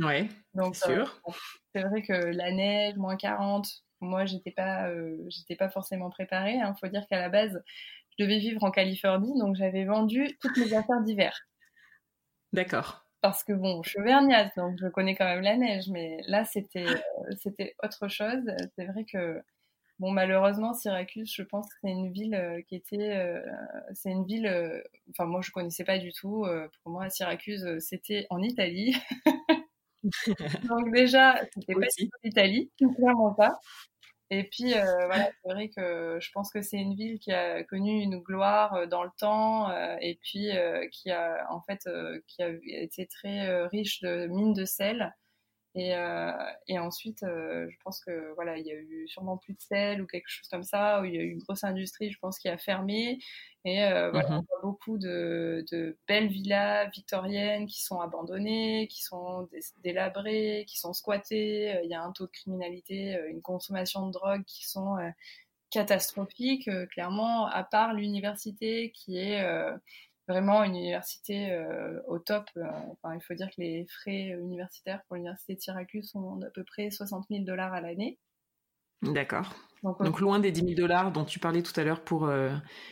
Ouais, 0.00 0.28
Donc, 0.54 0.76
c'est 0.76 0.92
sûr. 0.92 1.20
Euh, 1.28 1.32
c'est 1.74 1.82
vrai 1.82 2.02
que 2.02 2.12
la 2.12 2.52
neige, 2.52 2.96
moins 2.96 3.16
40, 3.16 3.68
moi, 4.00 4.24
j'étais 4.26 4.52
pas, 4.52 4.90
j'étais 5.28 5.56
pas 5.56 5.70
forcément 5.70 6.10
préparée. 6.10 6.54
Il 6.54 6.60
hein. 6.60 6.74
faut 6.78 6.88
dire 6.88 7.06
qu'à 7.08 7.18
la 7.18 7.28
base, 7.28 7.62
je 8.18 8.24
devais 8.24 8.38
vivre 8.38 8.62
en 8.62 8.70
Californie, 8.70 9.38
donc 9.38 9.56
j'avais 9.56 9.84
vendu 9.84 10.36
toutes 10.40 10.56
mes 10.56 10.74
affaires 10.74 11.00
d'hiver. 11.02 11.36
D'accord. 12.52 13.04
Parce 13.22 13.42
que 13.42 13.54
bon, 13.54 13.82
je 13.82 13.90
suis 13.90 14.00
auvergnate, 14.00 14.52
donc 14.56 14.76
je 14.78 14.86
connais 14.88 15.14
quand 15.16 15.24
même 15.24 15.40
la 15.40 15.56
neige, 15.56 15.88
mais 15.88 16.20
là, 16.28 16.44
c'était, 16.44 16.84
c'était 17.42 17.74
autre 17.82 18.06
chose. 18.08 18.44
C'est 18.76 18.84
vrai 18.84 19.04
que 19.10 19.42
Bon, 20.00 20.10
malheureusement, 20.10 20.74
Syracuse, 20.74 21.32
je 21.32 21.42
pense 21.42 21.68
que 21.68 21.74
c'est 21.80 21.90
une 21.90 22.10
ville 22.10 22.34
euh, 22.34 22.60
qui 22.62 22.74
était, 22.74 23.16
euh, 23.16 23.40
c'est 23.92 24.10
une 24.10 24.24
ville, 24.24 24.46
euh, 24.46 24.82
enfin 25.10 25.24
moi 25.24 25.40
je 25.40 25.52
connaissais 25.52 25.84
pas 25.84 25.98
du 25.98 26.12
tout. 26.12 26.44
pour 26.82 26.92
moi, 26.92 27.08
Syracuse, 27.10 27.78
c'était 27.78 28.26
en 28.30 28.42
Italie. 28.42 28.96
Donc 30.68 30.92
déjà, 30.92 31.40
c'était 31.54 31.74
pas 31.74 31.86
en 31.86 32.28
Italie, 32.28 32.70
clairement 32.96 33.34
pas. 33.34 33.60
Et 34.30 34.44
puis 34.44 34.72
voilà, 34.72 35.30
c'est 35.42 35.52
vrai 35.52 35.68
que 35.68 36.18
je 36.20 36.30
pense 36.32 36.50
que 36.50 36.60
c'est 36.60 36.78
une 36.78 36.96
ville 36.96 37.18
qui 37.20 37.30
a 37.32 37.62
connu 37.62 38.02
une 38.02 38.18
gloire 38.18 38.88
dans 38.88 39.04
le 39.04 39.10
temps 39.16 39.70
et 40.00 40.18
puis 40.22 40.50
qui 40.92 41.10
a 41.10 41.46
en 41.50 41.60
fait 41.62 41.88
qui 42.26 42.42
a 42.42 42.48
été 42.66 43.06
très 43.06 43.66
riche 43.66 44.00
de 44.00 44.26
mines 44.26 44.54
de 44.54 44.64
sel. 44.64 45.14
Et, 45.76 45.92
euh, 45.96 46.30
et 46.68 46.78
ensuite, 46.78 47.24
euh, 47.24 47.66
je 47.68 47.76
pense 47.82 47.98
que 48.00 48.32
voilà, 48.34 48.58
il 48.58 48.66
y 48.66 48.70
a 48.70 48.74
eu 48.74 49.08
sûrement 49.08 49.36
plus 49.36 49.54
de 49.54 49.60
sel 49.60 50.00
ou 50.00 50.06
quelque 50.06 50.28
chose 50.28 50.46
comme 50.48 50.62
ça, 50.62 51.00
où 51.00 51.04
il 51.04 51.14
y 51.14 51.18
a 51.18 51.22
eu 51.22 51.30
une 51.30 51.40
grosse 51.40 51.64
industrie, 51.64 52.12
je 52.12 52.18
pense, 52.20 52.38
qui 52.38 52.48
a 52.48 52.56
fermé. 52.56 53.18
Et 53.64 53.82
euh, 53.82 54.10
voilà, 54.12 54.30
mhm. 54.30 54.36
on 54.36 54.42
voit 54.42 54.60
beaucoup 54.62 54.98
de, 54.98 55.64
de, 55.72 55.98
belles 56.06 56.28
villas 56.28 56.90
victoriennes 56.94 57.66
qui 57.66 57.82
sont 57.82 58.00
abandonnées, 58.00 58.86
qui 58.88 59.02
sont 59.02 59.48
délabrées, 59.82 60.64
qui 60.68 60.78
sont 60.78 60.92
squattées. 60.92 61.80
Il 61.82 61.90
y 61.90 61.94
a 61.94 62.02
un 62.02 62.12
taux 62.12 62.26
de 62.26 62.30
criminalité, 62.30 63.18
une 63.28 63.42
consommation 63.42 64.06
de 64.06 64.12
drogue 64.12 64.44
qui 64.44 64.68
sont 64.68 64.96
catastrophiques. 65.70 66.70
clairement, 66.90 67.46
à 67.46 67.64
part 67.64 67.94
l'université 67.94 68.92
qui 68.92 69.18
est 69.18 69.42
vraiment 70.28 70.64
une 70.64 70.76
université 70.76 71.52
euh, 71.52 72.00
au 72.06 72.18
top. 72.18 72.44
Euh, 72.56 72.64
enfin, 72.92 73.14
il 73.14 73.22
faut 73.22 73.34
dire 73.34 73.48
que 73.48 73.60
les 73.60 73.86
frais 73.88 74.36
universitaires 74.40 75.02
pour 75.06 75.16
l'université 75.16 75.54
de 75.54 75.60
Syracuse 75.60 76.10
sont 76.10 76.36
d'à 76.36 76.50
peu 76.50 76.64
près 76.64 76.90
60 76.90 77.26
000 77.30 77.44
dollars 77.44 77.72
à 77.72 77.80
l'année. 77.80 78.18
D'accord. 79.02 79.54
Donc, 79.82 80.02
Donc, 80.02 80.18
loin 80.20 80.38
des 80.38 80.50
10 80.50 80.60
000 80.60 80.74
dollars 80.76 81.12
dont 81.12 81.26
tu 81.26 81.38
parlais 81.38 81.62
tout 81.62 81.78
à 81.78 81.84
l'heure 81.84 82.02
pour, 82.02 82.24
euh, 82.24 82.50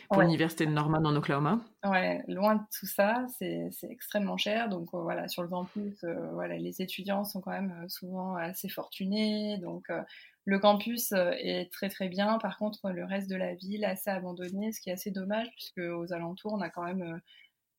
pour 0.09 0.21
l'université 0.21 0.67
de 0.67 0.71
Norman 0.71 0.99
en 1.03 1.15
Oklahoma. 1.15 1.59
Ouais, 1.83 2.23
loin 2.27 2.55
de 2.55 2.61
tout 2.77 2.85
ça, 2.85 3.25
c'est 3.39 3.71
extrêmement 3.89 4.37
cher. 4.37 4.69
Donc 4.69 4.89
voilà, 4.91 5.27
sur 5.27 5.41
le 5.41 5.47
campus, 5.47 6.05
voilà, 6.33 6.55
les 6.57 6.83
étudiants 6.83 7.23
sont 7.23 7.41
quand 7.41 7.49
même 7.49 7.89
souvent 7.89 8.35
assez 8.35 8.69
fortunés. 8.69 9.57
Donc 9.57 9.89
le 10.45 10.59
campus 10.59 11.11
euh, 11.13 11.31
est 11.37 11.71
très 11.71 11.89
très 11.89 12.09
bien. 12.09 12.37
Par 12.39 12.57
contre, 12.57 12.89
le 12.89 13.05
reste 13.05 13.29
de 13.29 13.35
la 13.35 13.55
ville 13.55 13.85
assez 13.85 14.09
abandonné, 14.09 14.71
ce 14.71 14.81
qui 14.81 14.89
est 14.89 14.93
assez 14.93 15.11
dommage 15.11 15.49
puisque 15.51 15.77
aux 15.77 16.11
alentours, 16.11 16.53
on 16.53 16.61
a 16.61 16.69
quand 16.69 16.83
même 16.83 17.01
euh, 17.01 17.17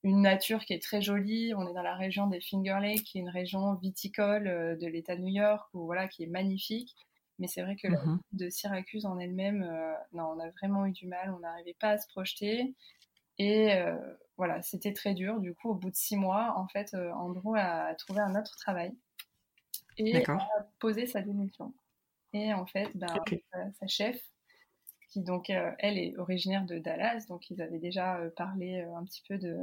une 0.02 0.22
nature 0.22 0.64
qui 0.64 0.72
est 0.72 0.82
très 0.82 1.02
jolie. 1.02 1.52
On 1.54 1.68
est 1.68 1.74
dans 1.74 1.82
la 1.82 1.94
région 1.94 2.26
des 2.26 2.40
Finger 2.40 2.78
Lakes, 2.80 3.04
qui 3.04 3.18
est 3.18 3.20
une 3.20 3.28
région 3.28 3.74
viticole 3.74 4.46
euh, 4.46 4.76
de 4.76 4.86
l'État 4.86 5.16
de 5.16 5.20
New 5.20 5.34
York, 5.34 5.68
où, 5.74 5.84
voilà, 5.84 6.08
qui 6.08 6.22
est 6.24 6.28
magnifique. 6.28 6.94
Mais 7.38 7.48
c'est 7.48 7.62
vrai 7.62 7.76
que 7.76 7.88
la 7.88 8.00
mhm. 8.02 8.20
de 8.32 8.48
Syracuse 8.48 9.06
en 9.06 9.18
elle-même, 9.18 9.68
non, 10.12 10.34
on 10.36 10.38
a 10.38 10.50
vraiment 10.50 10.86
eu 10.86 10.92
du 10.92 11.08
mal. 11.08 11.34
On 11.34 11.40
n'arrivait 11.40 11.74
pas 11.80 11.90
à 11.90 11.98
se 11.98 12.06
projeter. 12.06 12.76
Et 13.38 13.70
voilà, 14.36 14.62
c'était 14.62 14.92
très 14.92 15.14
dur. 15.14 15.40
Du 15.40 15.52
coup, 15.52 15.70
au 15.70 15.74
bout 15.74 15.90
de 15.90 15.96
six 15.96 16.16
mois, 16.16 16.54
en 16.56 16.68
fait, 16.68 16.94
Andrew 16.94 17.56
a 17.56 17.92
trouvé 17.96 18.20
un 18.20 18.36
autre 18.36 18.54
travail 18.54 18.94
et 19.98 20.24
a 20.24 20.38
posé 20.78 21.06
sa 21.08 21.22
démission. 21.22 21.74
Et 22.34 22.52
en 22.52 22.66
fait, 22.66 22.90
ben, 22.96 23.06
sa, 23.78 23.86
chef, 23.86 24.20
qui 25.08 25.22
donc, 25.22 25.50
euh, 25.50 25.70
elle 25.78 25.96
est 25.96 26.16
originaire 26.18 26.66
de 26.66 26.78
Dallas, 26.78 27.26
donc 27.28 27.48
ils 27.48 27.62
avaient 27.62 27.78
déjà 27.78 28.18
euh, 28.18 28.30
parlé 28.36 28.82
euh, 28.82 28.96
un 28.96 29.04
petit 29.04 29.22
peu 29.26 29.38
de, 29.38 29.56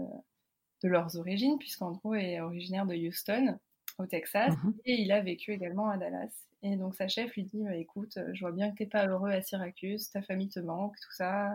de 0.82 0.88
leurs 0.88 1.18
origines, 1.18 1.60
puisqu'Andrew 1.60 2.16
est 2.16 2.40
originaire 2.40 2.86
de 2.86 2.96
Houston, 2.96 3.60
au 4.00 4.06
Texas, 4.06 4.56
mhm. 4.64 4.74
et 4.86 5.02
il 5.02 5.12
a 5.12 5.20
vécu 5.20 5.52
également 5.52 5.90
à 5.90 5.98
Dallas. 5.98 6.32
Et 6.64 6.78
donc 6.78 6.96
sa 6.96 7.10
chef 7.10 7.34
lui 7.36 7.44
dit, 7.44 7.62
bah, 7.62 7.76
écoute, 7.76 8.18
je 8.32 8.40
vois 8.40 8.54
bien 8.54 8.72
que 8.72 8.78
t'es 8.78 8.86
pas 8.86 9.06
heureux 9.06 9.32
à 9.32 9.42
Syracuse, 9.42 10.10
ta 10.10 10.22
famille 10.22 10.50
te 10.50 10.62
manque, 10.62 10.96
tout 11.02 11.12
ça. 11.12 11.54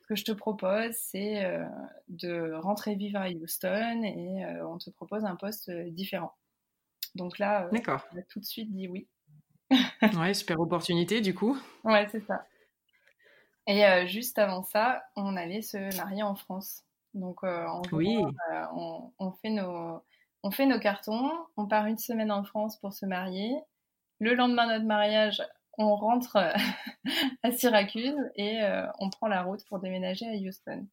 Ce 0.00 0.06
que 0.08 0.16
je 0.16 0.24
te 0.24 0.32
propose, 0.32 0.92
c'est 0.94 1.48
de 2.08 2.52
rentrer 2.54 2.94
vivre 2.94 3.20
à 3.20 3.30
Houston 3.30 4.02
et 4.02 4.44
on 4.62 4.76
te 4.76 4.90
propose 4.90 5.24
un 5.24 5.36
poste 5.36 5.70
différent. 5.70 6.34
Donc 7.14 7.38
là, 7.38 7.70
on 7.72 8.18
a 8.18 8.22
tout 8.22 8.40
de 8.40 8.44
suite 8.44 8.70
dit 8.70 8.88
oui. 8.88 9.08
ouais, 10.18 10.34
super 10.34 10.60
opportunité 10.60 11.20
du 11.20 11.34
coup. 11.34 11.56
Ouais, 11.84 12.06
c'est 12.10 12.24
ça. 12.26 12.44
Et 13.66 13.84
euh, 13.84 14.06
juste 14.06 14.38
avant 14.38 14.62
ça, 14.62 15.02
on 15.16 15.36
allait 15.36 15.62
se 15.62 15.96
marier 15.96 16.22
en 16.22 16.34
France. 16.34 16.84
Donc, 17.14 17.38
euh, 17.44 17.66
oui. 17.92 18.18
Euh, 18.52 19.10
on, 19.18 19.32
fait 19.40 19.50
nos, 19.50 20.02
on 20.42 20.50
fait 20.50 20.66
nos 20.66 20.78
cartons, 20.78 21.30
on 21.56 21.66
part 21.66 21.86
une 21.86 21.98
semaine 21.98 22.30
en 22.30 22.44
France 22.44 22.78
pour 22.78 22.92
se 22.92 23.06
marier. 23.06 23.54
Le 24.20 24.34
lendemain 24.34 24.66
de 24.66 24.72
notre 24.72 24.84
mariage, 24.84 25.42
on 25.78 25.94
rentre 25.96 26.36
à 27.42 27.52
Syracuse 27.52 28.16
et 28.36 28.60
on 28.98 29.10
prend 29.10 29.28
la 29.28 29.42
route 29.42 29.64
pour 29.68 29.78
déménager 29.78 30.26
à 30.26 30.34
Houston. 30.34 30.86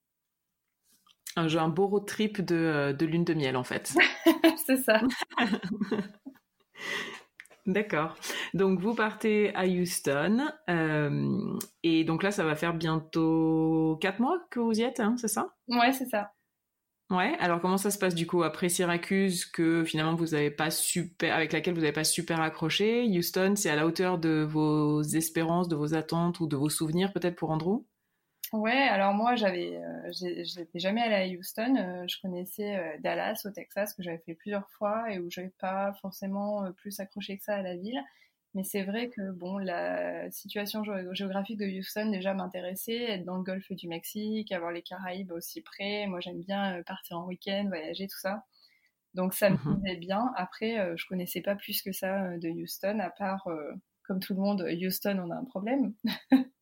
Un, 1.38 1.48
un 1.56 1.70
beau 1.70 1.88
road 1.88 2.06
trip 2.06 2.42
de, 2.42 2.96
de 2.98 3.06
lune 3.06 3.24
de 3.24 3.34
miel 3.34 3.56
en 3.56 3.64
fait. 3.64 3.94
c'est 4.66 4.78
ça. 4.78 5.02
D'accord. 7.68 8.16
Donc 8.54 8.80
vous 8.80 8.96
partez 8.96 9.54
à 9.56 9.66
Houston 9.66 10.48
euh, 10.70 11.58
et 11.84 12.04
donc 12.04 12.24
là 12.24 12.32
ça 12.32 12.44
va 12.44 12.56
faire 12.56 12.74
bientôt 12.74 13.98
quatre 14.02 14.20
mois 14.20 14.40
que 14.50 14.60
vous 14.60 14.80
y 14.80 14.82
êtes, 14.82 15.00
hein, 15.00 15.16
c'est 15.18 15.28
ça? 15.28 15.56
Ouais, 15.68 15.94
c'est 15.94 16.10
ça. 16.10 16.32
Ouais. 17.12 17.36
Alors 17.40 17.60
comment 17.62 17.78
ça 17.78 17.92
se 17.92 18.00
passe 18.00 18.16
du 18.16 18.26
coup 18.26 18.42
après 18.42 18.70
Syracuse 18.70 19.46
que 19.46 19.84
finalement 19.84 20.16
vous 20.16 20.34
avez 20.34 20.50
pas 20.50 20.72
super 20.72 21.36
avec 21.36 21.52
laquelle 21.52 21.74
vous 21.74 21.82
n'avez 21.82 21.92
pas 21.92 22.06
super 22.06 22.42
accroché? 22.42 23.06
Houston, 23.06 23.54
c'est 23.56 23.70
à 23.70 23.76
la 23.76 23.86
hauteur 23.86 24.18
de 24.18 24.48
vos 24.50 25.02
espérances, 25.04 25.68
de 25.68 25.76
vos 25.76 25.94
attentes 25.94 26.40
ou 26.40 26.48
de 26.48 26.56
vos 26.56 26.70
souvenirs 26.70 27.12
peut-être 27.14 27.36
pour 27.36 27.52
Andrew? 27.52 27.86
Ouais, 28.52 28.74
alors 28.74 29.14
moi 29.14 29.36
j'avais, 29.38 29.78
euh, 29.78 30.12
j'étais 30.12 30.80
jamais 30.80 31.02
allée 31.02 31.34
à 31.34 31.38
Houston. 31.40 31.76
Euh, 31.78 32.06
je 32.08 32.20
connaissais 32.22 32.76
euh, 32.76 32.98
Dallas 33.00 33.44
au 33.46 33.50
Texas 33.50 33.94
que 33.94 34.04
j'avais 34.04 34.18
fait 34.18 34.34
plusieurs 34.36 34.70
fois 34.72 35.10
et 35.10 35.20
où 35.20 35.30
j'avais 35.32 35.54
pas 35.60 35.94
forcément 36.02 36.70
plus 36.74 37.00
accroché 37.00 37.38
que 37.38 37.44
ça 37.46 37.56
à 37.56 37.62
la 37.62 37.78
ville. 37.78 38.02
Mais 38.54 38.66
c'est 38.66 38.84
vrai 38.84 39.08
que 39.10 39.32
bon, 39.32 39.58
la 39.58 40.30
situation 40.32 40.84
géographique 41.14 41.58
de 41.58 41.66
Houston 41.66 42.10
déjà 42.12 42.34
m'intéressait, 42.34 43.12
être 43.12 43.24
dans 43.24 43.38
le 43.38 43.44
golfe 43.44 43.72
du 43.72 43.88
Mexique, 43.88 44.52
avoir 44.52 44.72
les 44.74 44.82
Caraïbes 44.82 45.32
aussi 45.32 45.62
près. 45.62 46.06
Moi 46.08 46.20
j'aime 46.20 46.42
bien 46.42 46.84
partir 46.86 47.20
en 47.20 47.28
week-end, 47.28 47.66
voyager, 47.70 48.08
tout 48.08 48.20
ça. 48.20 48.44
Donc 49.14 49.34
ça 49.34 49.50
me 49.50 49.56
mmh 49.56 49.82
plaisait 49.82 49.98
bien. 50.00 50.34
Après, 50.36 50.98
je 50.98 51.06
connaissais 51.08 51.42
pas 51.42 51.56
plus 51.56 51.82
que 51.82 51.94
ça 51.94 52.38
de 52.38 52.50
Houston, 52.50 53.00
à 53.00 53.10
part, 53.10 53.48
comme 54.04 54.20
tout 54.20 54.34
le 54.34 54.42
monde, 54.42 54.68
Houston, 54.82 55.20
on 55.26 55.32
a 55.32 55.36
un 55.38 55.46
problème. 55.46 55.94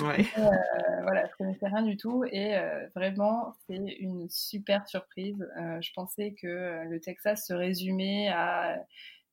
Ouais. 0.00 0.24
Euh, 0.38 1.02
voilà, 1.02 1.26
je 1.26 1.32
connaissais 1.36 1.66
rien 1.66 1.82
du 1.82 1.96
tout 1.96 2.24
et 2.24 2.56
euh, 2.56 2.86
vraiment 2.94 3.54
c'est 3.66 3.76
une 3.76 4.28
super 4.28 4.86
surprise. 4.88 5.46
Euh, 5.58 5.80
je 5.80 5.92
pensais 5.92 6.34
que 6.40 6.84
le 6.88 7.00
Texas 7.00 7.46
se 7.46 7.52
résumait 7.52 8.28
à 8.28 8.78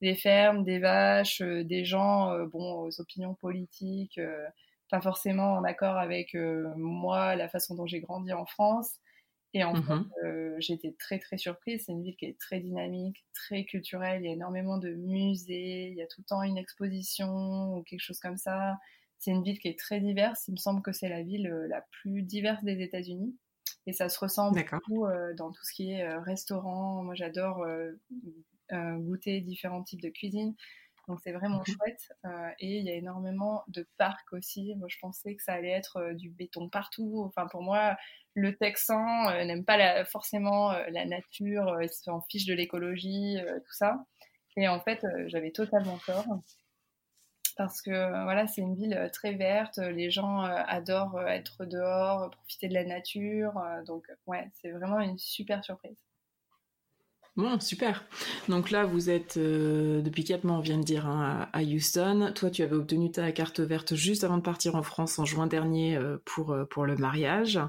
des 0.02 0.14
fermes, 0.14 0.64
des 0.64 0.78
vaches, 0.78 1.40
des 1.40 1.84
gens, 1.84 2.38
bon, 2.46 2.82
aux 2.82 3.00
opinions 3.00 3.34
politiques, 3.34 4.20
pas 4.90 5.00
forcément 5.00 5.54
en 5.54 5.64
accord 5.64 5.96
avec 5.96 6.34
moi, 6.34 7.34
la 7.34 7.48
façon 7.48 7.74
dont 7.74 7.86
j'ai 7.86 8.00
grandi 8.00 8.32
en 8.32 8.44
France. 8.44 8.96
Et 9.54 9.64
en 9.64 9.74
fait, 9.74 9.94
mmh 9.94 10.10
j'étais 10.58 10.94
très 10.98 11.18
très 11.18 11.36
surprise. 11.36 11.84
C'est 11.86 11.92
une 11.92 12.02
ville 12.02 12.16
qui 12.16 12.26
est 12.26 12.38
très 12.38 12.60
dynamique, 12.60 13.24
très 13.34 13.64
culturelle. 13.64 14.22
Il 14.22 14.26
y 14.26 14.30
a 14.30 14.32
énormément 14.32 14.78
de 14.78 14.90
musées. 14.90 15.88
Il 15.88 15.94
y 15.94 16.02
a 16.02 16.06
tout 16.06 16.20
le 16.20 16.24
temps 16.24 16.42
une 16.42 16.58
exposition 16.58 17.76
ou 17.76 17.82
quelque 17.82 18.00
chose 18.00 18.20
comme 18.20 18.38
ça. 18.38 18.76
C'est 19.18 19.30
une 19.30 19.42
ville 19.42 19.58
qui 19.58 19.68
est 19.68 19.78
très 19.78 20.00
diverse. 20.00 20.46
Il 20.48 20.52
me 20.52 20.56
semble 20.56 20.82
que 20.82 20.92
c'est 20.92 21.08
la 21.08 21.22
ville 21.22 21.48
euh, 21.48 21.66
la 21.68 21.82
plus 22.02 22.22
diverse 22.22 22.62
des 22.64 22.82
États-Unis. 22.82 23.36
Et 23.86 23.92
ça 23.92 24.08
se 24.08 24.18
ressent 24.18 24.50
beaucoup 24.50 25.06
euh, 25.06 25.32
dans 25.34 25.52
tout 25.52 25.64
ce 25.64 25.72
qui 25.72 25.92
est 25.92 26.02
euh, 26.02 26.20
restaurant. 26.20 27.02
Moi, 27.02 27.14
j'adore 27.14 27.64
goûter 28.72 29.40
différents 29.40 29.84
types 29.84 30.02
de 30.02 30.08
cuisine. 30.08 30.54
Donc 31.06 31.20
c'est 31.22 31.30
vraiment 31.30 31.58
mhm. 31.58 31.66
chouette. 31.66 32.12
et 32.58 32.78
il 32.78 32.84
y 32.84 32.90
a 32.90 32.94
énormément 32.94 33.62
de 33.68 33.86
parcs 33.96 34.32
aussi. 34.32 34.74
Moi 34.74 34.88
je 34.90 34.96
pensais 35.00 35.36
que 35.36 35.42
ça 35.44 35.52
allait 35.52 35.70
être 35.70 36.14
du 36.14 36.30
béton 36.30 36.68
partout. 36.68 37.22
Enfin 37.24 37.46
pour 37.46 37.62
moi, 37.62 37.96
le 38.34 38.56
Texan 38.56 39.30
n'aime 39.44 39.64
pas 39.64 40.04
forcément 40.04 40.72
la 40.72 41.04
nature, 41.04 41.80
il 41.80 41.88
s'en 41.90 42.22
fiche 42.22 42.44
de 42.44 42.54
l'écologie, 42.54 43.36
tout 43.64 43.72
ça. 43.72 44.04
Et 44.56 44.66
en 44.66 44.80
fait, 44.80 45.06
j'avais 45.28 45.52
totalement 45.52 45.98
tort 46.04 46.26
parce 47.56 47.80
que 47.80 47.90
euh, 47.90 48.22
voilà, 48.24 48.46
c'est 48.46 48.60
une 48.60 48.74
ville 48.74 48.94
euh, 48.94 49.08
très 49.08 49.32
verte, 49.32 49.78
les 49.78 50.10
gens 50.10 50.44
euh, 50.44 50.62
adorent 50.68 51.20
être 51.22 51.64
dehors, 51.64 52.30
profiter 52.30 52.68
de 52.68 52.74
la 52.74 52.84
nature, 52.84 53.60
donc 53.86 54.06
ouais, 54.26 54.48
c'est 54.60 54.70
vraiment 54.70 55.00
une 55.00 55.18
super 55.18 55.64
surprise. 55.64 55.96
Bon, 57.36 57.60
super. 57.60 58.06
Donc 58.48 58.70
là, 58.70 58.86
vous 58.86 59.10
êtes 59.10 59.38
depuis 59.38 60.24
quatre 60.24 60.44
mois, 60.44 60.56
on 60.56 60.60
vient 60.60 60.78
de 60.78 60.82
dire, 60.82 61.06
hein, 61.06 61.50
à, 61.52 61.62
Houston. 61.62 62.32
Toi, 62.34 62.48
tu 62.48 62.62
avais 62.62 62.76
obtenu 62.76 63.10
ta 63.10 63.30
carte 63.30 63.60
verte 63.60 63.94
juste 63.94 64.24
avant 64.24 64.38
de 64.38 64.42
partir 64.42 64.74
en 64.74 64.82
France 64.82 65.18
en 65.18 65.26
juin 65.26 65.46
dernier 65.46 66.00
pour, 66.24 66.56
pour 66.70 66.86
le 66.86 66.96
mariage. 66.96 67.60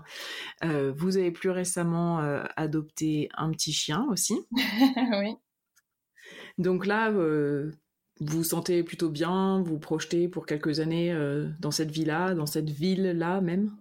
vous 0.64 1.18
avez 1.18 1.32
plus 1.32 1.50
récemment 1.50 2.20
adopté 2.56 3.28
un 3.36 3.52
petit 3.52 3.74
chien 3.74 4.08
aussi. 4.10 4.40
oui. 5.20 5.36
Donc 6.58 6.86
là, 6.86 7.12
vous 8.20 8.44
sentez 8.44 8.84
plutôt 8.84 9.10
bien, 9.10 9.62
vous, 9.62 9.74
vous 9.74 9.80
projetez 9.80 10.28
pour 10.28 10.46
quelques 10.46 10.80
années 10.80 11.12
euh, 11.12 11.50
dans 11.60 11.72
cette 11.72 11.92
vie-là, 11.92 12.34
dans 12.34 12.46
cette 12.46 12.70
ville-là 12.70 13.42
même? 13.42 13.72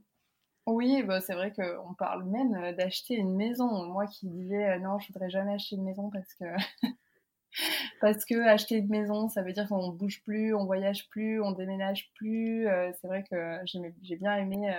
Oui, 0.66 1.02
bah, 1.04 1.20
c'est 1.20 1.34
vrai 1.34 1.52
qu'on 1.52 1.94
parle 1.94 2.24
même 2.24 2.54
euh, 2.54 2.72
d'acheter 2.72 3.14
une 3.14 3.36
maison. 3.36 3.86
Moi 3.86 4.06
qui 4.06 4.28
disais 4.28 4.70
euh, 4.70 4.78
non, 4.78 4.98
je 4.98 5.12
voudrais 5.12 5.30
jamais 5.30 5.54
acheter 5.54 5.76
une 5.76 5.84
maison 5.84 6.10
parce 6.10 6.34
que 6.34 6.44
parce 8.00 8.24
que 8.24 8.34
acheter 8.46 8.76
une 8.76 8.88
maison, 8.88 9.28
ça 9.28 9.42
veut 9.42 9.52
dire 9.52 9.68
qu'on 9.68 9.90
bouge 9.90 10.22
plus, 10.24 10.54
on 10.54 10.66
voyage 10.66 11.08
plus, 11.08 11.40
on 11.40 11.52
déménage 11.52 12.10
plus. 12.14 12.66
c'est 13.00 13.06
vrai 13.06 13.24
que 13.30 13.60
j'ai 13.64 14.16
bien 14.16 14.36
aimé 14.36 14.70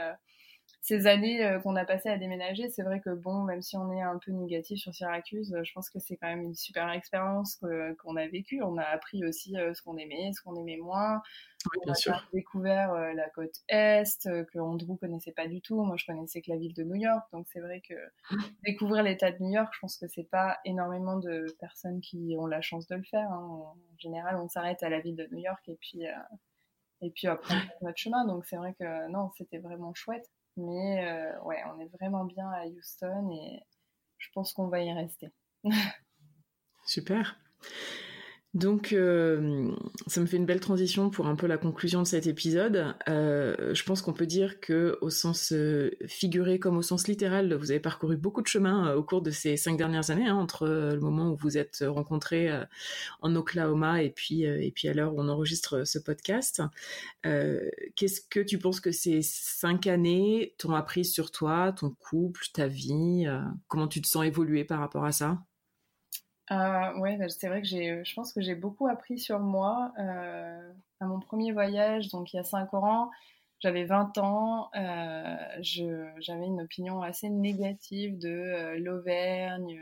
ces 0.87 1.05
années 1.05 1.45
euh, 1.45 1.59
qu'on 1.59 1.75
a 1.75 1.83
passées 1.83 2.07
à 2.07 2.17
déménager, 2.17 2.69
c'est 2.69 2.81
vrai 2.81 3.01
que 3.01 3.09
bon, 3.09 3.43
même 3.43 3.61
si 3.61 3.75
on 3.75 3.91
est 3.91 4.01
un 4.01 4.17
peu 4.19 4.31
négatif 4.31 4.79
sur 4.79 4.95
Syracuse, 4.95 5.53
je 5.61 5.73
pense 5.73 5.89
que 5.89 5.99
c'est 5.99 6.15
quand 6.15 6.27
même 6.27 6.43
une 6.43 6.55
super 6.55 6.89
expérience 6.91 7.59
qu'on 7.99 8.15
a 8.15 8.27
vécue. 8.27 8.63
On 8.63 8.77
a 8.77 8.83
appris 8.83 9.25
aussi 9.25 9.57
euh, 9.57 9.73
ce 9.73 9.81
qu'on 9.81 9.97
aimait, 9.97 10.31
ce 10.31 10.41
qu'on 10.41 10.55
aimait 10.55 10.77
moins. 10.77 11.21
on 11.85 11.91
a 11.91 12.21
découvert 12.31 12.93
euh, 12.93 13.11
la 13.11 13.29
côte 13.31 13.55
est 13.67 14.05
que 14.23 14.59
Andrew 14.59 14.95
connaissait 14.95 15.33
pas 15.33 15.47
du 15.47 15.59
tout. 15.59 15.83
Moi, 15.83 15.97
je 15.97 16.05
connaissais 16.05 16.41
que 16.41 16.51
la 16.51 16.57
ville 16.57 16.73
de 16.73 16.83
New 16.83 16.95
York, 16.95 17.21
donc 17.33 17.47
c'est 17.51 17.59
vrai 17.59 17.81
que 17.81 17.95
découvrir 18.65 19.03
l'État 19.03 19.29
de 19.31 19.43
New 19.43 19.51
York, 19.51 19.69
je 19.73 19.79
pense 19.81 19.97
que 19.97 20.07
c'est 20.07 20.29
pas 20.29 20.57
énormément 20.63 21.17
de 21.17 21.53
personnes 21.59 21.99
qui 21.99 22.37
ont 22.39 22.45
la 22.45 22.61
chance 22.61 22.87
de 22.87 22.95
le 22.95 23.03
faire. 23.03 23.29
Hein. 23.29 23.45
En 23.45 23.75
général, 23.97 24.37
on 24.37 24.47
s'arrête 24.47 24.81
à 24.83 24.89
la 24.89 25.01
ville 25.01 25.17
de 25.17 25.27
New 25.33 25.39
York 25.39 25.67
et 25.67 25.75
puis 25.81 26.05
et 27.01 27.11
puis 27.11 27.27
après 27.27 27.55
notre 27.81 27.97
chemin. 27.97 28.25
Donc 28.25 28.45
c'est 28.45 28.55
vrai 28.55 28.73
que 28.79 29.09
non, 29.09 29.31
c'était 29.35 29.59
vraiment 29.59 29.93
chouette. 29.93 30.29
Mais 30.57 31.07
euh, 31.07 31.39
ouais, 31.43 31.63
on 31.73 31.79
est 31.79 31.89
vraiment 31.99 32.25
bien 32.25 32.49
à 32.49 32.65
Houston 32.65 33.29
et 33.31 33.63
je 34.17 34.27
pense 34.33 34.53
qu'on 34.53 34.67
va 34.67 34.81
y 34.81 34.91
rester. 34.91 35.31
Super. 36.85 37.39
Donc, 38.57 38.91
euh, 38.91 39.71
ça 40.07 40.19
me 40.19 40.25
fait 40.25 40.37
une 40.37 40.47
belle 40.47 40.59
transition 40.59 41.11
pour 41.11 41.27
un 41.27 41.35
peu 41.35 41.45
la 41.45 41.59
conclusion 41.59 42.01
de 42.01 42.07
cet 42.07 42.25
épisode. 42.25 42.95
Euh, 43.07 43.75
je 43.75 43.83
pense 43.83 44.01
qu'on 44.01 44.13
peut 44.13 44.25
dire 44.25 44.59
que, 44.59 44.97
au 45.01 45.11
sens 45.11 45.51
euh, 45.51 45.91
figuré 46.07 46.57
comme 46.57 46.75
au 46.75 46.81
sens 46.81 47.07
littéral, 47.07 47.53
vous 47.53 47.69
avez 47.69 47.79
parcouru 47.79 48.17
beaucoup 48.17 48.41
de 48.41 48.47
chemin 48.47 48.95
au 48.95 49.03
cours 49.03 49.21
de 49.21 49.29
ces 49.29 49.57
cinq 49.57 49.77
dernières 49.77 50.09
années, 50.09 50.27
hein, 50.27 50.35
entre 50.35 50.67
le 50.67 50.99
moment 50.99 51.33
où 51.33 51.35
vous 51.35 51.59
êtes 51.59 51.83
rencontrés 51.87 52.49
en 53.21 53.35
Oklahoma 53.35 54.01
et 54.01 54.09
puis 54.09 54.41
et 54.41 54.71
puis 54.71 54.87
à 54.87 54.93
l'heure 54.93 55.13
où 55.13 55.21
on 55.21 55.29
enregistre 55.29 55.85
ce 55.85 55.99
podcast. 55.99 56.63
Qu'est-ce 57.23 58.21
que 58.21 58.39
tu 58.39 58.57
penses 58.57 58.79
que 58.79 58.91
ces 58.91 59.21
cinq 59.21 59.85
années 59.85 60.55
t'ont 60.57 60.73
appris 60.73 61.05
sur 61.05 61.29
toi, 61.29 61.73
ton 61.73 61.91
couple, 61.91 62.41
ta 62.53 62.65
vie 62.65 63.27
Comment 63.67 63.87
tu 63.87 64.01
te 64.01 64.07
sens 64.07 64.25
évoluer 64.25 64.63
par 64.63 64.79
rapport 64.79 65.05
à 65.05 65.11
ça? 65.11 65.37
Euh, 66.51 66.99
ouais, 66.99 67.17
bah, 67.17 67.29
c'est 67.29 67.47
vrai 67.47 67.61
que 67.61 67.67
j'ai, 67.67 68.03
je 68.03 68.13
pense 68.15 68.33
que 68.33 68.41
j'ai 68.41 68.55
beaucoup 68.55 68.87
appris 68.87 69.19
sur 69.19 69.39
moi. 69.39 69.91
Euh, 69.99 70.73
à 70.99 71.05
mon 71.05 71.19
premier 71.19 71.51
voyage, 71.51 72.09
donc 72.09 72.33
il 72.33 72.37
y 72.37 72.39
a 72.39 72.43
5 72.43 72.73
ans, 72.73 73.11
j'avais 73.59 73.85
20 73.85 74.17
ans, 74.19 74.69
euh, 74.75 75.35
j'avais 76.19 76.45
une 76.45 76.61
opinion 76.61 77.01
assez 77.01 77.29
négative 77.29 78.17
de 78.19 78.29
euh, 78.29 78.79
l'Auvergne, 78.79 79.81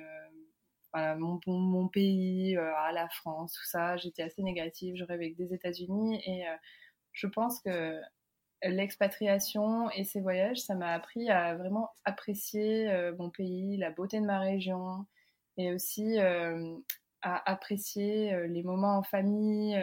euh, 0.95 1.15
mon, 1.17 1.87
pays, 1.89 2.53
la 2.55 3.09
France, 3.09 3.53
tout 3.53 3.65
ça. 3.65 3.97
J'étais 3.97 4.23
assez 4.23 4.41
négative, 4.43 4.95
je 4.95 5.03
rêvais 5.03 5.31
que 5.33 5.37
des 5.37 5.53
États-Unis 5.53 6.21
et 6.25 6.45
je 7.11 7.27
pense 7.27 7.59
que 7.59 7.99
l'expatriation 8.63 9.89
et 9.91 10.05
ces 10.05 10.21
voyages, 10.21 10.59
ça 10.59 10.73
m'a 10.73 10.93
appris 10.93 11.29
à 11.29 11.55
vraiment 11.55 11.89
apprécier 12.05 12.89
mon 13.19 13.29
pays, 13.29 13.75
la 13.75 13.91
beauté 13.91 14.21
de 14.21 14.25
ma 14.25 14.39
région, 14.39 15.05
et 15.57 15.71
aussi 15.71 16.19
euh, 16.19 16.75
à 17.21 17.49
apprécier 17.49 18.33
euh, 18.33 18.47
les 18.47 18.63
moments 18.63 18.97
en 18.97 19.03
famille. 19.03 19.77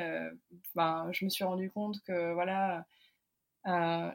ben, 0.74 1.08
je 1.12 1.24
me 1.24 1.30
suis 1.30 1.44
rendu 1.44 1.70
compte 1.70 2.00
que 2.06 2.32
voilà, 2.32 2.84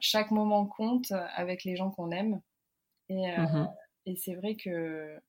chaque 0.01 0.31
moment 0.31 0.65
compte 0.65 1.11
avec 1.35 1.63
les 1.63 1.75
gens 1.75 1.91
qu'on 1.91 2.11
aime. 2.11 2.41
Et, 3.09 3.31
mmh 3.37 3.69
et 4.09 4.15
c'est 4.15 4.35
vrai 4.35 4.55
que 4.55 5.19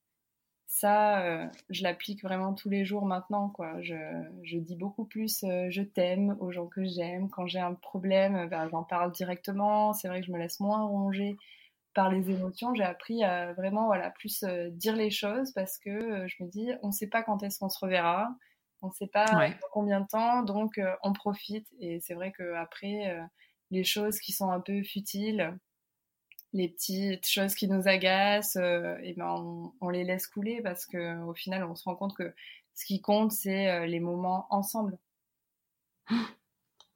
ça, 0.68 1.50
je 1.68 1.82
l'applique 1.82 2.22
vraiment 2.22 2.54
tous 2.54 2.68
les 2.68 2.84
jours 2.84 3.04
maintenant. 3.06 3.48
Quoi. 3.48 3.82
Je, 3.82 3.96
je 4.44 4.56
dis 4.56 4.76
beaucoup 4.76 5.04
plus 5.04 5.40
je 5.40 5.82
t'aime 5.82 6.36
aux 6.38 6.52
gens 6.52 6.68
que 6.68 6.84
j'aime. 6.84 7.28
Quand 7.28 7.48
j'ai 7.48 7.58
un 7.58 7.74
problème, 7.74 8.48
ben, 8.48 8.68
j'en 8.68 8.84
parle 8.84 9.10
directement. 9.10 9.92
C'est 9.94 10.06
vrai 10.06 10.20
que 10.20 10.28
je 10.28 10.32
me 10.32 10.38
laisse 10.38 10.60
moins 10.60 10.86
ronger 10.86 11.36
par 11.94 12.10
les 12.10 12.30
émotions, 12.30 12.74
j'ai 12.74 12.84
appris 12.84 13.24
à 13.24 13.52
vraiment 13.54 13.86
voilà 13.86 14.10
plus 14.10 14.42
euh, 14.42 14.70
dire 14.70 14.96
les 14.96 15.10
choses 15.10 15.52
parce 15.52 15.78
que 15.78 15.90
euh, 15.90 16.28
je 16.28 16.42
me 16.42 16.48
dis 16.48 16.70
on 16.82 16.88
ne 16.88 16.92
sait 16.92 17.06
pas 17.06 17.22
quand 17.22 17.42
est-ce 17.42 17.58
qu'on 17.58 17.68
se 17.68 17.78
reverra, 17.78 18.28
on 18.82 18.88
ne 18.88 18.92
sait 18.92 19.08
pas 19.08 19.50
combien 19.72 20.00
de 20.00 20.06
temps, 20.06 20.42
donc 20.42 20.78
euh, 20.78 20.94
on 21.02 21.12
profite. 21.12 21.66
Et 21.80 22.00
c'est 22.00 22.14
vrai 22.14 22.32
que 22.32 22.54
après 22.54 23.18
les 23.70 23.84
choses 23.84 24.20
qui 24.20 24.32
sont 24.32 24.50
un 24.50 24.60
peu 24.60 24.82
futiles, 24.82 25.58
les 26.52 26.68
petites 26.68 27.26
choses 27.26 27.54
qui 27.54 27.68
nous 27.68 27.88
agacent, 27.88 28.56
et 28.56 29.14
ben 29.16 29.72
on, 29.80 29.88
les 29.88 30.04
laisse 30.04 30.28
couler 30.28 30.62
parce 30.62 30.86
que 30.86 31.20
au 31.24 31.34
final, 31.34 31.64
on 31.64 31.74
se 31.74 31.84
rend 31.84 31.96
compte 31.96 32.16
que 32.16 32.32
ce 32.74 32.84
qui 32.84 33.00
compte, 33.00 33.32
c'est 33.32 33.86
les 33.88 34.00
moments 34.00 34.46
ensemble. 34.50 34.98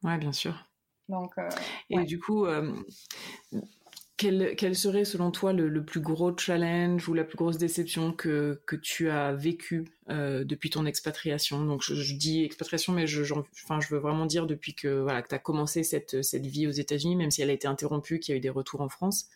Ouais, 0.05 0.19
bien 0.19 0.33
sûr. 0.33 0.69
Donc, 1.09 1.37
et 1.89 2.03
du 2.03 2.19
coup, 2.19 2.45
quel, 4.57 4.77
serait 4.77 5.05
selon 5.05 5.31
toi 5.31 5.53
le, 5.53 5.85
plus 5.85 6.01
gros 6.01 6.37
challenge 6.37 7.09
ou 7.09 7.15
la 7.15 7.25
plus 7.25 7.37
grosse 7.37 7.59
déception 7.59 8.13
que, 8.13 8.61
tu 8.83 9.11
as 9.11 9.33
vécu 9.33 9.89
euh, 10.09 10.45
depuis 10.45 10.71
ton 10.71 10.87
expatriation? 10.87 11.65
Donc 11.65 11.83
je, 11.83 12.15
dis 12.15 12.45
expatriation, 12.45 12.93
mais 12.93 13.07
je, 13.07 13.23
enfin, 13.65 13.81
je 13.81 13.89
veux 13.89 14.01
vraiment 14.01 14.27
dire 14.27 14.47
depuis 14.47 14.75
que, 14.75 15.01
voilà, 15.01 15.23
que 15.23 15.29
tu 15.29 15.35
as 15.35 15.39
commencé 15.39 15.83
cette, 15.83 16.23
cette 16.23 16.47
vie 16.47 16.67
aux 16.67 16.73
États-Unis, 16.73 17.17
même 17.17 17.31
si 17.31 17.43
elle 17.43 17.51
a 17.51 17.55
été 17.55 17.67
interrompue, 17.67 18.21
qu'il 18.21 18.33
y 18.33 18.35
a 18.35 18.39
eu 18.39 18.41
des 18.41 18.51
retours 18.51 18.81
en 18.81 18.89
France. 18.89 19.29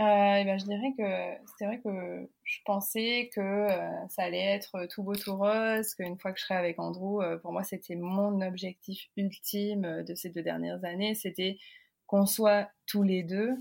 Euh, 0.00 0.36
et 0.36 0.44
ben, 0.44 0.58
je 0.58 0.64
dirais 0.64 0.94
que 0.98 1.52
c'est 1.58 1.66
vrai 1.66 1.78
que 1.78 2.28
je 2.44 2.58
pensais 2.64 3.30
que 3.34 3.40
euh, 3.40 4.08
ça 4.08 4.22
allait 4.22 4.54
être 4.54 4.86
tout 4.90 5.02
beau 5.02 5.14
tout 5.14 5.36
rose, 5.36 5.94
qu'une 5.94 6.18
fois 6.18 6.32
que 6.32 6.40
je 6.40 6.44
serais 6.44 6.56
avec 6.56 6.80
Andrew, 6.80 7.22
pour 7.42 7.52
moi 7.52 7.62
c'était 7.62 7.94
mon 7.94 8.40
objectif 8.40 9.10
ultime 9.16 10.02
de 10.02 10.14
ces 10.14 10.30
deux 10.30 10.42
dernières 10.42 10.84
années, 10.84 11.14
c'était 11.14 11.58
qu'on 12.12 12.26
soit 12.26 12.68
tous 12.86 13.02
les 13.02 13.22
deux. 13.22 13.56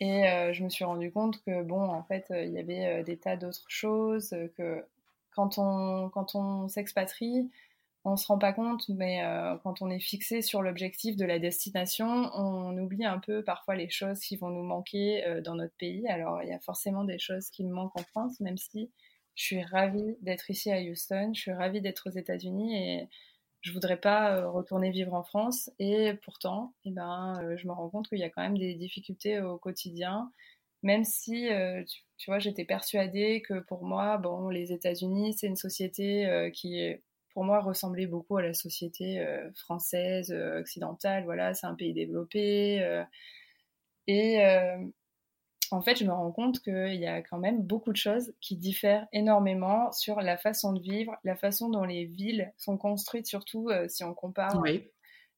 Et 0.00 0.28
euh, 0.28 0.52
je 0.52 0.64
me 0.64 0.68
suis 0.68 0.84
rendu 0.84 1.12
compte 1.12 1.40
que, 1.44 1.62
bon, 1.62 1.80
en 1.80 2.02
fait, 2.02 2.26
euh, 2.32 2.44
il 2.44 2.52
y 2.52 2.58
avait 2.58 2.86
euh, 2.86 3.02
des 3.04 3.16
tas 3.16 3.36
d'autres 3.36 3.66
choses, 3.68 4.30
que 4.56 4.84
quand 5.30 5.58
on, 5.58 6.10
quand 6.10 6.34
on 6.34 6.66
s'expatrie, 6.66 7.48
on 8.02 8.16
se 8.16 8.26
rend 8.26 8.38
pas 8.38 8.52
compte, 8.52 8.88
mais 8.88 9.20
quand 9.62 9.82
on 9.82 9.90
est 9.90 10.00
fixé 10.00 10.40
sur 10.40 10.62
l'objectif 10.62 11.16
de 11.16 11.26
la 11.26 11.38
destination, 11.38 12.30
on 12.34 12.76
oublie 12.78 13.04
un 13.04 13.18
peu 13.18 13.44
parfois 13.44 13.74
les 13.74 13.90
choses 13.90 14.20
qui 14.20 14.36
vont 14.36 14.48
nous 14.48 14.62
manquer 14.62 15.40
dans 15.44 15.54
notre 15.54 15.74
pays. 15.74 16.08
Alors, 16.08 16.42
il 16.42 16.48
y 16.48 16.52
a 16.52 16.60
forcément 16.60 17.04
des 17.04 17.18
choses 17.18 17.50
qui 17.50 17.64
me 17.64 17.72
manquent 17.72 17.98
en 17.98 18.04
France, 18.04 18.40
même 18.40 18.56
si 18.56 18.90
je 19.34 19.44
suis 19.44 19.62
ravie 19.62 20.16
d'être 20.22 20.50
ici 20.50 20.72
à 20.72 20.80
Houston, 20.80 21.32
je 21.34 21.40
suis 21.40 21.52
ravie 21.52 21.82
d'être 21.82 22.08
aux 22.08 22.16
États-Unis 22.16 22.76
et 22.76 23.08
je 23.60 23.72
voudrais 23.72 23.96
pas 23.96 24.36
euh, 24.36 24.50
retourner 24.50 24.90
vivre 24.90 25.14
en 25.14 25.22
France 25.22 25.70
et 25.78 26.14
pourtant 26.22 26.74
eh 26.84 26.90
ben 26.90 27.40
euh, 27.42 27.56
je 27.56 27.66
me 27.66 27.72
rends 27.72 27.88
compte 27.88 28.08
qu'il 28.08 28.18
y 28.18 28.24
a 28.24 28.30
quand 28.30 28.42
même 28.42 28.58
des 28.58 28.74
difficultés 28.74 29.40
au 29.40 29.58
quotidien 29.58 30.30
même 30.82 31.04
si 31.04 31.48
euh, 31.50 31.82
tu, 32.16 32.30
vois 32.30 32.38
j'étais 32.38 32.64
persuadée 32.64 33.42
que 33.42 33.60
pour 33.60 33.84
moi 33.84 34.18
bon 34.18 34.48
les 34.48 34.72
États-Unis 34.72 35.34
c'est 35.34 35.48
une 35.48 35.56
société 35.56 36.50
qui 36.54 36.94
pour 37.34 37.44
moi 37.44 37.60
ressemblait 37.60 38.06
beaucoup 38.06 38.36
à 38.36 38.42
la 38.42 38.54
société 38.54 39.24
française 39.54 40.32
occidentale. 40.32 41.24
Voilà 41.24 41.54
c'est 41.54 41.66
un 41.66 41.74
pays 41.74 41.94
développé 41.94 43.04
et 44.06 44.38
en 45.70 45.82
fait, 45.82 45.96
je 45.96 46.04
me 46.04 46.12
rends 46.12 46.32
compte 46.32 46.60
qu'il 46.60 46.94
y 46.94 47.06
a 47.06 47.22
quand 47.22 47.38
même 47.38 47.62
beaucoup 47.62 47.92
de 47.92 47.96
choses 47.96 48.32
qui 48.40 48.56
diffèrent 48.56 49.06
énormément 49.12 49.92
sur 49.92 50.20
la 50.20 50.36
façon 50.38 50.72
de 50.72 50.80
vivre, 50.80 51.16
la 51.24 51.36
façon 51.36 51.68
dont 51.68 51.84
les 51.84 52.04
villes 52.04 52.52
sont 52.56 52.76
construites, 52.76 53.26
surtout 53.26 53.68
euh, 53.68 53.88
si 53.88 54.04
on 54.04 54.14
compare 54.14 54.62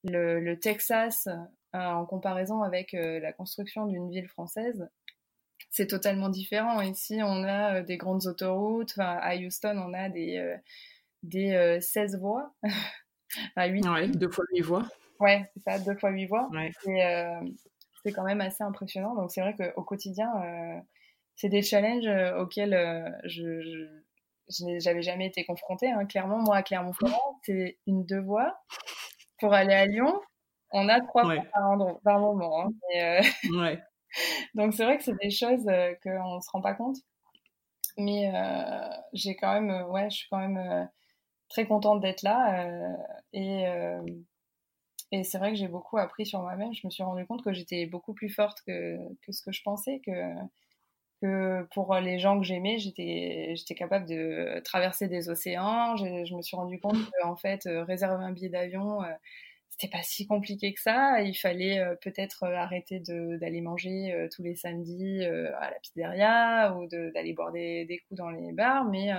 le, 0.05 0.55
Texas 0.55 1.27
euh, 1.27 1.79
en 1.79 2.07
comparaison 2.07 2.63
avec 2.63 2.95
euh, 2.95 3.21
la 3.21 3.33
construction 3.33 3.87
d'une 3.87 4.11
ville 4.11 4.29
française. 4.29 4.89
C'est 5.71 5.87
totalement 5.87 6.29
différent. 6.29 6.81
Ici, 6.81 7.21
on 7.23 7.45
a 7.45 7.83
des 7.83 7.97
grandes 7.97 8.27
autoroutes. 8.27 8.95
à 8.99 9.37
Houston, 9.37 9.77
on 9.79 9.95
a 9.95 10.09
des, 10.09 10.57
des 11.23 11.79
16 11.81 12.19
voies. 12.19 12.53
à 13.57 13.67
8 13.67 13.89
ouais, 13.89 14.09
deux 14.09 14.31
fois 14.31 14.45
8 14.53 14.63
voies. 14.63 14.89
Ouais, 15.21 15.49
c'est 15.55 15.63
ça, 15.63 15.79
deux 15.79 15.95
fois 15.97 16.11
8 16.11 16.27
voies. 16.27 16.51
Et, 16.87 17.03
c'est 18.03 18.13
quand 18.13 18.25
même 18.25 18.41
assez 18.41 18.63
impressionnant. 18.63 19.15
Donc 19.15 19.31
c'est 19.31 19.41
vrai 19.41 19.55
qu'au 19.55 19.83
quotidien, 19.83 20.31
euh, 20.43 20.81
c'est 21.37 21.49
des 21.49 21.63
challenges 21.63 22.07
euh, 22.07 22.39
auxquels 22.41 22.75
euh, 22.75 23.09
je, 23.25 24.85
n'avais 24.85 25.03
jamais 25.03 25.27
été 25.27 25.45
confrontée. 25.45 25.91
Hein. 25.91 26.07
Clairement, 26.07 26.39
moi, 26.39 26.57
à 26.57 26.63
Clermont-Ferrand, 26.63 27.39
c'est 27.45 27.79
une 27.87 28.05
deux 28.05 28.21
voies. 28.21 28.59
Pour 29.39 29.55
aller 29.55 29.75
à 29.75 29.87
Lyon, 29.87 30.21
on 30.71 30.89
a 30.89 31.01
trois 31.01 31.25
voies 31.25 31.45
par, 32.05 32.21
moment. 32.21 32.67
Hein. 32.67 33.21
ouais. 33.55 33.83
Donc 34.55 34.75
c'est 34.75 34.85
vrai 34.85 34.99
que 34.99 35.05
c'est 35.05 35.17
des 35.23 35.31
choses 35.31 35.65
qu'on 36.03 36.37
ne 36.37 36.41
se 36.41 36.51
rend 36.51 36.61
pas 36.61 36.75
compte. 36.75 36.97
Mais 37.97 38.33
j'ai 39.13 39.37
quand 39.37 39.61
même, 39.61 39.87
ouais, 39.89 40.11
je 40.11 40.17
suis 40.17 40.29
quand 40.31 40.39
même 40.39 40.89
très 41.49 41.67
contente 41.67 42.01
d'être 42.01 42.23
là. 42.23 42.67
et 43.33 43.67
et 45.13 45.25
c'est 45.25 45.39
vrai 45.39 45.51
que 45.51 45.59
j'ai 45.59 45.69
beaucoup 45.69 45.99
appris 45.99 46.27
sur 46.27 46.41
moi-même. 46.41 46.73
Je 46.73 46.87
me 46.87 46.91
suis 46.91 47.03
rendu 47.03 47.27
compte 47.27 47.43
que 47.43 47.53
j'étais 47.53 47.87
beaucoup 47.87 48.15
plus 48.15 48.31
forte 48.31 48.63
que, 48.67 48.97
que 49.23 49.33
ce 49.33 49.43
que 49.43 49.53
je 49.53 49.63
pensais, 49.63 50.01
que, 50.07 50.13
que 51.21 51.67
pour 51.75 51.95
les 51.97 52.19
gens 52.19 52.39
que 52.39 52.47
j'aimais, 52.47 52.79
j'étais, 52.79 53.55
capable 53.75 54.07
de 54.07 54.61
traverser 54.65 55.09
des 55.09 55.29
océans. 55.29 55.97
Je, 55.97 56.25
je 56.25 56.35
me 56.35 56.43
suis 56.43 56.57
rendu 56.57 56.79
compte 56.81 56.99
qu'en 57.21 57.37
fait, 57.37 57.67
euh, 57.67 57.85
réserver 57.85 58.25
un 58.25 58.33
billet 58.33 58.49
d'avion, 58.49 59.03
euh, 59.03 59.09
c'était 59.69 59.89
pas 59.89 60.03
si 60.03 60.27
compliqué 60.27 60.73
que 60.75 60.81
ça. 60.81 61.23
Il 61.23 61.35
fallait 61.35 61.81
euh, 61.81 61.95
peut-être 61.97 62.45
arrêter 62.45 63.01
d'aller 63.01 63.61
manger 63.61 64.29
tous 64.35 64.43
les 64.43 64.55
samedis 64.55 65.25
à 65.25 65.71
la 65.71 65.79
pizzeria 65.83 66.75
ou 66.77 66.87
de, 66.87 67.11
d'aller 67.15 67.33
boire 67.33 67.53
des, 67.53 67.85
des, 67.85 67.99
coups 67.99 68.19
dans 68.19 68.31
les 68.31 68.53
bars, 68.53 68.85
mais 68.85 69.11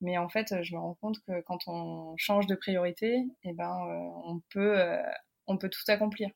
mais 0.00 0.18
en 0.18 0.28
fait, 0.28 0.62
je 0.62 0.74
me 0.74 0.80
rends 0.80 0.94
compte 0.94 1.20
que 1.26 1.40
quand 1.42 1.58
on 1.66 2.14
change 2.16 2.46
de 2.46 2.54
priorité, 2.54 3.24
eh 3.42 3.52
ben, 3.52 3.74
euh, 3.88 4.20
on, 4.24 4.40
peut, 4.50 4.78
euh, 4.78 5.02
on 5.46 5.56
peut 5.56 5.70
tout 5.70 5.82
accomplir. 5.88 6.30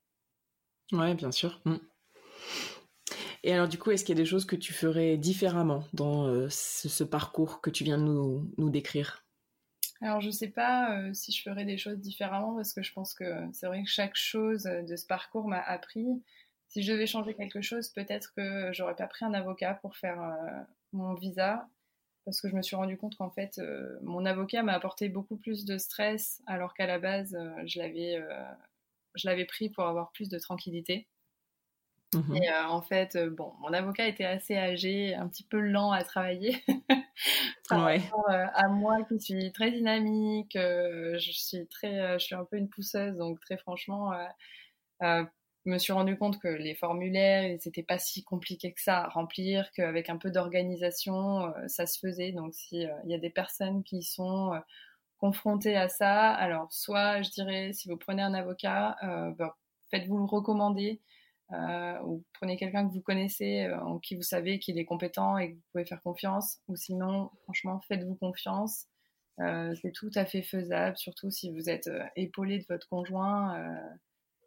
Ouais, 0.92 1.14
bien 1.14 1.30
sûr. 1.30 1.60
Mm. 1.64 1.76
Et 3.44 3.52
alors, 3.52 3.68
du 3.68 3.78
coup, 3.78 3.90
est-ce 3.90 4.04
qu'il 4.04 4.16
y 4.16 4.20
a 4.20 4.22
des 4.22 4.28
choses 4.28 4.44
que 4.44 4.56
tu 4.56 4.72
ferais 4.72 5.16
différemment 5.16 5.84
dans 5.92 6.26
euh, 6.26 6.48
ce, 6.50 7.04
parcours 7.04 7.60
que 7.60 7.70
tu 7.70 7.84
viens 7.84 7.98
de 7.98 8.04
nous, 8.04 8.50
nous 8.58 8.70
décrire? 8.70 9.24
Alors, 10.00 10.20
je 10.20 10.28
ne 10.28 10.32
sais 10.32 10.48
pas 10.48 11.12
si 11.12 11.32
je 11.32 11.42
ferais 11.42 11.64
des 11.64 11.78
choses 11.78 11.98
différemment 11.98 12.54
parce 12.54 12.72
que 12.72 12.82
je 12.82 12.92
pense 12.92 13.14
que 13.14 13.24
c'est 13.52 13.66
vrai 13.66 13.82
que 13.82 13.88
chaque 13.88 14.14
chose 14.16 14.62
de 14.62 14.96
ce 14.96 15.06
parcours 15.06 15.48
m'a 15.48 15.60
appris. 15.60 16.06
Si 16.68 16.82
je 16.82 16.92
devais 16.92 17.06
changer 17.06 17.34
quelque 17.34 17.62
chose, 17.62 17.88
peut-être 17.88 18.32
que 18.36 18.72
j'aurais 18.72 18.94
pas 18.94 19.08
pris 19.08 19.24
un 19.24 19.34
avocat 19.34 19.74
pour 19.74 19.96
faire 19.96 20.18
mon 20.92 21.14
visa 21.14 21.68
parce 22.28 22.42
que 22.42 22.48
je 22.50 22.54
me 22.54 22.60
suis 22.60 22.76
rendu 22.76 22.98
compte 22.98 23.16
qu'en 23.16 23.30
fait, 23.30 23.58
euh, 23.58 23.98
mon 24.02 24.26
avocat 24.26 24.62
m'a 24.62 24.74
apporté 24.74 25.08
beaucoup 25.08 25.38
plus 25.38 25.64
de 25.64 25.78
stress, 25.78 26.42
alors 26.46 26.74
qu'à 26.74 26.84
la 26.84 26.98
base, 26.98 27.34
euh, 27.34 27.62
je 27.64 27.78
l'avais, 27.78 28.16
euh, 28.16 28.44
je 29.14 29.26
l'avais 29.26 29.46
pris 29.46 29.70
pour 29.70 29.84
avoir 29.84 30.12
plus 30.12 30.28
de 30.28 30.38
tranquillité. 30.38 31.08
Mhm. 32.14 32.36
Et 32.36 32.52
en 32.52 32.82
fait, 32.82 33.16
bon, 33.16 33.54
mon 33.60 33.72
avocat 33.72 34.08
était 34.08 34.26
assez 34.26 34.58
âgé, 34.58 35.14
un 35.14 35.26
petit 35.26 35.42
peu 35.42 35.58
lent 35.58 35.90
à 35.90 36.04
travailler. 36.04 36.62
Par 37.70 37.80
rapport 37.80 38.28
à 38.28 38.68
moi 38.68 39.02
qui 39.04 39.18
suis 39.18 39.50
très 39.52 39.70
dynamique, 39.70 40.52
je 40.54 41.30
suis 41.32 41.66
très, 41.66 42.18
je 42.18 42.24
suis 42.24 42.34
un 42.34 42.44
peu 42.44 42.58
une 42.58 42.68
pousseuse, 42.68 43.16
donc 43.16 43.40
très 43.40 43.56
franchement, 43.56 44.12
je 45.64 45.70
me 45.70 45.78
suis 45.78 45.92
rendu 45.92 46.16
compte 46.16 46.38
que 46.38 46.48
les 46.48 46.74
formulaires, 46.74 47.56
c'était 47.60 47.82
pas 47.82 47.98
si 47.98 48.24
compliqué 48.24 48.72
que 48.72 48.80
ça 48.80 49.04
à 49.04 49.08
remplir, 49.08 49.70
qu'avec 49.72 50.08
un 50.08 50.16
peu 50.16 50.30
d'organisation, 50.30 51.46
euh, 51.46 51.68
ça 51.68 51.86
se 51.86 51.98
faisait. 51.98 52.32
Donc, 52.32 52.54
s'il 52.54 52.86
euh, 52.86 52.94
il 53.04 53.10
y 53.10 53.14
a 53.14 53.18
des 53.18 53.30
personnes 53.30 53.82
qui 53.82 54.02
sont 54.02 54.54
euh, 54.54 54.58
confrontées 55.18 55.76
à 55.76 55.88
ça, 55.88 56.30
alors 56.32 56.72
soit, 56.72 57.22
je 57.22 57.30
dirais, 57.30 57.72
si 57.72 57.88
vous 57.88 57.96
prenez 57.96 58.22
un 58.22 58.34
avocat, 58.34 58.96
bah, 59.36 59.56
faites-vous 59.90 60.18
le 60.18 60.24
recommander, 60.24 61.00
ou 62.04 62.24
prenez 62.34 62.56
quelqu'un 62.56 62.86
que 62.86 62.92
vous 62.92 63.00
connaissez, 63.00 63.68
en 63.82 63.98
qui 63.98 64.14
vous 64.14 64.22
savez 64.22 64.60
qu'il 64.60 64.78
est 64.78 64.84
compétent 64.84 65.36
et 65.38 65.50
que 65.50 65.54
vous 65.56 65.62
pouvez 65.72 65.84
faire 65.84 66.00
confiance, 66.02 66.60
ou 66.68 66.76
sinon, 66.76 67.30
franchement, 67.42 67.80
faites-vous 67.88 68.14
confiance. 68.14 68.86
c'est 69.38 69.92
tout 69.92 70.12
à 70.14 70.24
fait 70.24 70.42
faisable, 70.42 70.96
surtout 70.96 71.32
si 71.32 71.50
vous 71.50 71.68
êtes 71.68 71.90
épaulé 72.14 72.60
de 72.60 72.64
votre 72.68 72.88
conjoint 72.88 73.60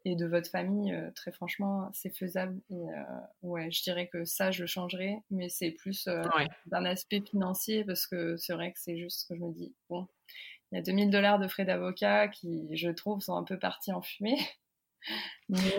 et 0.05 0.15
de 0.15 0.25
votre 0.25 0.49
famille, 0.49 0.93
euh, 0.93 1.11
très 1.11 1.31
franchement, 1.31 1.89
c'est 1.93 2.15
faisable. 2.15 2.59
Et 2.69 2.89
euh, 2.89 3.03
ouais, 3.43 3.71
je 3.71 3.83
dirais 3.83 4.07
que 4.07 4.25
ça, 4.25 4.51
je 4.51 4.61
le 4.61 4.67
changerais, 4.67 5.21
mais 5.29 5.49
c'est 5.49 5.71
plus 5.71 6.07
euh, 6.07 6.23
d'un 6.65 6.85
aspect 6.85 7.21
financier 7.21 7.83
parce 7.83 8.07
que 8.07 8.35
c'est 8.37 8.53
vrai 8.53 8.71
que 8.71 8.79
c'est 8.79 8.97
juste 8.97 9.21
ce 9.21 9.25
que 9.27 9.35
je 9.35 9.41
me 9.41 9.51
dis. 9.53 9.73
Bon, 9.89 10.07
il 10.71 10.75
y 10.75 10.79
a 10.79 10.81
2000 10.81 11.09
dollars 11.11 11.39
de 11.39 11.47
frais 11.47 11.65
d'avocat 11.65 12.27
qui, 12.27 12.75
je 12.75 12.89
trouve, 12.89 13.21
sont 13.21 13.35
un 13.35 13.43
peu 13.43 13.59
partis 13.59 13.91
en 13.91 14.01
fumée. 14.01 14.37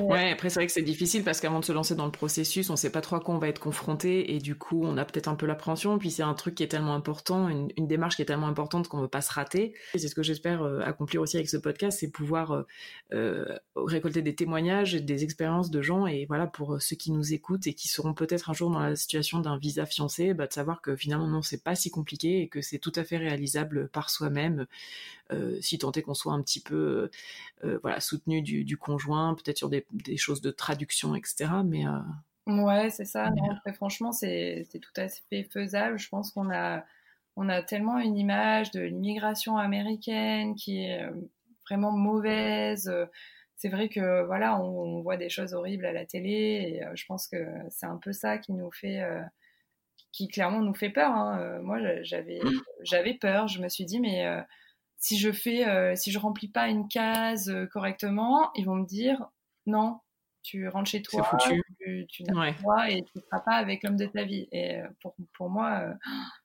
Ouais, 0.01 0.31
après 0.31 0.51
c'est 0.51 0.61
vrai 0.61 0.67
que 0.67 0.73
c'est 0.73 0.83
difficile 0.83 1.25
parce 1.25 1.41
qu'avant 1.41 1.61
de 1.61 1.65
se 1.65 1.73
lancer 1.73 1.95
dans 1.95 2.05
le 2.05 2.13
processus, 2.13 2.69
on 2.69 2.77
sait 2.77 2.91
pas 2.91 3.01
trop 3.01 3.17
à 3.17 3.21
quoi 3.21 3.35
on 3.35 3.39
va 3.39 3.49
être 3.49 3.59
confronté 3.59 4.35
et 4.35 4.39
du 4.39 4.55
coup 4.55 4.85
on 4.85 4.99
a 4.99 5.05
peut-être 5.05 5.29
un 5.29 5.35
peu 5.35 5.47
l'appréhension. 5.47 5.99
Puis 5.99 6.11
c'est 6.11 6.23
un 6.23 6.35
truc 6.35 6.57
qui 6.57 6.63
est 6.63 6.69
tellement 6.69 6.95
important, 6.95 7.49
une, 7.49 7.71
démarche 7.87 8.17
qui 8.17 8.23
est 8.23 8.27
tellement 8.27 8.49
importante 8.49 8.89
qu'on 8.89 9.01
veut 9.01 9.09
pas 9.09 9.23
se 9.23 9.33
rater. 9.33 9.75
C'est 9.95 10.09
ce 10.09 10.15
que 10.15 10.23
j'espère 10.23 10.63
euh, 10.63 10.81
accomplir 10.81 11.23
aussi 11.23 11.37
avec 11.37 11.49
ce 11.49 11.57
podcast, 11.57 11.99
c'est 12.01 12.11
pouvoir 12.11 12.53
euh, 12.53 12.63
euh, 13.15 13.59
récolter 13.75 14.21
des 14.21 14.35
témoignages 14.35 14.95
et 14.95 15.01
des 15.01 15.25
expériences 15.25 15.71
de 15.71 15.81
gens 15.81 16.07
et 16.07 16.27
voilà 16.27 16.47
pour 16.47 16.81
ceux 16.81 16.97
qui 16.97 17.11
nous 17.11 17.33
écoutent 17.33 17.67
et 17.67 17.75
qui 17.75 17.89
seront 17.89 18.13
peut-être 18.13 18.51
un 18.51 18.53
jour 18.53 18.71
dans 18.71 18.81
la 18.81 18.95
situation 18.95 19.39
d'un 19.39 19.57
visa 19.57 19.87
fiancé, 19.87 20.35
bah, 20.35 20.47
de 20.47 20.53
savoir 20.53 20.83
que 20.83 20.97
finalement 20.97 21.29
non 21.29 21.43
c'est 21.43 21.63
pas 21.63 21.75
si 21.75 21.91
compliqué 21.91 22.43
et 22.43 22.49
que 22.49 22.61
c'est 22.61 22.79
tout 22.79 22.93
à 22.95 23.05
fait 23.05 23.17
réalisable 23.17 23.89
par 23.89 24.11
soi-même 24.11 24.67
si 25.61 25.79
tant 25.79 25.93
est 25.93 26.03
qu'on 26.03 26.13
soit 26.13 26.35
un 26.35 26.43
petit 26.43 26.61
peu 26.61 27.09
voilà 27.83 28.01
soutenu 28.01 28.43
du, 28.43 28.65
du 28.65 28.77
conjoint, 28.77 29.35
peut-être 29.35 29.62
sur 29.63 29.71
des, 29.71 30.17
choses 30.17 30.41
de 30.41 30.51
traduction, 30.51 31.15
etc. 31.15 31.51
Mais 31.65 31.85
ouais, 32.47 32.91
c'est 32.91 33.05
ça. 33.05 33.31
franchement, 33.75 34.13
c'est 34.13 34.67
tout 34.73 35.01
à 35.01 35.09
fait 35.09 35.45
faisable. 35.45 35.99
Je 35.99 36.09
pense 36.09 36.33
qu'on 36.33 36.51
a 36.53 36.85
on 37.37 37.49
a 37.49 37.63
tellement 37.63 37.99
une 37.99 38.19
image 38.19 38.73
de 38.73 38.81
l'immigration 38.81 39.57
américaine 39.57 40.55
qui 40.55 40.85
est 40.85 41.09
vraiment 41.67 41.93
mauvaise. 41.93 42.93
C'est 43.57 43.71
vrai 43.71 43.89
que 43.89 44.27
voilà, 44.27 44.61
on, 44.61 45.01
voit 45.01 45.17
des 45.17 45.31
choses 45.31 45.55
horribles 45.55 45.87
à 45.87 45.93
la 45.93 46.05
télé 46.05 46.31
et 46.31 46.83
je 46.95 47.07
pense 47.07 47.27
que 47.29 47.47
c'est 47.71 47.87
un 47.87 47.97
peu 47.97 48.13
ça 48.13 48.39
qui 48.39 48.53
nous 48.53 48.71
fait 48.71 49.03
qui 50.11 50.29
clairement 50.29 50.61
nous 50.61 50.75
fait 50.75 50.91
peur. 50.91 51.11
Hein. 51.11 51.61
moi, 51.63 51.79
j'avais, 52.03 52.41
mmh. 52.41 52.61
j'avais 52.83 53.15
peur. 53.15 53.49
Je 53.49 53.63
me 53.63 53.69
suis 53.71 53.87
dit, 53.87 53.99
mais 53.99 54.27
si 55.03 55.19
je 55.19 55.33
fais, 55.33 55.69
euh, 55.69 55.97
si 55.97 56.13
je 56.13 56.19
remplis 56.19 56.49
pas 56.49 56.69
une 56.69 56.87
case 56.87 57.51
euh, 57.51 57.67
correctement, 57.67 58.53
ils 58.55 58.65
vont 58.65 58.77
me 58.77 58.87
dire 58.87 59.29
non, 59.67 60.01
tu 60.43 60.69
rentres 60.69 60.91
chez 60.91 61.03
toi, 61.03 61.31
tu, 61.81 62.07
tu 62.09 62.23
n'as 62.25 62.53
pas 62.53 62.91
et 62.91 63.03
tu 63.03 63.13
ne 63.19 63.23
seras 63.23 63.41
pas 63.41 63.55
avec 63.55 63.83
l'homme 63.83 63.97
de 63.97 64.07
ta 64.07 64.25
vie. 64.25 64.49
Et 64.53 64.77
euh, 64.81 64.89
pour, 65.01 65.15
pour 65.37 65.51
moi, 65.51 65.95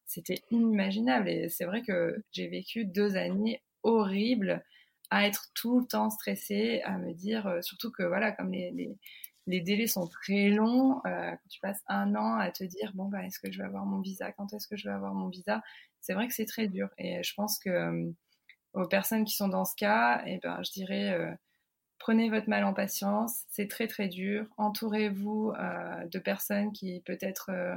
c'était 0.06 0.42
inimaginable. 0.52 1.30
Et 1.30 1.50
c'est 1.50 1.66
vrai 1.66 1.82
que 1.82 2.24
j'ai 2.32 2.48
vécu 2.48 2.86
deux 2.86 3.16
années 3.16 3.62
horribles 3.84 4.64
à 5.10 5.26
être 5.26 5.48
tout 5.56 5.80
le 5.80 5.88
temps 5.88 6.10
stressée, 6.10 6.82
à 6.84 6.98
me 6.98 7.14
dire, 7.14 7.60
surtout 7.62 7.92
que 7.92 8.04
voilà, 8.04 8.34
comme 8.34 8.52
les, 8.52 8.72
les, 8.72 8.98
les 9.48 9.62
délais 9.62 9.88
sont 9.88 10.08
très 10.08 10.50
longs, 10.50 11.00
quand 11.04 11.38
tu 11.50 11.60
passes 11.62 11.82
un 11.88 12.14
an 12.16 12.38
à 12.38 12.52
te 12.52 12.66
dire, 12.66 12.92
bon, 12.94 13.06
bah, 13.06 13.24
est-ce 13.24 13.40
que 13.40 13.52
je 13.52 13.58
vais 13.58 13.66
avoir 13.66 13.86
mon 13.86 14.02
visa? 14.02 14.32
Quand 14.34 14.54
est-ce 14.54 14.68
que 14.68 14.76
je 14.76 14.88
vais 14.90 14.94
avoir 14.94 15.14
mon 15.14 15.30
visa? 15.30 15.62
C'est 16.02 16.14
vrai 16.14 16.28
que 16.28 16.34
c'est 16.34 16.46
très 16.46 16.68
dur. 16.68 16.90
Et 16.98 17.24
je 17.24 17.34
pense 17.34 17.58
que 17.60 18.14
aux 18.74 18.88
personnes 18.88 19.26
qui 19.26 19.36
sont 19.36 19.48
dans 19.48 19.66
ce 19.66 19.76
cas, 19.76 20.22
et 20.26 20.36
eh 20.36 20.40
ben, 20.44 20.62
je 20.64 20.72
dirais, 20.72 21.14
euh, 21.14 21.34
prenez 22.00 22.30
votre 22.30 22.50
mal 22.50 22.64
en 22.64 22.74
patience, 22.74 23.44
c'est 23.50 23.68
très 23.68 23.88
très 23.88 24.08
dur. 24.08 24.46
Entourez-vous 24.58 25.54
euh, 25.58 26.06
de 26.06 26.20
personnes 26.20 26.72
qui 26.72 27.02
peut-être 27.06 27.50
euh, 27.52 27.76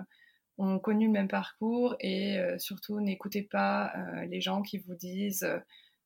ont 0.58 0.78
connu 0.78 1.06
le 1.06 1.12
même 1.12 1.28
parcours 1.28 1.96
et 2.00 2.38
surtout 2.58 3.00
n'écoutez 3.00 3.42
pas 3.42 3.94
les 4.28 4.42
gens 4.42 4.60
qui 4.60 4.76
vous 4.76 4.94
disent 4.94 5.48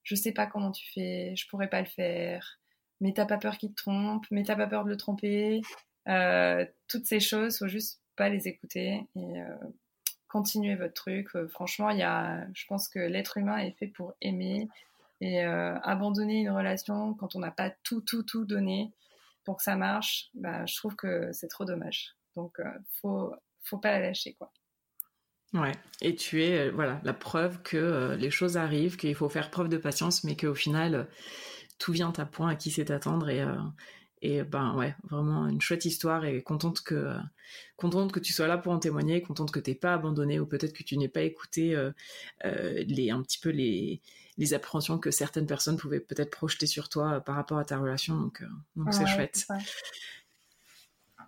je 0.05 0.15
sais 0.15 0.31
pas 0.31 0.47
comment 0.47 0.71
tu 0.71 0.87
fais, 0.93 1.35
je 1.35 1.49
pourrais 1.49 1.69
pas 1.69 1.81
le 1.81 1.89
faire, 1.89 2.61
mais 3.01 3.13
t'as 3.13 3.27
pas 3.27 3.39
peur 3.39 3.59
qu'il 3.59 3.71
te 3.71 3.83
trompe, 3.83 4.25
mais 4.31 4.45
t'as 4.45 4.55
pas 4.55 4.69
peur 4.69 4.85
de 4.85 4.91
le 4.91 4.97
tromper. 4.97 5.61
toutes 6.87 7.07
ces 7.07 7.19
choses, 7.19 7.59
faut 7.59 7.67
juste 7.67 8.01
pas 8.15 8.29
les 8.29 8.47
écouter 8.47 9.09
et 9.17 9.43
continuez 10.35 10.75
votre 10.75 10.95
truc. 10.95 11.29
Euh, 11.37 11.47
franchement, 11.47 11.91
il 11.91 11.99
y 11.99 12.03
a, 12.03 12.45
je 12.55 12.67
pense 12.67 12.89
que 12.89 12.99
l'être 12.99 13.37
humain 13.39 13.59
est 13.59 13.71
fait 13.79 13.87
pour 13.87 14.15
aimer 14.21 14.69
et 15.21 15.45
euh, 15.45 15.79
abandonner 15.81 16.41
une 16.41 16.51
relation 16.51 17.15
quand 17.15 17.37
on 17.37 17.41
n'a 17.41 17.51
pas 17.51 17.71
tout, 17.83 18.01
tout, 18.01 18.23
tout 18.23 18.45
donné 18.45 18.93
pour 19.45 19.57
que 19.57 19.63
ça 19.63 19.77
marche, 19.77 20.31
bah, 20.35 20.65
je 20.67 20.77
trouve 20.77 20.97
que 20.97 21.33
c'est 21.33 21.49
trop 21.49 21.65
dommage. 21.65 22.17
Donc, 22.37 22.59
euh, 22.61 22.65
faut, 23.01 23.33
faut 23.63 23.79
pas 23.79 23.93
la 23.93 24.01
lâcher, 24.01 24.35
quoi. 24.35 24.53
Ouais, 25.53 25.73
et 26.01 26.17
tu 26.17 26.43
es 26.43 26.71
voilà 26.71 27.01
la 27.05 27.13
preuve 27.13 27.63
que 27.63 28.17
les 28.19 28.31
choses 28.33 28.57
arrivent, 28.57 28.97
qu'il 28.97 29.15
faut 29.15 29.29
faire 29.29 29.51
preuve 29.53 29.69
de 29.69 29.77
patience, 29.77 30.25
mais 30.25 30.37
qu'au 30.37 30.55
final 30.55 31.07
tout 31.79 31.93
vient 31.93 32.13
à 32.17 32.25
point 32.27 32.49
à 32.49 32.57
qui 32.57 32.73
sait 32.73 32.91
attendre 32.91 33.29
et, 33.29 33.47
et 34.25 34.43
ben 34.43 34.75
ouais, 34.75 34.95
vraiment 35.05 35.47
une 35.47 35.61
chouette 35.61 35.85
histoire 35.85 36.25
et 36.25 36.43
contente 36.43 36.81
que 36.81 37.15
contente 37.77 38.11
que 38.11 38.21
tu 38.21 38.33
sois 38.33 38.47
là 38.47 38.57
pour 38.57 38.73
en 38.73 38.79
témoigner, 38.79 39.21
contente 39.21 39.51
que 39.51 39.61
t'aies 39.61 39.75
pas 39.75 39.93
abandonné 39.93 40.41
ou 40.41 40.47
peut-être 40.47 40.73
que 40.73 40.83
tu 40.83 40.97
n'aies 40.97 41.11
pas 41.11 41.21
écouté 41.21 41.77
euh, 41.77 41.93
euh, 42.47 42.83
les 42.87 43.11
un 43.11 43.23
petit 43.23 43.39
peu 43.39 43.51
les 43.51 44.01
les 44.39 44.55
appréhensions 44.55 44.99
que 44.99 45.11
certaines 45.11 45.47
personnes 45.47 45.77
pouvaient 45.77 46.01
peut-être 46.01 46.31
projeter 46.31 46.67
sur 46.67 46.89
toi 46.89 47.15
euh, 47.15 47.21
par 47.21 47.37
rapport 47.37 47.59
à 47.59 47.65
ta 47.65 47.79
relation. 47.79 48.17
Donc 48.17 48.43
donc 48.77 48.93
c'est 48.93 49.07
chouette. 49.07 49.47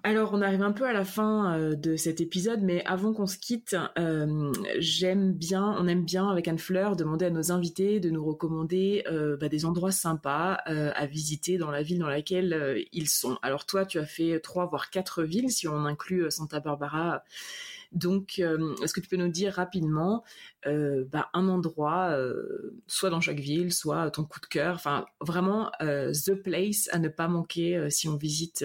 Alors, 0.06 0.30
on 0.32 0.40
arrive 0.40 0.62
un 0.62 0.70
peu 0.70 0.84
à 0.84 0.92
la 0.92 1.04
fin 1.04 1.58
euh, 1.58 1.74
de 1.74 1.96
cet 1.96 2.20
épisode, 2.20 2.62
mais 2.62 2.84
avant 2.84 3.12
qu'on 3.12 3.26
se 3.26 3.38
quitte, 3.38 3.76
euh, 3.98 4.52
j'aime 4.78 5.32
bien, 5.32 5.74
on 5.80 5.88
aime 5.88 6.04
bien 6.04 6.28
avec 6.28 6.46
Anne 6.46 6.60
Fleur 6.60 6.94
demander 6.94 7.24
à 7.24 7.30
nos 7.30 7.50
invités 7.50 7.98
de 7.98 8.08
nous 8.10 8.24
recommander 8.24 9.04
euh, 9.10 9.36
bah, 9.36 9.48
des 9.48 9.64
endroits 9.64 9.90
sympas 9.90 10.52
à 10.64 11.06
visiter 11.06 11.58
dans 11.58 11.72
la 11.72 11.82
ville 11.82 11.98
dans 11.98 12.08
laquelle 12.08 12.86
ils 12.92 13.08
sont. 13.08 13.36
Alors 13.42 13.66
toi, 13.66 13.84
tu 13.84 13.98
as 13.98 14.06
fait 14.06 14.38
trois 14.38 14.66
voire 14.66 14.90
quatre 14.90 15.24
villes 15.24 15.50
si 15.50 15.66
on 15.66 15.84
inclut 15.84 16.30
Santa 16.30 16.60
Barbara. 16.60 17.24
Donc, 17.96 18.38
est-ce 18.38 18.92
que 18.92 19.00
tu 19.00 19.08
peux 19.08 19.16
nous 19.16 19.28
dire 19.28 19.54
rapidement 19.54 20.22
bah, 20.64 21.28
un 21.32 21.48
endroit, 21.48 22.16
soit 22.86 23.10
dans 23.10 23.20
chaque 23.20 23.40
ville, 23.40 23.72
soit 23.72 24.10
ton 24.10 24.24
coup 24.24 24.40
de 24.40 24.46
cœur, 24.46 24.74
enfin 24.74 25.06
vraiment 25.20 25.70
the 25.80 26.34
place 26.34 26.88
à 26.92 26.98
ne 26.98 27.08
pas 27.08 27.26
manquer 27.26 27.90
si 27.90 28.08
on 28.08 28.16
visite 28.16 28.64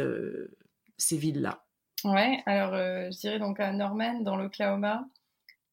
ces 0.98 1.18
villes-là? 1.18 1.64
Ouais, 2.04 2.42
alors 2.48 2.74
euh, 2.74 3.12
je 3.12 3.20
dirais 3.20 3.40
donc 3.40 3.60
à 3.60 3.72
Norman, 3.72 4.22
dans 4.22 4.36
l'Oklahoma. 4.36 5.08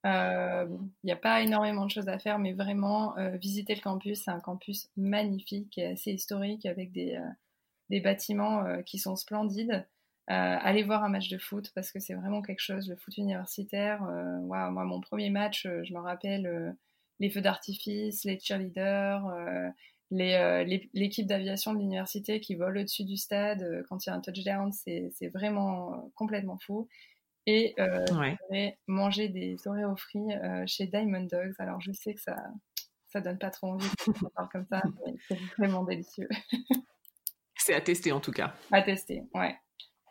Il 0.05 0.11
euh, 0.11 0.67
n'y 1.05 1.13
a 1.13 1.17
pas 1.17 1.43
énormément 1.43 1.87
de 1.87 1.91
choses 1.91 2.09
à 2.09 2.19
faire, 2.19 2.39
mais 2.39 2.53
vraiment 2.53 3.17
euh, 3.19 3.37
visiter 3.37 3.75
le 3.75 3.81
campus. 3.81 4.23
C'est 4.25 4.31
un 4.31 4.41
campus 4.41 4.89
magnifique 4.97 5.79
assez 5.79 6.13
historique 6.13 6.67
avec 6.67 6.93
des 6.93 8.01
bâtiments 8.01 8.83
qui 8.85 8.99
sont 8.99 9.17
splendides. 9.17 9.87
Aller 10.29 10.83
voir 10.83 11.05
un 11.05 11.09
match 11.09 11.29
de 11.29 11.39
foot 11.39 11.72
parce 11.74 11.91
que 11.91 12.01
c'est 12.01 12.14
vraiment 12.14 12.43
quelque 12.43 12.61
chose, 12.61 12.89
le 12.89 12.97
foot 12.97 13.16
universitaire. 13.16 14.03
moi, 14.03 14.70
mon 14.70 15.01
premier 15.01 15.31
match, 15.31 15.62
je 15.64 15.93
me 15.95 16.01
rappelle 16.01 16.76
les 17.18 17.31
feux 17.31 17.41
d'artifice, 17.41 18.24
les 18.24 18.39
cheerleaders, 18.39 19.26
euh, 20.12 20.64
l'équipe 20.95 21.26
d'aviation 21.26 21.74
de 21.74 21.79
l'université 21.79 22.41
qui 22.41 22.55
vole 22.55 22.79
au-dessus 22.79 23.05
du 23.05 23.16
stade 23.16 23.62
euh, 23.62 23.83
quand 23.89 24.07
il 24.07 24.11
y 24.11 24.12
a 24.12 24.16
un 24.16 24.20
touchdown, 24.20 24.72
c'est 24.72 25.29
vraiment 25.35 25.93
euh, 25.93 25.97
complètement 26.14 26.59
fou. 26.59 26.89
Et 27.47 27.74
euh, 27.79 28.05
manger 28.87 29.29
des 29.29 29.57
Oreos 29.66 29.97
frits 29.97 30.29
chez 30.66 30.87
Diamond 30.87 31.26
Dogs. 31.31 31.55
Alors 31.59 31.81
je 31.81 31.93
sais 31.93 32.12
que 32.12 32.20
ça 32.20 32.37
ça 33.07 33.22
donne 33.22 33.39
pas 33.39 33.49
trop 33.49 33.68
envie 33.68 33.89
de 33.89 34.29
parle 34.35 34.49
comme 34.53 34.66
ça, 34.70 34.83
mais 35.07 35.14
c'est 35.26 35.39
vraiment 35.57 35.83
délicieux. 35.83 36.29
c'est 37.57 37.72
à 37.72 37.81
tester 37.81 38.12
en 38.12 38.20
tout 38.20 38.33
cas. 38.33 38.55
À 38.70 38.83
tester, 38.83 39.22
ouais. 39.33 39.57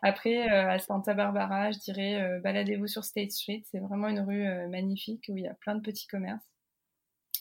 Après, 0.02 0.48
à 0.48 0.78
Santa 0.78 1.14
Barbara, 1.14 1.72
je 1.72 1.78
dirais, 1.78 2.40
baladez-vous 2.40 2.86
sur 2.86 3.04
State 3.04 3.32
Street. 3.32 3.62
C'est 3.64 3.80
vraiment 3.80 4.08
une 4.08 4.20
rue 4.20 4.68
magnifique 4.68 5.24
où 5.28 5.36
il 5.36 5.44
y 5.44 5.48
a 5.48 5.54
plein 5.54 5.74
de 5.74 5.80
petits 5.80 6.06
commerces. 6.06 6.46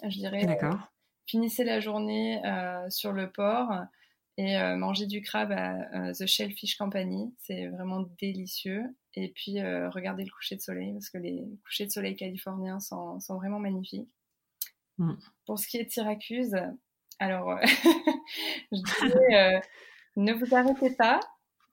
Je 0.03 0.18
dirais, 0.18 0.45
D'accord 0.45 0.89
finissez 1.28 1.64
la 1.64 1.80
journée 1.80 2.43
euh, 2.45 2.89
sur 2.89 3.12
le 3.12 3.32
port 3.32 3.72
et 4.38 4.58
euh, 4.58 4.76
mangez 4.76 5.05
du 5.05 5.22
crabe 5.22 5.51
à 5.51 6.14
The 6.14 6.26
Shellfish 6.26 6.78
Company. 6.78 7.34
C'est 7.39 7.68
vraiment 7.68 8.05
délicieux. 8.20 8.84
Et 9.14 9.30
puis 9.30 9.60
euh, 9.60 9.89
regardez 9.89 10.24
le 10.24 10.32
coucher 10.32 10.55
de 10.55 10.62
soleil 10.62 10.93
parce 10.93 11.10
que 11.10 11.18
les 11.18 11.43
couchers 11.64 11.86
de 11.86 11.91
soleil 11.91 12.16
californiens 12.16 12.80
sont, 12.80 13.20
vraiment 13.30 13.60
magnifiques. 13.60 14.10
Mm. 14.97 15.14
Pour 15.45 15.60
ce 15.60 15.68
qui 15.68 15.78
est 15.78 15.86
de 15.86 15.91
Syracuse, 15.91 16.55
alors 17.20 17.60
je 18.72 18.82
dirais 19.01 19.62
ne 20.16 20.34
vous 20.34 20.55
arrêtez 20.55 20.95
pas, 20.95 21.20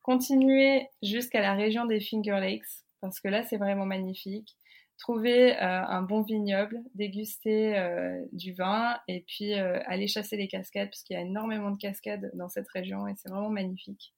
continuez 0.05 0.87
jusqu'à 1.03 1.41
la 1.41 1.55
région 1.55 1.85
des 1.85 2.01
Finger 2.01 2.39
Lakes 2.39 2.85
parce 3.01 3.19
que 3.19 3.27
là 3.27 3.43
c'est 3.43 3.57
vraiment 3.57 3.87
magnifique 3.87 4.57
trouver 4.99 5.57
euh, 5.57 5.85
un 5.87 6.03
bon 6.03 6.23
vignoble, 6.23 6.83
déguster 6.95 7.77
euh, 7.77 8.25
du 8.33 8.53
vin 8.53 8.99
et 9.09 9.25
puis 9.27 9.55
euh, 9.55 9.81
aller 9.87 10.09
chasser 10.09 10.37
les 10.37 10.49
cascades 10.49 10.89
parce 10.89 11.03
qu'il 11.03 11.15
y 11.15 11.19
a 11.19 11.23
énormément 11.23 11.71
de 11.71 11.79
cascades 11.79 12.31
dans 12.35 12.49
cette 12.49 12.69
région 12.69 13.07
et 13.09 13.15
c'est 13.17 13.29
vraiment 13.29 13.51
magnifique. 13.51 14.15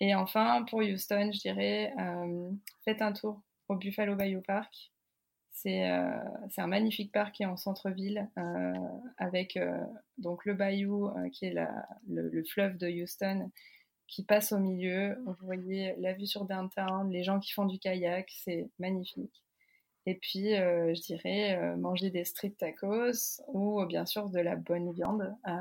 Et 0.00 0.14
enfin, 0.14 0.64
pour 0.64 0.78
Houston, 0.78 1.30
je 1.34 1.40
dirais, 1.40 1.92
faites 2.86 3.02
un 3.02 3.12
tour 3.12 3.42
au 3.68 3.76
Buffalo 3.76 4.16
Bayou 4.16 4.40
Park. 4.40 4.92
C'est 5.52 5.84
un 5.84 6.66
magnifique 6.66 7.12
parc 7.12 7.34
qui 7.34 7.42
est 7.42 7.46
en 7.46 7.58
centre-ville 7.58 8.26
avec 9.18 9.58
donc 10.16 10.46
le 10.46 10.54
bayou 10.54 11.10
qui 11.34 11.44
est 11.44 11.54
le, 12.08 12.44
fleuve 12.44 12.78
de 12.78 12.88
Houston 12.88 13.50
qui 14.10 14.24
passe 14.24 14.52
au 14.52 14.58
milieu. 14.58 15.16
Vous 15.24 15.46
voyez 15.46 15.94
la 15.98 16.12
vue 16.12 16.26
sur 16.26 16.44
downtown, 16.44 17.10
les 17.10 17.22
gens 17.22 17.40
qui 17.40 17.52
font 17.52 17.64
du 17.64 17.78
kayak, 17.78 18.28
c'est 18.30 18.68
magnifique. 18.78 19.42
Et 20.10 20.18
puis, 20.20 20.56
euh, 20.56 20.92
je 20.92 21.02
dirais 21.02 21.56
euh, 21.56 21.76
manger 21.76 22.10
des 22.10 22.24
street 22.24 22.56
tacos 22.58 23.40
ou 23.46 23.80
bien 23.86 24.04
sûr 24.06 24.28
de 24.28 24.40
la 24.40 24.56
bonne 24.56 24.90
viande. 24.90 25.32
Euh, 25.46 25.52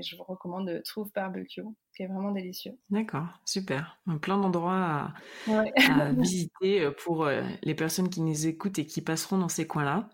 je 0.00 0.14
vous 0.14 0.22
recommande 0.22 0.80
Trouve 0.84 1.10
Barbecue, 1.12 1.64
qui 1.92 2.04
est 2.04 2.06
vraiment 2.06 2.30
délicieux. 2.30 2.78
D'accord, 2.88 3.26
super. 3.44 3.98
Plein 4.22 4.38
d'endroits 4.38 5.12
à, 5.48 6.12
visiter 6.12 6.88
pour 7.02 7.28
les 7.62 7.74
personnes 7.74 8.08
qui 8.08 8.20
nous 8.20 8.46
écoutent 8.46 8.78
et 8.78 8.86
qui 8.86 9.02
passeront 9.02 9.38
dans 9.38 9.48
ces 9.48 9.66
coins-là. 9.66 10.08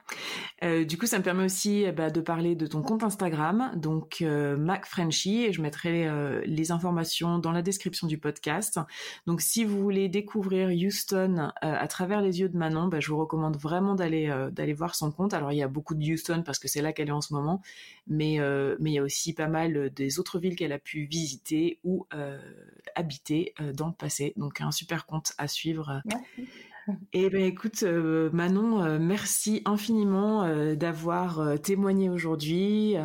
du 0.84 0.96
coup, 0.96 1.04
ça 1.04 1.18
me 1.18 1.22
permet 1.22 1.44
aussi 1.44 1.84
bah, 1.92 2.08
de 2.08 2.22
parler 2.22 2.56
de 2.56 2.66
ton 2.66 2.80
compte 2.80 3.02
Instagram, 3.02 3.72
donc 3.76 4.22
Mac 4.22 4.86
Frenchy, 4.86 5.44
et 5.44 5.52
je 5.52 5.60
mettrai 5.60 6.08
les 6.46 6.72
informations 6.72 7.38
dans 7.38 7.52
la 7.52 7.60
description 7.60 8.06
du 8.06 8.16
podcast. 8.16 8.80
Donc, 9.26 9.42
si 9.42 9.64
vous 9.64 9.78
voulez 9.78 10.08
découvrir 10.08 10.68
Houston 10.70 11.50
à 11.60 11.88
travers 11.88 12.22
les 12.22 12.40
yeux 12.40 12.48
de 12.48 12.56
Manon, 12.56 12.88
bah, 12.88 13.00
je 13.00 13.10
vous 13.10 13.18
recommande 13.18 13.58
vraiment 13.58 13.81
d'aller 13.94 14.32
d'aller 14.52 14.72
voir 14.72 14.94
son 14.94 15.10
compte. 15.10 15.34
Alors 15.34 15.52
il 15.52 15.56
y 15.56 15.62
a 15.62 15.68
beaucoup 15.68 15.94
de 15.94 16.04
Houston 16.04 16.42
parce 16.44 16.58
que 16.58 16.68
c'est 16.68 16.82
là 16.82 16.92
qu'elle 16.92 17.08
est 17.08 17.12
en 17.12 17.20
ce 17.20 17.34
moment, 17.34 17.60
mais 18.06 18.38
mais 18.78 18.90
il 18.90 18.94
y 18.94 18.98
a 18.98 19.02
aussi 19.02 19.32
pas 19.34 19.48
mal 19.48 19.90
des 19.90 20.18
autres 20.18 20.38
villes 20.38 20.56
qu'elle 20.56 20.72
a 20.72 20.78
pu 20.78 21.04
visiter 21.04 21.78
ou 21.84 22.06
habiter 22.94 23.54
dans 23.74 23.88
le 23.88 23.94
passé. 23.94 24.32
Donc 24.36 24.60
un 24.60 24.70
super 24.70 25.06
compte 25.06 25.32
à 25.38 25.48
suivre. 25.48 26.02
Eh 27.12 27.30
ben 27.30 27.42
écoute 27.42 27.82
euh, 27.82 28.30
Manon, 28.32 28.82
euh, 28.82 28.98
merci 28.98 29.62
infiniment 29.64 30.44
euh, 30.44 30.74
d'avoir 30.74 31.60
témoigné 31.60 32.08
aujourd'hui 32.08 32.96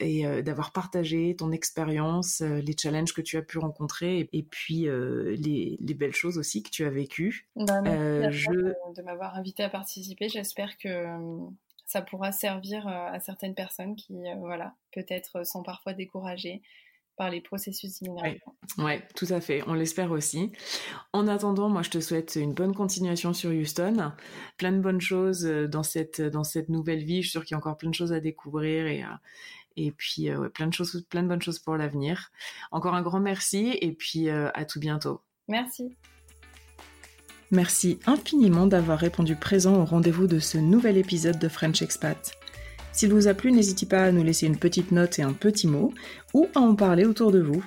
et 0.00 0.42
d'avoir 0.42 0.72
partagé 0.72 1.36
ton 1.36 1.52
expérience, 1.52 2.40
les 2.40 2.74
challenges 2.80 3.12
que 3.12 3.20
tu 3.20 3.36
as 3.36 3.42
pu 3.42 3.58
rencontrer 3.58 4.28
et, 4.32 4.42
puis 4.42 4.86
les, 4.86 5.94
belles 5.94 6.14
choses 6.14 6.38
aussi 6.38 6.62
que 6.62 6.70
tu 6.70 6.84
as 6.84 6.90
vécues. 6.90 7.48
Bah, 7.56 7.80
merci 7.82 8.46
de, 8.48 9.02
m'avoir 9.02 9.36
invité 9.36 9.62
à 9.62 9.68
participer. 9.68 10.28
J'espère 10.28 10.76
que 10.78 11.04
ça 11.86 12.02
pourra 12.02 12.32
servir 12.32 12.86
à 12.88 13.18
certaines 13.20 13.54
personnes 13.54 13.94
qui, 13.94 14.14
voilà, 14.40 14.74
peut-être 14.92 15.46
sont 15.46 15.62
parfois 15.62 15.92
découragées 15.92 16.62
par 17.16 17.30
les 17.30 17.40
processus 17.40 18.00
d'immigration. 18.00 18.54
Oui, 18.78 18.92
tout 19.14 19.26
à 19.30 19.40
fait. 19.40 19.62
On 19.66 19.74
l'espère 19.74 20.10
aussi. 20.10 20.52
En 21.12 21.28
attendant, 21.28 21.68
moi, 21.68 21.82
je 21.82 21.90
te 21.90 22.00
souhaite 22.00 22.36
une 22.36 22.52
bonne 22.52 22.74
continuation 22.74 23.32
sur 23.32 23.50
Houston. 23.50 24.12
Plein 24.56 24.72
de 24.72 24.80
bonnes 24.80 25.00
choses 25.00 25.46
euh, 25.46 25.68
dans 25.68 25.82
cette, 25.82 26.20
dans 26.20 26.44
cette 26.44 26.68
nouvelle 26.68 27.04
vie. 27.04 27.22
Je 27.22 27.28
suis 27.28 27.30
sûre 27.30 27.44
qu'il 27.44 27.54
y 27.54 27.56
a 27.56 27.58
encore 27.58 27.76
plein 27.76 27.90
de 27.90 27.94
choses 27.94 28.12
à 28.12 28.20
découvrir 28.20 28.86
et, 28.86 29.02
euh, 29.02 29.08
et 29.76 29.92
puis 29.92 30.28
euh, 30.28 30.48
plein, 30.48 30.66
de 30.66 30.72
choses, 30.72 31.04
plein 31.08 31.22
de 31.22 31.28
bonnes 31.28 31.42
choses 31.42 31.58
pour 31.58 31.76
l'avenir. 31.76 32.30
Encore 32.72 32.94
un 32.94 33.02
grand 33.02 33.20
merci 33.20 33.76
et 33.80 33.92
puis 33.92 34.28
à 34.28 34.64
tout 34.64 34.80
bientôt. 34.80 35.20
Merci. 35.48 35.94
Merci 37.50 37.98
infiniment 38.06 38.66
d'avoir 38.66 38.98
répondu 38.98 39.36
présent 39.36 39.80
au 39.80 39.84
rendez-vous 39.84 40.26
de 40.26 40.38
ce 40.40 40.58
nouvel 40.58 40.96
épisode 40.96 41.38
de 41.38 41.48
French 41.48 41.82
Expat. 41.82 42.43
S'il 42.94 43.12
vous 43.12 43.26
a 43.26 43.34
plu, 43.34 43.50
n'hésitez 43.50 43.86
pas 43.86 44.04
à 44.04 44.12
nous 44.12 44.22
laisser 44.22 44.46
une 44.46 44.56
petite 44.56 44.92
note 44.92 45.18
et 45.18 45.22
un 45.22 45.32
petit 45.32 45.66
mot, 45.66 45.92
ou 46.32 46.46
à 46.54 46.60
en 46.60 46.76
parler 46.76 47.04
autour 47.04 47.32
de 47.32 47.40
vous. 47.40 47.62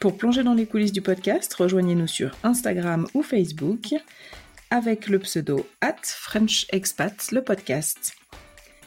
Pour 0.00 0.16
plonger 0.16 0.42
dans 0.42 0.54
les 0.54 0.64
coulisses 0.64 0.92
du 0.92 1.02
podcast, 1.02 1.52
rejoignez-nous 1.54 2.06
sur 2.06 2.34
Instagram 2.42 3.06
ou 3.12 3.22
Facebook 3.22 3.94
avec 4.70 5.08
le 5.08 5.18
pseudo 5.18 5.66
at 5.80 5.96
French 6.02 6.66
Expat, 6.70 7.30
le 7.30 7.42
podcast. 7.42 8.14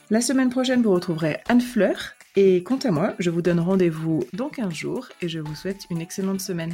La 0.10 0.22
semaine 0.22 0.50
prochaine, 0.50 0.82
vous 0.82 0.92
retrouverez 0.92 1.38
Anne 1.48 1.62
Fleur. 1.62 2.16
Et 2.36 2.64
quant 2.64 2.78
à 2.78 2.92
moi, 2.92 3.14
je 3.20 3.30
vous 3.30 3.42
donne 3.42 3.60
rendez-vous 3.60 4.24
dans 4.34 4.50
15 4.50 4.74
jours 4.74 5.10
et 5.22 5.30
je 5.30 5.40
vous 5.40 5.56
souhaite 5.56 5.82
une 5.90 6.02
excellente 6.02 6.42
semaine. 6.42 6.74